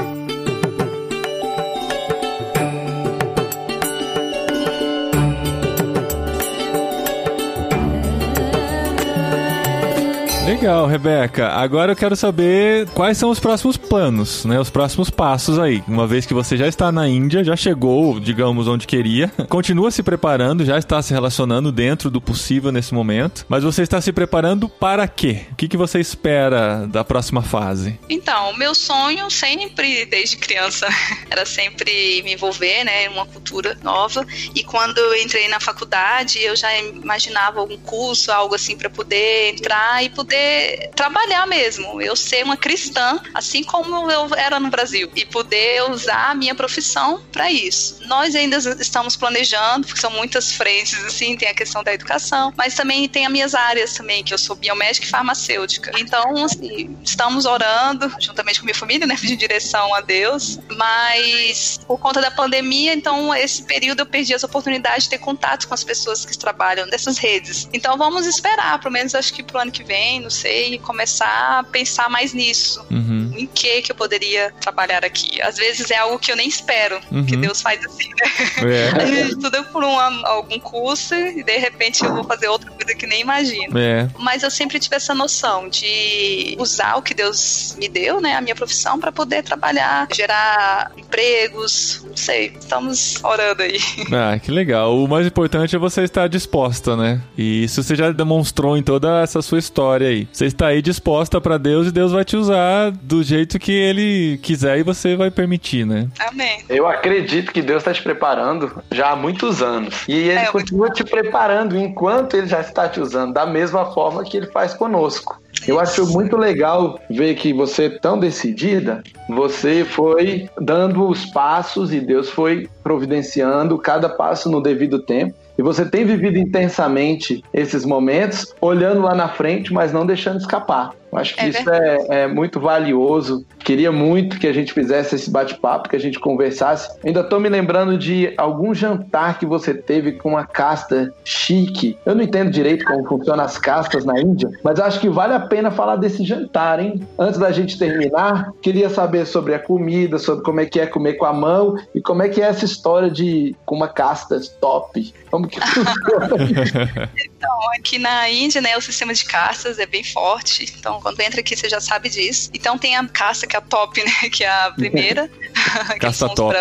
Legal, 10.49 10.87
Rebeca. 10.87 11.49
Agora 11.49 11.91
eu 11.91 11.95
quero 11.95 12.15
saber 12.15 12.89
quais 12.95 13.19
são 13.19 13.29
os 13.29 13.39
próximos 13.39 13.77
planos, 13.77 14.45
né? 14.45 14.59
Os 14.59 14.71
próximos 14.71 15.11
passos 15.11 15.59
aí. 15.59 15.83
Uma 15.87 16.07
vez 16.07 16.25
que 16.25 16.33
você 16.33 16.57
já 16.57 16.67
está 16.67 16.91
na 16.91 17.07
Índia, 17.07 17.43
já 17.43 17.55
chegou, 17.55 18.19
digamos, 18.19 18.67
onde 18.67 18.87
queria, 18.87 19.27
continua 19.47 19.91
se 19.91 20.01
preparando, 20.01 20.65
já 20.65 20.79
está 20.79 20.99
se 21.03 21.13
relacionando 21.13 21.71
dentro 21.71 22.09
do 22.09 22.19
possível 22.19 22.71
nesse 22.71 22.95
momento, 22.95 23.45
mas 23.47 23.63
você 23.63 23.83
está 23.83 24.01
se 24.01 24.11
preparando 24.11 24.67
para 24.67 25.07
quê? 25.07 25.45
O 25.51 25.55
que, 25.55 25.67
que 25.67 25.77
você 25.77 25.99
espera 25.99 26.87
da 26.87 27.03
próxima 27.03 27.43
fase? 27.43 27.99
Então, 28.09 28.49
o 28.49 28.57
meu 28.57 28.73
sonho 28.73 29.29
sempre, 29.29 30.03
desde 30.07 30.35
criança, 30.35 30.87
era 31.29 31.45
sempre 31.45 32.23
me 32.23 32.33
envolver, 32.33 32.83
né, 32.85 33.05
em 33.05 33.09
uma 33.09 33.27
cultura 33.27 33.77
nova. 33.83 34.25
E 34.55 34.63
quando 34.63 34.97
eu 34.97 35.15
entrei 35.21 35.47
na 35.47 35.59
faculdade, 35.59 36.41
eu 36.41 36.55
já 36.55 36.75
imaginava 36.79 37.59
algum 37.59 37.77
curso, 37.77 38.31
algo 38.31 38.55
assim, 38.55 38.75
para 38.75 38.89
poder 38.89 39.53
entrar 39.53 40.03
e 40.03 40.09
poder 40.09 40.38
poder 40.39 40.89
trabalhar 40.95 41.45
mesmo, 41.47 42.01
eu 42.01 42.15
ser 42.15 42.43
uma 42.43 42.57
cristã, 42.57 43.19
assim 43.33 43.63
como 43.63 44.09
eu 44.11 44.33
era 44.35 44.59
no 44.59 44.69
Brasil, 44.69 45.11
e 45.15 45.25
poder 45.25 45.83
usar 45.89 46.31
a 46.31 46.35
minha 46.35 46.55
profissão 46.55 47.21
para 47.31 47.51
isso. 47.51 47.99
Nós 48.07 48.35
ainda 48.35 48.57
estamos 48.57 49.15
planejando, 49.15 49.87
porque 49.87 49.99
são 49.99 50.11
muitas 50.11 50.51
frentes, 50.51 51.03
assim, 51.05 51.35
tem 51.35 51.49
a 51.49 51.53
questão 51.53 51.83
da 51.83 51.93
educação, 51.93 52.53
mas 52.57 52.75
também 52.75 53.07
tem 53.07 53.25
as 53.25 53.31
minhas 53.31 53.55
áreas 53.55 53.93
também, 53.93 54.23
que 54.23 54.33
eu 54.33 54.37
sou 54.37 54.55
biomédica 54.55 55.05
e 55.05 55.09
farmacêutica. 55.09 55.91
Então, 55.97 56.43
assim, 56.43 56.97
estamos 57.03 57.45
orando, 57.45 58.11
juntamente 58.19 58.59
com 58.59 58.65
minha 58.65 58.75
família, 58.75 59.07
né, 59.07 59.15
de 59.19 59.35
direção 59.35 59.93
a 59.93 60.01
Deus, 60.01 60.59
mas 60.75 61.79
por 61.87 61.99
conta 61.99 62.21
da 62.21 62.31
pandemia, 62.31 62.93
então, 62.93 63.33
esse 63.35 63.63
período 63.63 64.01
eu 64.01 64.05
perdi 64.05 64.33
as 64.33 64.43
oportunidades 64.43 65.03
de 65.03 65.11
ter 65.11 65.19
contato 65.19 65.67
com 65.67 65.73
as 65.73 65.83
pessoas 65.83 66.25
que 66.25 66.37
trabalham 66.37 66.87
dessas 66.87 67.17
redes. 67.17 67.67
Então, 67.73 67.97
vamos 67.97 68.25
esperar, 68.25 68.79
pelo 68.79 68.93
menos 68.93 69.15
acho 69.15 69.33
que 69.33 69.43
pro 69.43 69.59
ano 69.59 69.71
que 69.71 69.83
vem, 69.83 70.21
não 70.29 70.31
sei, 70.31 70.75
e 70.75 70.77
começar 70.77 71.59
a 71.59 71.63
pensar 71.63 72.07
mais 72.07 72.33
nisso. 72.33 72.85
Uhum. 72.91 73.28
Em 73.39 73.47
que 73.47 73.81
que 73.81 73.91
eu 73.91 73.95
poderia 73.95 74.53
trabalhar 74.59 75.05
aqui. 75.05 75.41
Às 75.41 75.57
vezes 75.57 75.89
é 75.91 75.97
algo 75.97 76.19
que 76.19 76.31
eu 76.31 76.35
nem 76.35 76.47
espero, 76.47 76.99
uhum. 77.11 77.25
que 77.25 77.37
Deus 77.37 77.61
faz 77.61 77.83
assim, 77.85 78.09
né? 78.09 78.69
É. 78.69 79.01
A 79.01 79.05
gente 79.05 79.29
estuda 79.31 79.63
por 79.63 79.83
um, 79.83 79.99
algum 80.25 80.59
curso 80.59 81.15
e 81.15 81.43
de 81.43 81.57
repente 81.57 82.03
eu 82.03 82.13
vou 82.13 82.23
fazer 82.23 82.47
outra 82.47 82.69
coisa 82.71 82.93
que 82.93 83.07
nem 83.07 83.21
imagino. 83.21 83.77
É. 83.77 84.09
Mas 84.17 84.43
eu 84.43 84.51
sempre 84.51 84.79
tive 84.79 84.95
essa 84.95 85.13
noção 85.15 85.69
de 85.69 86.55
usar 86.59 86.97
o 86.97 87.01
que 87.01 87.13
Deus 87.13 87.75
me 87.79 87.87
deu, 87.87 88.19
né, 88.19 88.35
a 88.35 88.41
minha 88.41 88.55
profissão, 88.55 88.99
para 88.99 89.11
poder 89.11 89.43
trabalhar, 89.43 90.07
gerar 90.13 90.91
empregos, 90.97 92.03
não 92.05 92.17
sei, 92.17 92.53
estamos 92.59 93.23
orando 93.23 93.63
aí. 93.63 93.79
Ah, 94.11 94.37
que 94.39 94.51
legal. 94.51 94.97
O 94.97 95.07
mais 95.07 95.25
importante 95.25 95.75
é 95.75 95.79
você 95.79 96.03
estar 96.03 96.27
disposta, 96.27 96.95
né? 96.95 97.21
E 97.37 97.63
isso 97.63 97.81
você 97.81 97.95
já 97.95 98.11
demonstrou 98.11 98.75
em 98.75 98.83
toda 98.83 99.21
essa 99.21 99.41
sua 99.41 99.59
história 99.59 100.07
aí. 100.07 100.27
Você 100.31 100.45
está 100.45 100.67
aí 100.67 100.81
disposta 100.81 101.39
para 101.39 101.57
Deus 101.57 101.87
e 101.87 101.91
Deus 101.91 102.11
vai 102.11 102.25
te 102.25 102.35
usar 102.35 102.91
do 102.91 103.23
jeito 103.29 103.59
que 103.59 103.71
Ele 103.71 104.39
quiser 104.41 104.79
e 104.79 104.83
você 104.83 105.15
vai 105.15 105.29
permitir, 105.29 105.85
né? 105.85 106.07
Amém. 106.19 106.63
Eu 106.67 106.87
acredito 106.87 107.51
que 107.51 107.61
Deus 107.61 107.81
está 107.81 107.93
te 107.93 108.01
preparando 108.01 108.81
já 108.91 109.11
há 109.11 109.15
muitos 109.15 109.61
anos. 109.61 110.03
E 110.07 110.13
Ele 110.13 110.39
é, 110.39 110.45
continua 110.47 110.87
muito... 110.87 110.95
te 110.95 111.03
preparando 111.03 111.77
enquanto 111.77 112.35
Ele 112.35 112.47
já 112.47 112.59
está 112.59 112.89
te 112.89 112.99
usando, 112.99 113.33
da 113.33 113.45
mesma 113.45 113.85
forma 113.93 114.23
que 114.23 114.35
Ele 114.35 114.47
faz 114.47 114.73
conosco. 114.73 115.39
Eu 115.67 115.79
acho 115.79 116.07
muito 116.07 116.37
legal 116.37 116.99
ver 117.09 117.35
que 117.35 117.53
você, 117.53 117.89
tão 117.89 118.19
decidida, 118.19 119.03
você 119.27 119.85
foi 119.85 120.49
dando 120.59 121.07
os 121.07 121.25
passos 121.27 121.93
e 121.93 121.99
Deus 121.99 122.29
foi 122.29 122.67
providenciando 122.83 123.77
cada 123.77 124.09
passo 124.09 124.49
no 124.49 124.61
devido 124.61 124.99
tempo. 124.99 125.35
E 125.57 125.61
você 125.61 125.85
tem 125.85 126.05
vivido 126.05 126.37
intensamente 126.37 127.43
esses 127.53 127.83
momentos, 127.83 128.55
olhando 128.61 129.01
lá 129.01 129.13
na 129.13 129.27
frente, 129.27 129.73
mas 129.73 129.91
não 129.91 130.05
deixando 130.05 130.39
escapar. 130.39 130.91
Acho 131.11 131.35
que 131.35 131.41
é 131.41 131.49
isso 131.49 131.69
é, 131.69 132.05
é, 132.09 132.27
muito 132.27 132.59
valioso. 132.59 133.45
Queria 133.59 133.91
muito 133.91 134.39
que 134.39 134.47
a 134.47 134.53
gente 134.53 134.73
fizesse 134.73 135.15
esse 135.15 135.29
bate-papo, 135.29 135.89
que 135.89 135.95
a 135.95 135.99
gente 135.99 136.19
conversasse. 136.19 136.89
Ainda 137.03 137.21
estou 137.21 137.39
me 137.39 137.49
lembrando 137.49 137.97
de 137.97 138.33
algum 138.37 138.73
jantar 138.73 139.39
que 139.39 139.45
você 139.45 139.73
teve 139.73 140.13
com 140.13 140.29
uma 140.29 140.45
casta 140.45 141.13
chique. 141.23 141.97
Eu 142.05 142.15
não 142.15 142.23
entendo 142.23 142.51
direito 142.51 142.85
como 142.85 143.07
funcionam 143.07 143.43
as 143.43 143.57
castas 143.57 144.05
na 144.05 144.19
Índia, 144.19 144.49
mas 144.63 144.79
acho 144.79 144.99
que 144.99 145.09
vale 145.09 145.33
a 145.33 145.39
pena 145.39 145.71
falar 145.71 145.95
desse 145.95 146.23
jantar, 146.23 146.79
hein? 146.79 147.05
Antes 147.17 147.39
da 147.39 147.51
gente 147.51 147.77
terminar, 147.77 148.51
queria 148.61 148.89
saber 148.89 149.25
sobre 149.25 149.53
a 149.53 149.59
comida, 149.59 150.17
sobre 150.17 150.43
como 150.43 150.59
é 150.59 150.65
que 150.65 150.79
é 150.79 150.85
comer 150.85 151.13
com 151.13 151.25
a 151.25 151.33
mão 151.33 151.75
e 151.93 152.01
como 152.01 152.23
é 152.23 152.29
que 152.29 152.41
é 152.41 152.45
essa 152.45 152.65
história 152.65 153.09
de 153.09 153.55
com 153.65 153.75
uma 153.75 153.87
casta 153.87 154.39
top. 154.61 155.13
Como 155.29 155.47
que 155.47 155.59
funciona? 155.61 157.09
então, 157.17 157.71
aqui 157.77 157.97
na 157.97 158.29
Índia, 158.29 158.61
né, 158.61 158.77
o 158.77 158.81
sistema 158.81 159.13
de 159.13 159.25
castas 159.25 159.79
é 159.79 159.85
bem 159.85 160.03
forte. 160.03 160.73
Então, 160.77 160.98
quando 160.99 161.19
entra 161.21 161.39
aqui, 161.39 161.55
você 161.55 161.69
já 161.69 161.79
sabe 161.79 162.09
disso. 162.09 162.49
Então 162.53 162.77
tem 162.77 162.95
a 162.95 163.07
caça, 163.07 163.47
que 163.47 163.55
é 163.55 163.59
a 163.59 163.61
top, 163.61 164.03
né? 164.03 164.11
Que 164.29 164.43
é 164.43 164.49
a 164.49 164.71
primeira. 164.71 165.29
Caça 165.99 166.29
top. 166.29 166.55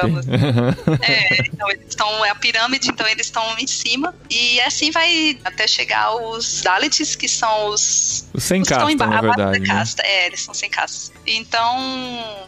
é, 1.03 1.43
então 1.47 1.71
eles 1.71 1.85
Então 1.93 2.25
é 2.25 2.31
a 2.31 2.35
pirâmide, 2.35 2.89
então 2.89 3.07
eles 3.07 3.27
estão 3.27 3.59
em 3.59 3.67
cima. 3.67 4.15
E 4.31 4.61
assim 4.61 4.91
vai 4.91 5.39
até 5.45 5.67
chegar 5.67 6.05
aos 6.05 6.63
Dalits, 6.63 7.17
que 7.17 7.29
são 7.29 7.69
os. 7.69 8.28
Sem 8.41 8.63
casta, 8.63 9.07
na 9.07 9.21
verdade. 9.21 9.61
Né? 9.61 9.67
Casta. 9.67 10.03
É, 10.03 10.27
eles 10.27 10.41
são 10.41 10.55
sem 10.55 10.71
casta. 10.71 11.13
Então, 11.27 11.79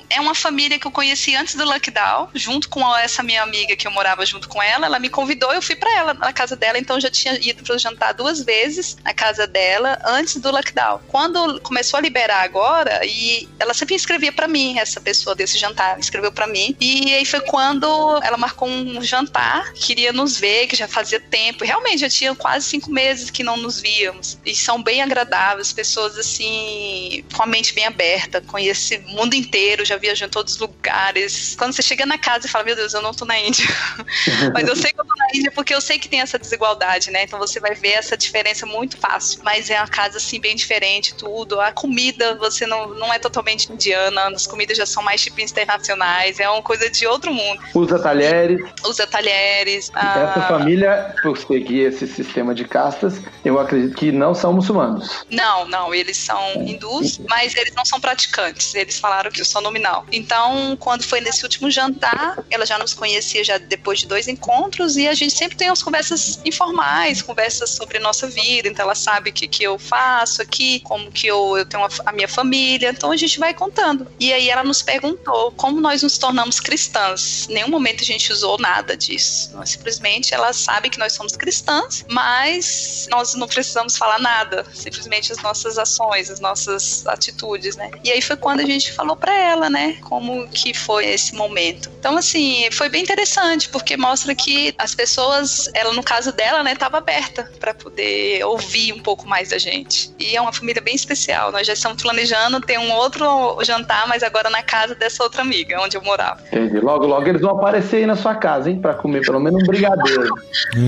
é 0.09 0.21
uma 0.21 0.35
família 0.35 0.79
que 0.79 0.87
eu 0.87 0.91
conheci 0.91 1.37
antes 1.37 1.55
do 1.55 1.65
lockdown, 1.65 2.29
junto 2.35 2.69
com 2.69 2.97
essa 2.97 3.23
minha 3.23 3.43
amiga 3.43 3.77
que 3.77 3.87
eu 3.87 3.91
morava 3.91 4.25
junto 4.25 4.49
com 4.49 4.63
ela. 4.63 4.87
Ela 4.87 4.99
me 4.99 5.09
convidou, 5.09 5.53
eu 5.53 5.63
fui 5.63 5.77
para 5.77 5.93
ela, 5.97 6.15
na 6.15 6.33
casa 6.33 6.57
dela, 6.57 6.79
então 6.79 6.97
eu 6.97 7.01
já 7.01 7.11
tinha 7.11 7.35
ido 7.35 7.63
para 7.63 7.79
jantar 7.79 8.13
duas 8.13 8.43
vezes 8.43 8.97
na 9.05 9.13
casa 9.13 9.47
dela 9.47 9.99
antes 10.05 10.37
do 10.37 10.51
lockdown. 10.51 11.01
Quando 11.09 11.61
começou 11.61 11.99
a 11.99 12.01
liberar 12.01 12.43
agora, 12.43 13.05
e 13.05 13.49
ela 13.59 13.75
sempre 13.75 13.95
escrevia 13.95 14.33
para 14.33 14.49
mim, 14.49 14.79
essa 14.79 15.01
pessoa 15.01 15.35
desse 15.35 15.59
jantar, 15.59 15.99
escreveu 15.99 16.33
para 16.33 16.47
mim. 16.47 16.77
E 16.81 17.15
aí 17.15 17.25
foi 17.25 17.41
quando 17.41 17.87
ela 18.23 18.37
marcou 18.37 18.69
um 18.69 19.03
jantar, 19.03 19.73
queria 19.75 20.13
nos 20.13 20.39
ver, 20.39 20.67
que 20.67 20.77
já 20.77 20.89
fazia 20.89 21.21
tempo. 21.21 21.65
Realmente 21.65 21.99
já 21.99 22.09
tinha 22.09 22.35
quase 22.35 22.67
cinco 22.67 22.91
meses 22.91 23.31
que 23.31 23.43
não 23.43 23.57
nos 23.57 23.81
víamos. 23.81 24.39
E 24.45 24.55
são 24.55 24.83
bem 24.83 25.03
agradáveis, 25.03 25.73
pessoas 25.81 26.19
assim, 26.19 27.25
com 27.35 27.43
a 27.43 27.47
mente 27.47 27.73
bem 27.73 27.87
aberta, 27.87 28.43
conhece 28.43 29.03
o 29.07 29.09
mundo 29.13 29.33
inteiro, 29.33 29.83
já 29.83 29.97
viajou 29.97 30.27
em 30.27 30.31
todos 30.31 30.53
os 30.53 30.59
lugares. 30.59 31.57
Quando 31.57 31.73
você 31.73 31.81
chega 31.81 32.05
na 32.05 32.19
casa 32.19 32.47
e 32.47 32.51
fala, 32.51 32.65
meu 32.65 32.77
Deus, 32.77 32.93
eu 32.93 33.01
não 33.01 33.15
tô 33.15 33.25
na 33.25 33.39
Índia. 33.41 33.65
Mas 34.53 34.69
eu 34.69 34.77
sei 34.77 34.93
que 34.93 35.01
eu 35.01 35.05
tô 35.07 35.15
na 35.17 35.27
Índia 35.35 35.51
porque 35.51 35.75
eu 35.75 35.81
sei 35.81 35.99
que 35.99 36.07
tem 36.07 36.21
essa 36.21 36.39
desigualdade, 36.39 37.11
né? 37.11 37.23
Então 37.23 37.39
você 37.39 37.59
vai 37.59 37.75
ver 37.75 37.93
essa 37.93 38.15
diferença 38.15 38.67
muito 38.67 38.99
fácil. 38.99 39.41
Mas 39.43 39.71
é 39.71 39.79
uma 39.79 39.89
casa 39.89 40.19
assim 40.19 40.39
bem 40.39 40.55
diferente, 40.55 41.15
tudo. 41.15 41.59
A 41.59 41.73
comida, 41.73 42.35
você 42.35 42.67
não, 42.67 42.89
não 42.89 43.11
é 43.11 43.19
totalmente 43.19 43.73
indiana, 43.73 44.29
as 44.29 44.47
comidas 44.47 44.77
já 44.77 44.85
são 44.85 45.03
mais 45.03 45.23
tipo 45.23 45.41
internacionais, 45.41 46.39
é 46.39 46.51
uma 46.51 46.63
coisa 46.63 46.91
de 46.91 47.07
outro 47.07 47.33
mundo. 47.33 47.63
Usa 47.75 47.99
talheres. 47.99 48.61
Usa 48.85 49.07
talheres. 49.07 49.91
Essa 49.95 50.41
ah... 50.41 50.47
família, 50.47 51.15
por 51.23 51.39
seguir 51.39 51.87
esse 51.87 52.07
sistema 52.07 52.55
de 52.55 52.67
castas, 52.67 53.19
eu 53.43 53.59
acredito 53.59 53.97
que 53.97 54.13
não 54.13 54.35
são 54.35 54.53
muçulmanos. 54.53 55.25
Não, 55.31 55.65
não, 55.71 55.95
eles 55.95 56.17
são 56.17 56.63
hindus, 56.63 57.19
mas 57.29 57.55
eles 57.55 57.73
não 57.75 57.85
são 57.85 58.01
praticantes. 58.01 58.75
Eles 58.75 58.99
falaram 58.99 59.31
que 59.31 59.41
eu 59.41 59.45
sou 59.45 59.63
nominal. 59.63 60.05
Então, 60.11 60.77
quando 60.79 61.03
foi 61.05 61.21
nesse 61.21 61.45
último 61.45 61.71
jantar, 61.71 62.45
ela 62.51 62.67
já 62.67 62.79
nos 62.79 62.93
conhecia 62.93 63.45
já 63.45 63.57
depois 63.57 64.01
de 64.01 64.07
dois 64.07 64.29
encontros 64.29 64.97
e 64.97 65.07
a 65.07 65.15
gente 65.15 65.35
sempre 65.35 65.57
tem 65.57 65.69
umas 65.69 65.83
conversas 65.83 66.41
informais, 66.45 67.23
conversas 67.23 67.71
sobre 67.71 67.99
nossa 67.99 68.27
vida. 68.27 68.69
Então, 68.69 68.85
ela 68.85 68.95
sabe 68.95 69.31
o 69.31 69.33
que, 69.33 69.47
que 69.47 69.63
eu 69.63 69.79
faço 69.79 70.43
aqui, 70.43 70.81
como 70.81 71.11
que 71.11 71.27
eu, 71.27 71.57
eu 71.57 71.65
tenho 71.65 71.85
a, 71.85 71.89
a 72.07 72.13
minha 72.13 72.29
família. 72.29 72.91
Então, 72.91 73.13
a 73.13 73.17
gente 73.17 73.39
vai 73.39 73.55
contando. 73.55 74.07
E 74.19 74.33
aí 74.33 74.51
ela 74.51 74.65
nos 74.65 74.83
perguntou 74.83 75.53
como 75.53 75.81
nós 75.81 76.03
nos 76.03 76.19
tornamos 76.19 76.59
cristãs. 76.59 77.49
Em 77.49 77.55
nenhum 77.55 77.69
momento 77.69 78.03
a 78.03 78.07
gente 78.07 78.33
usou 78.33 78.59
nada 78.59 78.97
disso. 78.97 79.51
Nós, 79.55 79.71
simplesmente 79.71 80.35
ela 80.35 80.53
sabe 80.53 80.91
que 80.91 80.99
nós 80.99 81.13
somos 81.13 81.37
cristãs, 81.37 82.05
mas 82.09 83.07
nós 83.11 83.35
não 83.35 83.47
precisamos 83.47 83.97
falar 83.97 84.19
nada. 84.19 84.67
Simplesmente 84.75 85.33
as 85.33 85.39
nossas 85.39 85.50
ações, 85.79 86.31
as 86.31 86.41
nossas 86.41 87.07
atitudes, 87.07 87.77
né? 87.77 87.91
E 88.05 88.11
aí 88.11 88.23
foi 88.23 88.37
quando 88.37 88.61
a 88.61 88.65
gente 88.65 88.93
falou 88.93 89.17
para 89.17 89.35
ela, 89.35 89.69
né? 89.69 89.97
Como 90.03 90.49
que 90.49 90.73
foi 90.75 91.07
esse 91.07 91.35
momento. 91.35 91.91
Então, 91.99 92.17
assim, 92.17 92.69
foi 92.73 92.89
bem 92.89 93.03
interessante, 93.03 93.69
porque 93.69 93.97
mostra 93.97 94.35
que 94.35 94.75
as 94.79 94.95
pessoas, 94.95 95.71
ela 95.75 95.93
no 95.93 96.03
caso 96.03 96.33
dela, 96.33 96.63
né, 96.63 96.73
estava 96.73 96.99
aberta 96.99 97.51
para 97.59 97.75
poder 97.75 98.45
ouvir 98.45 98.93
um 98.93 99.01
pouco 99.01 99.27
mais 99.27 99.51
da 99.51 99.59
gente. 99.59 100.11
E 100.19 100.37
é 100.37 100.41
uma 100.41 100.53
família 100.53 100.81
bem 100.81 100.95
especial. 100.95 101.53
Nós 101.53 101.67
já 101.67 101.73
estamos 101.73 102.03
planejando 102.03 102.61
ter 102.61 102.79
um 102.79 102.93
outro 102.93 103.59
jantar, 103.63 104.07
mas 104.09 104.23
agora 104.23 104.51
na 104.51 104.63
casa 104.63 104.95
dessa 104.95 105.23
outra 105.23 105.43
amiga, 105.43 105.81
onde 105.81 105.97
eu 105.97 106.03
morava. 106.03 106.41
Entendi. 106.47 106.81
Logo, 106.81 107.07
logo 107.07 107.27
eles 107.29 107.41
vão 107.41 107.53
aparecer 107.53 107.97
aí 107.97 108.07
na 108.07 108.17
sua 108.17 108.35
casa, 108.35 108.71
hein, 108.71 108.81
para 108.81 108.95
comer 108.95 109.25
pelo 109.25 109.41
menos 109.41 109.63
um 109.63 109.67
brigadeiro. 109.67 110.35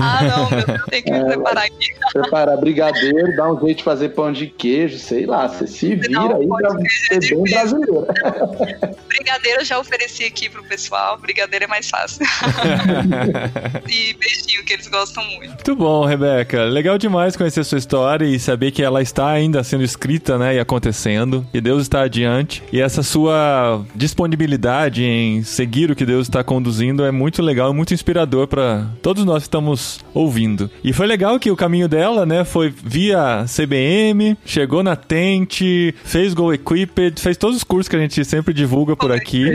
ah, 0.01 0.19
não, 0.23 0.49
meu, 0.49 0.85
tem 0.89 1.01
que 1.01 1.11
é, 1.11 1.23
preparar 1.23 1.65
aqui. 1.65 1.87
Preparar 2.11 2.57
brigadeiro, 2.57 3.35
dar 3.35 3.51
um 3.51 3.59
jeito 3.59 3.77
de 3.77 3.83
fazer 3.83 4.09
pão 4.09 4.31
de 4.31 4.47
queijo, 4.57 4.97
sei 4.97 5.25
lá, 5.25 5.47
você 5.47 5.67
se 5.67 5.95
vira 5.95 6.09
não, 6.09 6.35
aí 6.37 6.47
pra 6.47 6.69
ser 6.89 7.15
é 7.15 7.19
bem 7.19 7.43
brasileiro. 7.43 8.07
brigadeiro 9.07 9.61
eu 9.61 9.65
já 9.65 9.79
ofereci 9.79 10.23
aqui 10.23 10.49
pro 10.49 10.63
pessoal, 10.63 11.17
brigadeiro 11.17 11.65
é 11.65 11.67
mais 11.67 11.89
fácil. 11.89 12.25
e 13.89 14.13
beijinho, 14.13 14.63
que 14.65 14.73
eles 14.73 14.87
gostam 14.87 15.23
muito. 15.25 15.49
Muito 15.49 15.75
bom, 15.75 16.05
Rebeca. 16.05 16.63
Legal 16.63 16.97
demais 16.97 17.35
conhecer 17.35 17.61
a 17.61 17.63
sua 17.63 17.77
história 17.77 18.25
e 18.25 18.39
saber 18.39 18.71
que 18.71 18.81
ela 18.81 19.01
está 19.01 19.27
ainda 19.27 19.63
sendo 19.63 19.83
escrita, 19.83 20.37
né, 20.37 20.55
e 20.55 20.59
acontecendo, 20.59 21.45
e 21.53 21.59
Deus 21.59 21.83
está 21.83 22.03
adiante. 22.03 22.63
E 22.71 22.79
essa 22.79 23.03
sua 23.03 23.83
disponibilidade 23.95 25.03
em 25.03 25.43
seguir 25.43 25.91
o 25.91 25.95
que 25.95 26.05
Deus 26.05 26.27
está 26.27 26.43
conduzindo 26.43 27.05
é 27.05 27.11
muito 27.11 27.41
legal 27.41 27.71
e 27.71 27.75
muito 27.75 27.93
inspirador 27.93 28.47
para 28.47 28.87
todos 29.01 29.25
nós 29.25 29.43
que 29.43 29.47
estamos 29.47 29.99
ouvindo. 30.13 30.69
E 30.83 30.93
foi 30.93 31.07
legal 31.07 31.39
que 31.39 31.51
o 31.51 31.55
caminho 31.55 31.87
dela, 31.87 32.25
né, 32.25 32.43
foi 32.43 32.69
via 32.69 33.45
CBM, 33.47 34.37
chegou 34.45 34.83
na 34.83 34.95
Tente, 34.95 35.93
fez 36.03 36.33
Go 36.33 36.53
Equipped, 36.53 37.21
fez 37.21 37.37
todos 37.37 37.57
os 37.57 37.63
cursos 37.63 37.87
que 37.87 37.95
a 37.95 37.99
gente 37.99 38.23
sempre 38.25 38.53
divulga 38.53 38.95
por 38.95 39.11
aqui. 39.11 39.51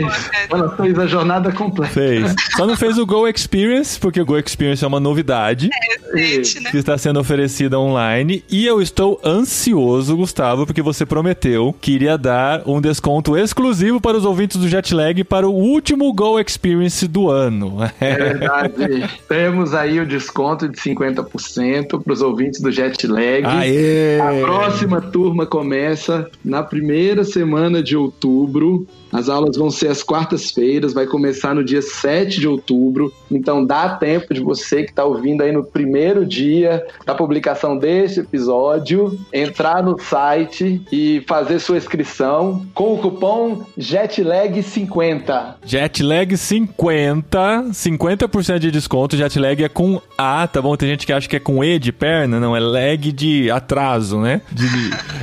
Ela 0.49 0.75
fez 0.75 0.97
a 0.97 1.05
jornada 1.05 1.51
completa. 1.51 1.93
Fez. 1.93 2.35
Só 2.55 2.65
não 2.65 2.75
fez 2.75 2.97
o 2.97 3.05
Go 3.05 3.27
Experience, 3.27 3.99
porque 3.99 4.19
o 4.19 4.25
Go 4.25 4.37
Experience 4.37 4.83
é 4.83 4.87
uma 4.87 4.99
novidade 4.99 5.69
é, 6.13 6.37
né? 6.37 6.71
que 6.71 6.77
está 6.77 6.97
sendo 6.97 7.19
oferecida 7.19 7.79
online. 7.79 8.43
E 8.49 8.65
eu 8.65 8.81
estou 8.81 9.19
ansioso, 9.23 10.15
Gustavo, 10.15 10.65
porque 10.65 10.81
você 10.81 11.05
prometeu 11.05 11.75
que 11.79 11.91
iria 11.91 12.17
dar 12.17 12.63
um 12.65 12.81
desconto 12.81 13.37
exclusivo 13.37 14.01
para 14.01 14.17
os 14.17 14.25
ouvintes 14.25 14.57
do 14.57 14.67
Jetlag 14.67 15.23
para 15.23 15.47
o 15.47 15.53
último 15.53 16.11
Go 16.13 16.39
Experience 16.39 17.07
do 17.07 17.29
ano. 17.29 17.79
É 17.99 18.15
verdade. 18.15 19.09
Temos 19.27 19.73
aí 19.73 19.99
o 19.99 20.05
desconto 20.05 20.67
de 20.67 20.77
50% 20.77 22.01
para 22.01 22.13
os 22.13 22.21
ouvintes 22.21 22.61
do 22.61 22.71
Jetlag. 22.71 23.45
Aê! 23.45 24.19
A 24.19 24.45
próxima 24.45 24.78
turma 25.01 25.45
começa 25.45 26.29
na 26.43 26.63
primeira 26.63 27.23
semana 27.23 27.81
de 27.81 27.95
outubro. 27.97 28.87
As 29.11 29.29
aulas 29.29 29.57
vão 29.57 29.71
ser 29.71 29.87
às 29.87 30.03
quartas-feiras, 30.03 30.93
vai 30.93 31.05
começar 31.05 31.55
no 31.55 31.63
dia 31.63 31.81
7 31.81 32.39
de 32.39 32.47
outubro. 32.47 33.11
Então 33.31 33.65
dá 33.65 33.89
tempo 33.89 34.33
de 34.33 34.41
você 34.41 34.83
que 34.83 34.91
está 34.91 35.05
ouvindo 35.05 35.41
aí 35.41 35.51
no 35.51 35.63
primeiro 35.63 36.25
dia 36.25 36.85
da 37.05 37.13
publicação 37.13 37.77
deste 37.77 38.21
episódio, 38.21 39.19
entrar 39.33 39.83
no 39.83 39.99
site 39.99 40.81
e 40.91 41.23
fazer 41.27 41.59
sua 41.59 41.77
inscrição 41.77 42.65
com 42.73 42.93
o 42.93 42.97
cupom 42.97 43.63
JETLAG50. 43.77 45.55
JETLAG50, 45.65 47.69
50% 47.71 48.59
de 48.59 48.71
desconto. 48.71 49.15
Jetlag 49.15 49.63
é 49.63 49.69
com 49.69 50.01
A, 50.17 50.47
tá 50.47 50.61
bom? 50.61 50.75
Tem 50.75 50.89
gente 50.89 51.05
que 51.05 51.13
acha 51.13 51.27
que 51.27 51.35
é 51.35 51.39
com 51.39 51.63
E 51.63 51.79
de 51.79 51.91
perna, 51.91 52.39
não, 52.39 52.55
é 52.55 52.59
lag 52.59 53.11
de 53.11 53.51
atraso, 53.51 54.19
né? 54.19 54.41
De... 54.51 54.67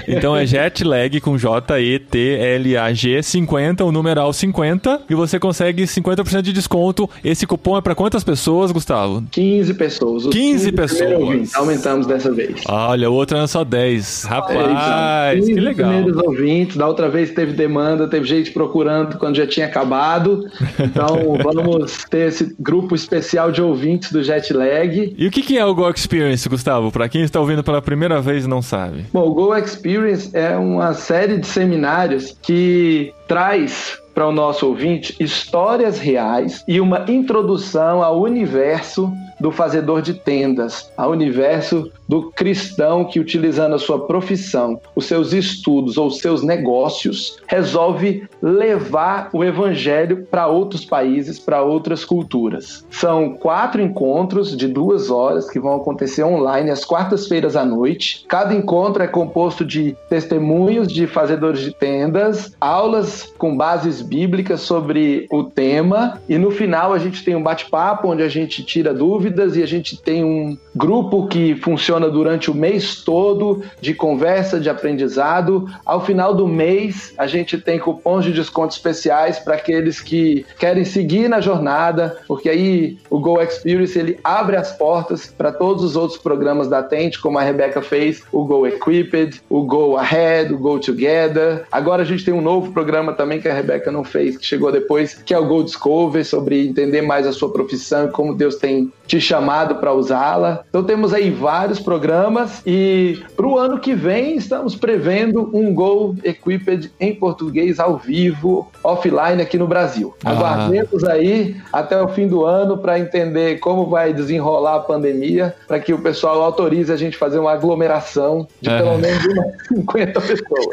Então 0.09 0.37
é 0.37 0.47
JETLAG 0.47 1.21
com 1.21 1.37
J-E-T-L-A-G 1.37 3.25
50 3.25 3.57
50, 3.57 3.85
o 3.85 3.93
numeral 3.93 4.33
50, 4.33 5.03
e 5.09 5.15
você 5.15 5.39
consegue 5.39 5.85
50% 5.85 6.43
de 6.43 6.53
desconto. 6.53 7.09
Esse 7.25 7.47
cupom 7.47 7.77
é 7.77 7.81
para 7.81 7.95
quantas 7.97 8.23
pessoas, 8.23 8.71
Gustavo? 8.71 9.25
15 9.31 9.75
pessoas. 9.75 10.23
15, 10.25 10.33
15 10.33 10.73
pessoas. 10.73 11.55
Aumentamos 11.55 12.07
dessa 12.07 12.31
vez. 12.31 12.63
Olha, 12.69 13.11
o 13.11 13.15
outro 13.15 13.37
era 13.37 13.47
só 13.47 13.65
10. 13.65 14.25
Rapaz, 14.25 15.39
é, 15.39 15.41
que 15.41 15.55
legal. 15.55 15.91
primeiros 15.91 16.23
ouvintes. 16.23 16.77
Da 16.77 16.87
outra 16.87 17.09
vez 17.09 17.31
teve 17.31 17.53
demanda, 17.53 18.07
teve 18.07 18.27
gente 18.27 18.53
procurando 18.53 19.19
quando 19.19 19.37
já 19.37 19.47
tinha 19.47 19.67
acabado. 19.67 20.45
Então 20.79 21.39
vamos 21.43 22.05
ter 22.05 22.29
esse 22.29 22.55
grupo 22.61 22.95
especial 22.95 23.51
de 23.51 23.63
ouvintes 23.63 24.13
do 24.13 24.23
Jetlag. 24.23 25.15
E 25.17 25.27
o 25.27 25.31
que, 25.31 25.43
que 25.43 25.59
é 25.59 25.65
o 25.65 25.75
Go 25.75 25.89
Experience, 25.91 26.49
Gustavo? 26.49 26.93
Para 26.93 27.09
quem 27.09 27.23
está 27.23 27.41
ouvindo 27.41 27.65
pela 27.65 27.81
primeira 27.81 28.21
vez 28.21 28.45
e 28.45 28.49
não 28.49 28.61
sabe. 28.61 29.07
Bom, 29.13 29.29
o 29.29 29.35
Go 29.35 29.57
Experience 29.57 30.31
é 30.35 30.57
uma 30.57 30.93
série 30.93 31.39
de 31.39 31.47
seminários 31.47 32.37
que 32.43 33.13
traz 33.27 33.99
para 34.17 34.27
o 34.27 34.33
nosso 34.33 34.67
ouvinte 34.67 35.15
histórias 35.21 35.99
reais 35.99 36.65
e 36.67 36.81
uma 36.81 37.05
introdução 37.07 38.03
ao 38.03 38.19
universo 38.19 39.15
do 39.39 39.51
fazedor 39.51 40.03
de 40.03 40.15
tendas, 40.15 40.91
ao 40.97 41.11
universo 41.11 41.91
do 42.09 42.31
cristão 42.31 43.05
que, 43.05 43.21
utilizando 43.21 43.75
a 43.75 43.79
sua 43.79 44.07
profissão, 44.07 44.81
os 44.95 45.07
seus 45.07 45.33
estudos 45.33 45.97
ou 45.97 46.11
seus 46.11 46.43
negócios, 46.43 47.39
resolve 47.47 48.29
levar 48.41 49.29
o 49.33 49.45
evangelho 49.45 50.27
para 50.31 50.47
outros 50.47 50.85
países, 50.85 51.39
para 51.39 51.63
outras 51.63 52.05
culturas. 52.05 52.85
São 52.91 53.35
quatro 53.35 53.83
encontros 53.83 54.57
de 54.57 54.69
duas 54.69 55.11
horas 55.11 55.51
que 55.51 55.59
vão 55.59 55.77
acontecer 55.77 56.23
online 56.23 56.71
às 56.71 56.85
quartas-feiras 56.85 57.57
à 57.57 57.65
noite. 57.65 58.25
Cada 58.29 58.55
encontro 58.55 59.03
é 59.03 59.07
composto 59.07 59.65
de 59.65 59.97
testemunhos 60.09 60.89
de 60.89 61.07
fazedores 61.07 61.61
de 61.61 61.73
tendas, 61.73 62.55
aulas 62.61 63.33
com 63.37 63.57
bases 63.57 64.01
bíblicas 64.01 64.61
sobre 64.61 65.27
o 65.31 65.45
tema 65.45 66.21
e 66.29 66.39
no 66.39 66.51
final 66.51 66.93
a 66.93 66.99
gente 66.99 67.25
tem 67.25 67.35
um 67.35 67.43
bate-papo 67.43 68.09
onde 68.09 68.23
a 68.23 68.29
gente 68.29 68.65
tira 68.65 68.95
dúvidas 68.95 69.26
e 69.57 69.63
a 69.63 69.67
gente 69.67 70.01
tem 70.01 70.25
um 70.25 70.57
grupo 70.75 71.27
que 71.27 71.55
funciona 71.57 72.09
durante 72.09 72.51
o 72.51 72.55
mês 72.55 73.03
todo 73.03 73.63
de 73.81 73.95
conversa, 73.95 74.61
de 74.61 74.69
aprendizado. 74.69 75.69
Ao 75.85 76.05
final 76.05 76.35
do 76.35 76.47
mês, 76.47 77.15
a 77.17 77.27
gente 77.27 77.59
tem 77.59 77.79
cupons 77.79 78.25
de 78.25 78.33
desconto 78.33 78.75
especiais 78.75 79.39
para 79.39 79.55
aqueles 79.55 80.01
que 80.01 80.45
querem 80.59 80.85
seguir 80.85 81.29
na 81.29 81.41
jornada, 81.41 82.19
porque 82.29 82.49
aí 82.49 82.99
o 83.11 83.19
Go 83.19 83.41
Experience 83.41 83.99
ele 83.99 84.19
abre 84.23 84.57
as 84.57 84.73
portas 84.73 85.27
para 85.27 85.51
todos 85.51 85.83
os 85.83 85.97
outros 85.97 86.19
programas 86.19 86.69
da 86.69 86.83
Tente, 86.83 87.21
como 87.21 87.39
a 87.39 87.43
Rebeca 87.43 87.83
fez, 87.83 88.23
o 88.31 88.45
Go 88.45 88.67
Equipped, 88.67 89.43
o 89.49 89.63
Go 89.63 89.97
Ahead, 89.97 90.53
o 90.53 90.59
Go 90.59 90.79
Together. 90.79 91.65
Agora 91.71 92.03
a 92.03 92.07
gente 92.07 92.25
tem 92.25 92.35
um 92.35 92.41
novo 92.41 92.73
programa 92.73 93.13
também 93.13 93.41
que 93.41 93.49
a 93.49 93.55
Rebeca 93.55 93.91
não 93.91 94.05
fez, 94.05 94.37
que 94.37 94.47
chegou 94.47 94.71
depois, 94.71 95.15
que 95.15 95.35
é 95.35 95.39
o 95.39 95.47
Go 95.47 95.63
Discover, 95.63 96.25
sobre 96.25 96.67
entender 96.67 97.03
mais 97.03 97.27
a 97.27 97.33
sua 97.33 97.53
profissão 97.53 98.09
como 98.09 98.35
Deus 98.35 98.57
tem 98.57 98.93
te 99.07 99.16
chamado 99.21 99.77
para 99.77 99.93
usá-la. 99.93 100.65
Então 100.69 100.85
temos 100.85 101.13
aí 101.13 101.31
vários 101.31 101.79
programas 101.79 102.63
e 102.67 103.23
para 103.37 103.47
o 103.47 103.59
ano 103.59 103.79
que 103.79 103.95
vem 103.95 104.37
estamos 104.37 104.75
prevendo 104.75 105.51
um 105.53 105.75
Go 105.75 106.15
Equipped 106.25 106.93
em 107.01 107.15
português 107.15 107.79
ao 107.79 107.97
vivo, 107.97 108.71
offline 108.83 109.41
aqui 109.43 109.59
no 109.59 109.67
Brasil. 109.67 110.15
Ah. 110.25 110.31
Aguardemos 110.31 111.05
aí 111.05 111.57
até 111.73 112.01
o 112.01 112.09
fim 112.09 112.27
do 112.29 112.45
ano 112.45 112.79
para 112.79 112.99
entender 112.99 113.59
como 113.59 113.87
vai 113.87 114.13
desenrolar 114.13 114.77
a 114.77 114.81
pandemia, 114.81 115.55
para 115.67 115.81
que 115.81 115.93
o 115.93 115.99
pessoal 115.99 116.43
autorize 116.43 116.93
a 116.93 116.97
gente 116.97 117.17
fazer 117.17 117.39
uma 117.39 117.53
aglomeração 117.53 118.47
de 118.61 118.71
é. 118.71 118.79
pelo 118.79 118.99
menos 118.99 119.25
umas 119.25 119.47
50 119.69 120.21
pessoas. 120.21 120.67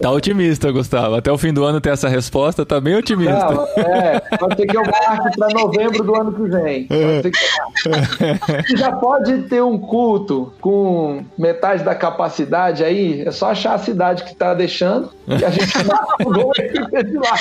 Tá 0.00 0.10
otimista, 0.10 0.70
Gustavo. 0.70 1.14
Até 1.16 1.30
o 1.30 1.38
fim 1.38 1.52
do 1.52 1.64
ano 1.64 1.80
ter 1.80 1.90
essa 1.90 2.08
resposta, 2.08 2.64
tá 2.64 2.80
bem 2.80 2.96
otimista. 2.96 3.50
Não, 3.50 3.66
é, 3.76 4.20
pode 4.38 4.56
ser 4.56 4.66
que 4.66 4.76
eu 4.76 4.82
marque 4.82 5.38
para 5.38 5.48
novembro 5.54 6.02
do 6.02 6.14
ano 6.14 6.32
que 6.32 6.42
vem. 6.42 6.86
Pode 6.86 7.22
ser 7.22 7.30
que... 7.30 7.38
Já 8.76 8.92
pode 8.92 9.42
ter 9.42 9.62
um 9.62 9.78
culto 9.78 10.52
com 10.60 11.24
metade 11.36 11.82
da 11.82 11.94
capacidade 11.94 12.84
aí, 12.84 13.22
é 13.26 13.30
só 13.30 13.50
achar 13.50 13.74
a 13.74 13.78
cidade 13.78 14.24
que 14.24 14.32
está 14.32 14.54
deixando 14.54 15.10
e 15.26 15.44
a 15.44 15.50
gente 15.50 15.72
gol 16.22 16.52
de 16.52 17.16
lá. 17.16 17.36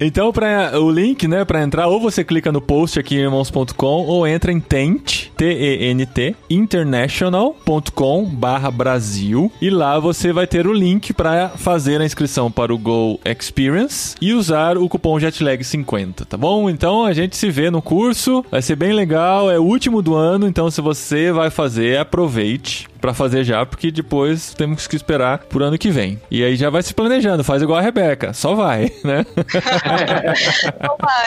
Então, 0.00 0.32
para 0.32 0.80
o 0.80 0.90
link, 0.90 1.26
né, 1.28 1.44
para 1.44 1.62
entrar, 1.62 1.86
ou 1.86 2.00
você 2.00 2.24
clica 2.24 2.50
no 2.50 2.60
post 2.60 2.98
aqui 2.98 3.16
em 3.16 3.20
irmãos.com 3.20 4.06
ou 4.06 4.26
entra 4.26 4.52
em 4.52 4.60
Tent, 4.60 5.28
T-E-N-T, 5.36 6.36
international.com 6.48 8.24
barra 8.24 8.70
Brasil 8.70 9.50
e 9.60 9.70
lá 9.70 9.98
você 9.98 10.32
vai 10.32 10.46
ter 10.46 10.66
o 10.66 10.72
link 10.72 11.12
para 11.12 11.50
fazer 11.50 12.00
a 12.00 12.04
inscrição 12.04 12.50
para 12.50 12.74
o 12.74 12.78
Go 12.78 13.20
Experience 13.24 14.16
e 14.20 14.32
usar 14.32 14.76
o 14.76 14.88
cupom 14.88 15.18
JETLAG50, 15.18 16.26
tá 16.26 16.36
bom? 16.36 16.68
Então 16.68 17.04
a 17.04 17.12
gente 17.12 17.36
se 17.36 17.50
vê 17.50 17.70
no 17.70 17.82
curso, 17.82 18.44
vai 18.50 18.62
ser 18.62 18.76
bem 18.76 18.92
legal, 18.92 19.50
é 19.50 19.58
o 19.58 19.64
último 19.64 20.02
do 20.02 20.14
ano, 20.14 20.46
então 20.46 20.70
se 20.70 20.80
você 20.80 21.32
vai 21.32 21.50
fazer, 21.50 21.98
aproveite 21.98 22.89
para 23.00 23.14
fazer 23.14 23.44
já, 23.44 23.64
porque 23.64 23.90
depois 23.90 24.54
temos 24.54 24.86
que 24.86 24.96
esperar 24.96 25.38
por 25.38 25.62
ano 25.62 25.78
que 25.78 25.90
vem. 25.90 26.20
E 26.30 26.44
aí 26.44 26.56
já 26.56 26.70
vai 26.70 26.82
se 26.82 26.94
planejando, 26.94 27.42
faz 27.42 27.62
igual 27.62 27.78
a 27.78 27.82
Rebeca, 27.82 28.32
só 28.32 28.54
vai, 28.54 28.92
né? 29.02 29.24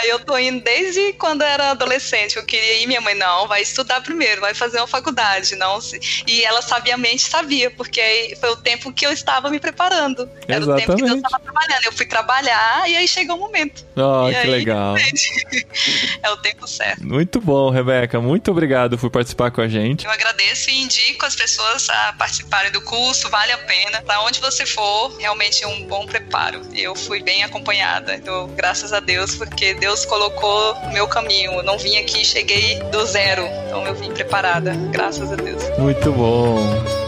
eu 0.06 0.20
tô 0.20 0.38
indo 0.38 0.64
desde 0.64 1.14
quando 1.14 1.42
era 1.42 1.72
adolescente, 1.72 2.38
eu 2.38 2.46
queria 2.46 2.82
ir, 2.82 2.88
minha 2.88 3.02
mãe, 3.02 3.16
não, 3.16 3.48
vai 3.48 3.62
estudar 3.62 4.02
primeiro, 4.02 4.42
vai 4.42 4.54
fazer 4.54 4.78
uma 4.78 4.88
faculdade, 4.88 5.56
não 5.56 5.80
E 6.28 6.44
ela 6.44 6.62
sabiamente 6.62 7.24
sabia, 7.24 7.72
porque 7.72 8.36
foi 8.40 8.50
o 8.50 8.56
tempo 8.58 8.92
que 8.94 9.06
eu 9.06 9.12
estava 9.12 9.50
me 9.50 9.60
preparando. 9.60 10.30
Era 10.48 10.62
Exatamente. 10.62 10.66
o 10.66 10.76
tempo 10.76 10.96
que 10.96 11.04
Deus 11.04 11.16
estava 11.16 11.40
trabalhando. 11.40 11.84
Eu 11.86 11.92
fui 11.92 12.06
trabalhar 12.06 12.90
e 12.90 12.96
aí 12.96 13.08
chegou 13.08 13.38
o 13.38 13.40
momento. 13.40 13.86
Oh, 13.96 14.30
e 14.30 14.32
que 14.32 14.38
aí, 14.38 14.50
legal. 14.50 14.96
é 16.22 16.30
o 16.32 16.38
tempo 16.38 16.68
certo. 16.68 17.04
Muito 17.04 17.42
bom, 17.42 17.70
Rebeca. 17.70 18.22
Muito 18.22 18.52
obrigado 18.52 18.98
por 18.98 19.10
participar 19.10 19.52
com 19.52 19.62
a 19.62 19.68
gente. 19.68 20.06
Eu 20.06 20.12
agradeço 20.12 20.70
e 20.70 20.82
indico 20.82 21.26
as 21.26 21.36
pessoas 21.36 21.63
pessoas 21.64 21.90
a 21.90 22.14
participarem 22.14 22.72
do 22.72 22.82
curso, 22.82 23.30
vale 23.30 23.52
a 23.52 23.58
pena. 23.60 24.02
Para 24.02 24.22
onde 24.22 24.40
você 24.40 24.66
for, 24.66 25.16
realmente 25.18 25.64
é 25.64 25.68
um 25.68 25.86
bom 25.86 26.06
preparo. 26.06 26.62
Eu 26.74 26.96
fui 26.96 27.22
bem 27.22 27.44
acompanhada, 27.44 28.16
então, 28.16 28.48
graças 28.50 28.92
a 28.92 29.00
Deus, 29.00 29.36
porque 29.36 29.74
Deus 29.76 30.06
colocou 30.06 30.74
o 30.74 30.92
meu 30.92 31.08
caminho. 31.08 31.54
Eu 31.54 31.64
não 31.64 31.78
vim 31.78 31.98
aqui, 31.98 32.26
cheguei 32.26 32.80
do 32.92 33.06
zero, 33.06 33.44
então 33.68 33.86
eu 33.86 33.96
vim 33.96 34.12
preparada, 34.12 34.74
graças 34.92 35.32
a 35.32 35.36
Deus. 35.36 35.64
Muito 35.78 36.12
bom. 36.12 37.03